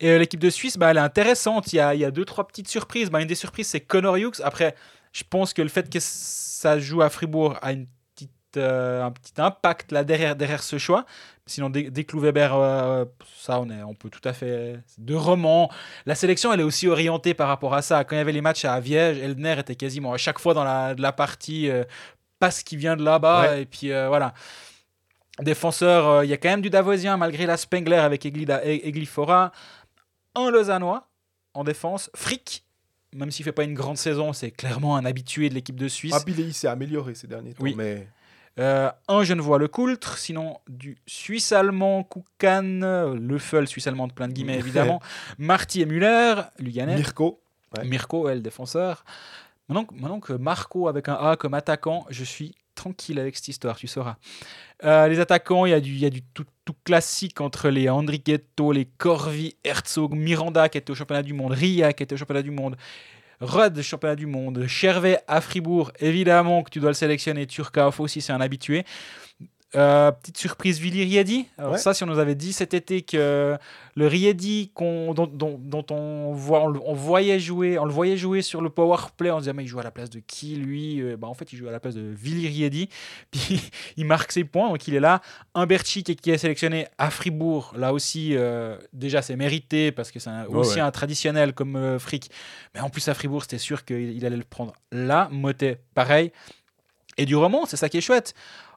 [0.00, 1.72] Et euh, l'équipe de Suisse, bah, elle est intéressante.
[1.72, 3.10] Il y a, il y a deux, trois petites surprises.
[3.10, 4.40] Bah, une des surprises, c'est Connor Hughes.
[4.42, 4.74] Après,
[5.12, 7.86] je pense que le fait que ça joue à Fribourg a une
[8.56, 11.06] euh, un petit impact là derrière, derrière ce choix.
[11.46, 13.04] Sinon, dès, dès que Weber, euh,
[13.36, 14.80] ça, on, est, on peut tout à fait.
[14.98, 15.70] De roman.
[16.04, 18.04] La sélection, elle est aussi orientée par rapport à ça.
[18.04, 20.64] Quand il y avait les matchs à Viège, Eldner était quasiment à chaque fois dans
[20.64, 21.84] la, de la partie euh,
[22.38, 23.58] parce qu'il vient de là-bas.
[23.58, 24.34] Et puis voilà.
[25.40, 29.52] Défenseur, il y a quand même du Davosien malgré la Spengler avec Eglifora.
[30.34, 31.08] Un Lausannois
[31.54, 32.10] en défense.
[32.14, 32.64] Frick,
[33.14, 36.14] même s'il fait pas une grande saison, c'est clairement un habitué de l'équipe de Suisse.
[36.14, 37.62] Ah, il s'est amélioré ces derniers temps.
[37.62, 37.74] Oui.
[37.76, 38.08] Mais...
[38.58, 44.32] Euh, un Genevois Le Coultre, sinon du Suisse-Allemand Koukan, Le Feul, Suisse-Allemand de plein de
[44.32, 45.00] guillemets évidemment,
[45.38, 46.96] Marty et Muller, Luganet.
[46.96, 47.40] Mirko.
[47.84, 49.04] Mirko, le défenseur.
[49.68, 53.76] Maintenant, maintenant, que Marco avec un A comme attaquant, je suis tranquille avec cette histoire,
[53.76, 54.16] tu sauras.
[54.84, 56.46] Euh, les attaquants, il y a du, y a du tout,
[56.84, 61.92] classique entre les Andrighetto, les Corvi, Herzog, Miranda qui était au championnat du monde, Ria
[61.92, 62.76] qui était au championnat du monde,
[63.40, 64.66] Rudd, championnat du monde.
[64.66, 67.46] Chervet à Fribourg, évidemment que tu dois le sélectionner.
[67.46, 68.84] Turkov aussi, c'est un habitué.
[69.74, 71.48] Euh, petite surprise, Willy Riedi.
[71.58, 73.58] Alors ça, si on nous avait dit cet été que
[73.96, 78.70] le Riedi dont, dont, on, voit, on, voyait jouer, on le voyait jouer sur le
[78.70, 81.02] power play, on se disait mais il joue à la place de qui lui?
[81.16, 82.88] Bah, En fait, il joue à la place de Willy Riedi.
[83.32, 83.60] Puis
[83.96, 85.20] il marque ses points, donc il est là.
[85.54, 90.20] Humberchi qui, qui est sélectionné à Fribourg, là aussi, euh, déjà c'est mérité parce que
[90.20, 92.30] c'est aussi un traditionnel comme Frick.
[92.74, 95.28] Mais en plus à Fribourg, c'était sûr qu'il allait le prendre là.
[95.32, 96.30] Motet, pareil.
[97.18, 98.34] Et du roman, c'est ça qui est chouette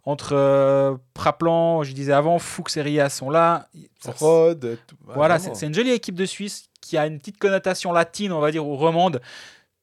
[0.10, 3.70] entre euh, Praplan, je disais avant, Fuchs et Ria sont là.
[4.04, 4.80] Rod.
[5.06, 8.50] Voilà, c'est une jolie équipe de Suisse qui a une petite connotation latine, on va
[8.50, 9.22] dire, ou romande.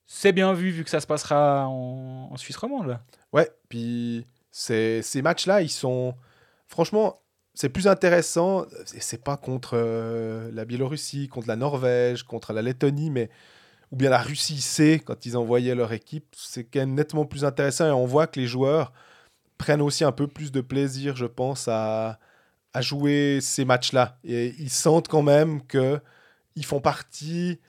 [0.04, 2.98] C'est bien vu, vu que ça se passera en, Suisse romande.
[3.32, 6.16] Ouais, puis ces matchs-là, ils sont.
[6.66, 7.22] Franchement,
[7.54, 8.66] c'est plus intéressant.
[8.84, 13.30] C'est pas contre euh, la Biélorussie, contre la Norvège, contre la Lettonie, mais.
[13.92, 16.34] Ou bien la Russie C, quand ils envoyaient leur équipe.
[16.36, 18.92] C'est quand même nettement plus intéressant et on voit que les joueurs
[19.58, 22.18] prennent aussi un peu plus de plaisir, je pense, à,
[22.72, 24.18] à jouer ces matchs-là.
[24.24, 26.00] Et ils sentent quand même que
[26.56, 27.60] ils font partie,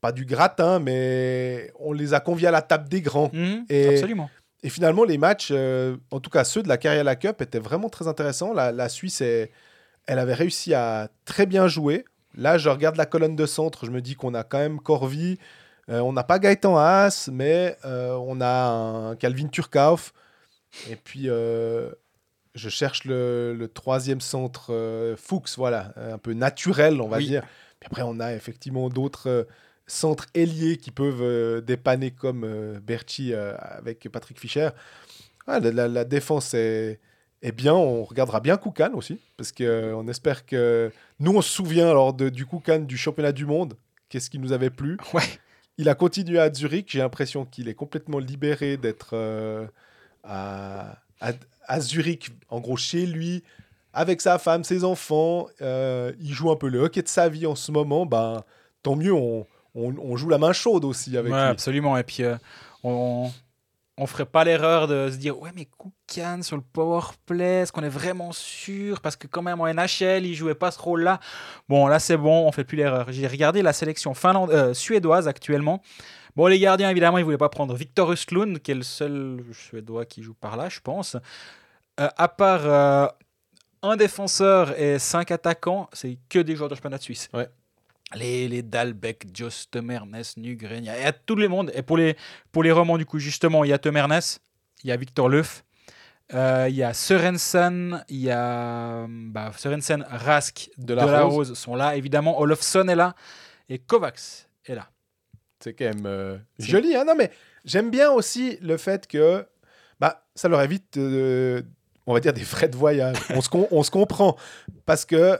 [0.00, 3.30] pas du gratin, mais on les a conviés à la table des grands.
[3.32, 4.30] Mhm, et, absolument.
[4.62, 7.88] Et finalement, les matchs, euh, en tout cas ceux de la la Cup, étaient vraiment
[7.88, 8.52] très intéressants.
[8.52, 9.48] La, la Suisse, elle
[10.06, 12.04] avait réussi à très bien jouer.
[12.34, 15.38] Là, je regarde la colonne de centre, je me dis qu'on a quand même Corvi,
[15.88, 20.12] euh, on n'a pas Gaëtan Haas, mais euh, on a un Calvin Turkauf.
[20.90, 21.90] Et puis, euh,
[22.54, 27.42] je cherche le, troisième centre euh, Fuchs, voilà, un peu naturel, on va dire.
[27.80, 29.44] Puis après, on a effectivement d'autres euh,
[29.86, 34.70] centres ailiers qui peuvent dépanner comme Berti avec Patrick Fischer.
[35.46, 37.00] la, défense est,
[37.42, 37.74] est, bien.
[37.74, 40.90] On regardera bien Koukan aussi, parce qu'on espère que.
[41.20, 43.74] Nous, on se souvient lors de, du Koukan du championnat du monde.
[44.08, 44.96] Qu'est-ce qui nous avait plu?
[45.14, 45.22] Ouais.
[45.78, 46.90] Il a continué à Zurich.
[46.90, 49.16] J'ai l'impression qu'il est complètement libéré d'être
[50.24, 53.42] à, à, Zurich, en gros chez lui,
[53.92, 55.46] avec sa femme, ses enfants.
[55.60, 58.06] Euh, il joue un peu le hockey de sa vie en ce moment.
[58.06, 58.44] Ben,
[58.82, 61.96] tant mieux, on, on, joue la main chaude aussi avec ouais, Absolument.
[61.96, 62.36] Et puis, euh,
[62.84, 63.30] on,
[63.98, 67.72] on ferait pas l'erreur de se dire ouais mais Koukan sur le power play est-ce
[67.72, 69.00] qu'on est vraiment sûr?
[69.00, 71.20] Parce que quand même en NHL il jouait pas ce rôle là
[71.68, 75.28] bon là c'est bon on fait plus l'erreur j'ai regardé la sélection finlande euh, suédoise
[75.28, 75.82] actuellement
[76.34, 79.44] Bon, les gardiens, évidemment, ils ne voulaient pas prendre Victor Östlund, qui est le seul
[79.52, 81.16] Suédois qui joue par là, je pense.
[82.00, 83.06] Euh, à part euh,
[83.82, 87.28] un défenseur et cinq attaquants, c'est que des joueurs de championnat de Suisse.
[87.34, 87.48] Ouais.
[88.14, 91.70] Les, les Dalbeck, Jost Temernes, Nugren, il y, a tout le monde.
[91.74, 92.16] Et pour les,
[92.50, 94.20] pour les romans, du coup, justement, il y a Temernes,
[94.84, 95.64] il y a Victor Leuf,
[96.34, 101.52] Euh, Il y a Sørensen, il y a bah, Sørensen, Rask, De La, Rose.
[101.54, 101.96] sont là.
[101.96, 103.14] Évidemment, Olofsson est là
[103.68, 104.88] et Kovacs est là.
[105.62, 106.96] C'est quand même euh, joli.
[106.96, 107.30] Hein non, mais
[107.64, 109.46] j'aime bien aussi le fait que
[110.00, 111.62] bah, ça leur évite, euh,
[112.06, 113.16] on va dire, des frais de voyage.
[113.30, 114.36] on, se on se comprend.
[114.86, 115.38] Parce que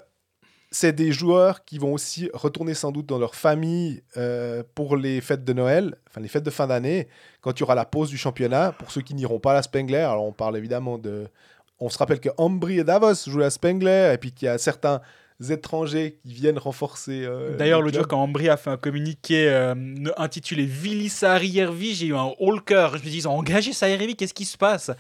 [0.71, 5.21] c'est des joueurs qui vont aussi retourner sans doute dans leur famille euh, pour les
[5.21, 7.09] fêtes de Noël, enfin les fêtes de fin d'année,
[7.43, 8.73] quand il y aura la pause du championnat.
[8.73, 11.29] Pour ceux qui n'iront pas à la Spengler, alors on parle évidemment de.
[11.79, 14.49] On se rappelle que Ambry et Davos jouent à la Spengler, et puis qu'il y
[14.49, 15.01] a certains
[15.41, 17.25] étrangers qui viennent renforcer.
[17.25, 19.75] Euh, D'ailleurs, le jour quand Ambry a fait un communiqué euh,
[20.17, 22.97] intitulé Vilissari Järvi, j'ai eu un haut cœur.
[22.97, 24.91] Je me dis, ils ont engagé Saïrevi, qu'est-ce qui se passe?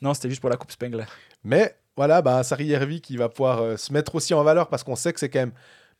[0.00, 1.04] Non, c'était juste pour la Coupe Spengler.
[1.44, 4.96] Mais voilà, bah, Sari qui va pouvoir euh, se mettre aussi en valeur parce qu'on
[4.96, 5.52] sait que c'est quand même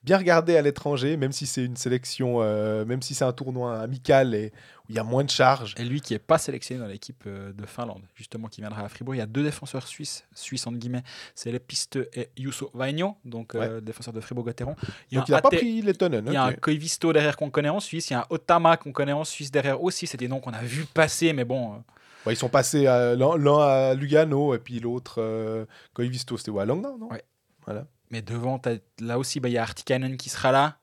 [0.02, 3.78] bien regardé à l'étranger, même si c'est une sélection, euh, même si c'est un tournoi
[3.80, 4.52] amical et
[4.84, 5.74] où il y a moins de charges.
[5.78, 8.88] Et lui qui n'est pas sélectionné dans l'équipe euh, de Finlande, justement, qui viendra à
[8.88, 11.02] Fribourg, il y a deux défenseurs suisses, suisses entre guillemets,
[11.34, 14.74] c'est les pistes et Yusso Vaigno, donc défenseur de Fribourg-Gotteron.
[15.10, 16.22] Il donc il n'a pas pris les tonnes.
[16.26, 18.76] Il y a un Koivisto derrière qu'on connaît en Suisse, il y a un Otama
[18.76, 21.82] qu'on connaît en Suisse derrière aussi, c'est des noms qu'on a vu passer, mais bon
[22.28, 25.64] ils sont passés l'un à Lugano et puis l'autre, euh,
[25.94, 27.08] Koivisto, c'était où À Langnau, non?
[27.10, 27.22] Ouais.
[27.64, 27.86] Voilà.
[28.10, 28.60] Mais devant,
[29.00, 30.76] là aussi, bah, il y a Artikainen qui sera là.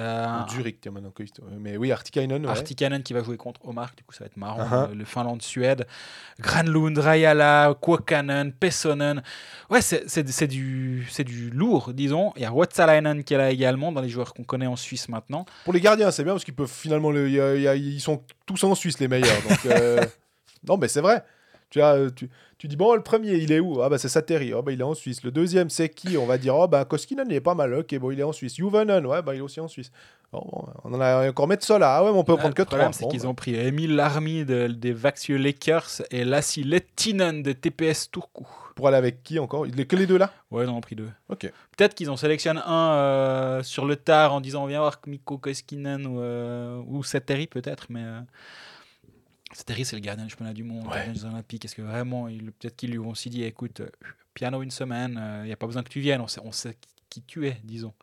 [0.00, 0.88] Euh, Zurich.
[1.60, 2.44] Mais oui, Artikainen.
[2.44, 2.50] Ouais.
[2.50, 4.88] Artikainen qui va jouer contre Omar, du coup, ça va être marrant.
[4.88, 4.92] Uh-huh.
[4.92, 5.86] Le Finlande-Suède.
[6.40, 9.22] Granlund, Rajala, Kuokkanen, Pessonen.
[9.70, 12.32] Ouais, c'est du, du lourd, disons.
[12.34, 15.08] Il y a Watsalainen qui est là également, dans les joueurs qu'on connaît en Suisse
[15.08, 15.44] maintenant.
[15.64, 17.12] Pour les gardiens, c'est bien parce qu'ils peuvent finalement.
[17.12, 19.40] Le, ils sont tous en Suisse, les meilleurs.
[19.48, 19.58] Donc.
[19.74, 20.04] Euh,
[20.66, 21.22] Non, mais c'est vrai.
[21.74, 23.82] Tu, as, tu, tu, dis, bon, le premier, il est où?
[23.82, 24.54] Ah, bah, c'est Sateri.
[24.54, 25.24] Oh, bah, il est en Suisse.
[25.24, 26.16] Le deuxième, c'est qui?
[26.16, 27.74] On va dire, oh, bah, Koskinen, il est pas mal.
[27.74, 28.54] Ok, bon, il est en Suisse.
[28.54, 29.90] Juvonen, ouais, bah, il est aussi en Suisse.
[30.32, 31.96] on en a encore mettre ça là.
[31.96, 32.78] Ah, ouais, mais on peut prendre que trois.
[32.78, 37.42] Le problème, c'est qu'ils ont pris Emile Larmy de, des Vaxieux Lakers et Lassi Lettinen
[37.42, 38.46] de TPS Turku.
[38.76, 39.66] Pour aller avec qui encore?
[39.66, 40.30] Il est Que les deux là?
[40.52, 41.10] Ouais, ils en ont pris deux.
[41.28, 41.50] Ok.
[41.76, 46.06] Peut-être qu'ils en sélectionnent un euh, sur le tard en disant, viens voir Mikko Koskinen
[46.06, 48.04] ou, euh, ou Sateri peut-être, mais.
[48.04, 48.20] Euh,
[49.54, 51.64] c'est c'est le gardien du championnat du monde, le gardien des Olympiques.
[51.64, 53.88] Est-ce que vraiment, peut-être qu'ils lui ont aussi dit écoute, euh,
[54.34, 56.52] piano une semaine, il euh, n'y a pas besoin que tu viennes, on sait, on
[56.52, 56.76] sait
[57.08, 57.94] qui tu es, disons.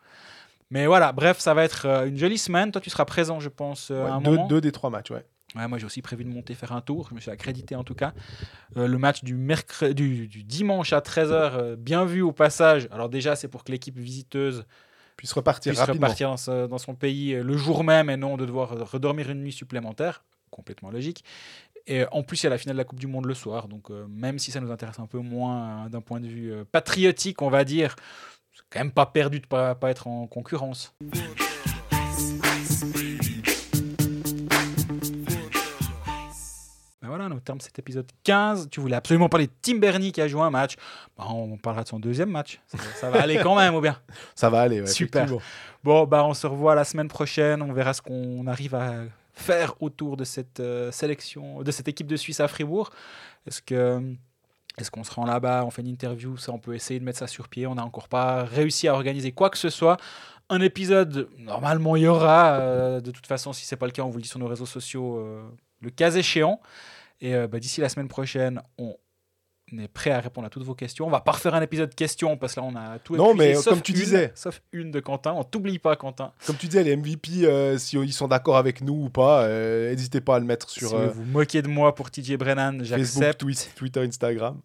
[0.70, 2.72] Mais voilà, bref, ça va être euh, une jolie semaine.
[2.72, 4.46] Toi, tu seras présent, je pense, à un deux, moment.
[4.46, 5.24] Deux des trois matchs, ouais.
[5.54, 7.84] Ouais, moi j'ai aussi prévu de monter faire un tour, je me suis accrédité en
[7.84, 8.14] tout cas.
[8.74, 12.88] le match du, mercredi, du, dimanche à 13h, bien vu au passage.
[12.90, 14.64] Alors déjà c'est pour que l'équipe visiteuse
[15.18, 18.70] puisse repartir, puisse repartir dans, dans, son pays le jour même et non de devoir
[18.90, 21.24] redormir une nuit supplémentaire complètement logique.
[21.86, 23.66] Et en plus, il y a la finale de la Coupe du Monde le soir.
[23.66, 26.52] Donc, euh, même si ça nous intéresse un peu moins euh, d'un point de vue
[26.52, 27.96] euh, patriotique, on va dire,
[28.52, 30.94] c'est quand même pas perdu de pas, pas être en concurrence.
[37.00, 40.20] Ben voilà, au terme cet épisode 15, tu voulais absolument parler de Tim Bernie qui
[40.20, 40.76] a joué un match.
[41.18, 42.60] Ben, on parlera de son deuxième match.
[42.94, 43.98] Ça, va aller quand même, ou bien?
[44.36, 45.26] Ça va aller, ouais, Super.
[45.82, 47.60] Bon, bah, on se revoit la semaine prochaine.
[47.60, 52.06] On verra ce qu'on arrive à faire autour de cette euh, sélection, de cette équipe
[52.06, 52.90] de Suisse à Fribourg
[53.46, 54.14] Est-ce que
[54.78, 57.18] est-ce qu'on se rend là-bas, on fait une interview, ça on peut essayer de mettre
[57.18, 59.98] ça sur pied, on n'a encore pas réussi à organiser quoi que ce soit.
[60.48, 64.02] Un épisode, normalement il y aura, euh, de toute façon si c'est pas le cas
[64.02, 65.42] on vous le dit sur nos réseaux sociaux euh,
[65.80, 66.60] le cas échéant.
[67.20, 68.96] Et bah, d'ici la semaine prochaine, on
[69.78, 71.06] est prêt à répondre à toutes vos questions.
[71.06, 73.54] On va pas refaire un épisode questions parce que là on a tout Non, mais
[73.64, 75.32] comme tu disais, sauf une de Quentin.
[75.32, 76.32] On t'oublie pas, Quentin.
[76.46, 79.90] Comme tu disais, les MVP, euh, si ils sont d'accord avec nous ou pas, euh,
[79.90, 80.88] n'hésitez pas à le mettre sur.
[80.88, 83.42] Si vous euh, vous moquez de moi pour TJ Brennan, j'accepte.
[83.42, 84.60] Facebook, Twitter, Instagram.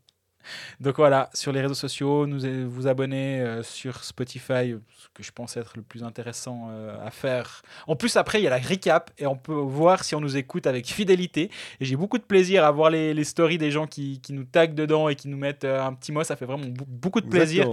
[0.79, 5.31] Donc voilà, sur les réseaux sociaux, nous vous abonner euh, sur Spotify, ce que je
[5.31, 7.61] pense être le plus intéressant euh, à faire.
[7.87, 10.37] En plus, après, il y a la recap et on peut voir si on nous
[10.37, 11.49] écoute avec fidélité.
[11.79, 15.09] Et j'ai beaucoup de plaisir à voir les, stories des gens qui, nous taguent dedans
[15.09, 16.23] et qui nous mettent euh, un petit mot.
[16.23, 17.67] Ça fait vraiment beaucoup de plaisir.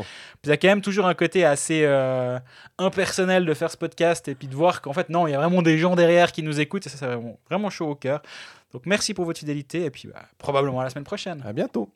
[0.44, 1.84] il y a quand même toujours un côté assez
[2.78, 5.38] impersonnel de faire ce podcast et puis de voir qu'en fait, non, il y a
[5.38, 8.22] vraiment des gens derrière qui nous écoutent et ça, c'est vraiment, vraiment chaud au cœur.
[8.74, 11.42] Donc merci pour votre fidélité et puis bah, probablement à la semaine prochaine.
[11.46, 11.88] À bientôt.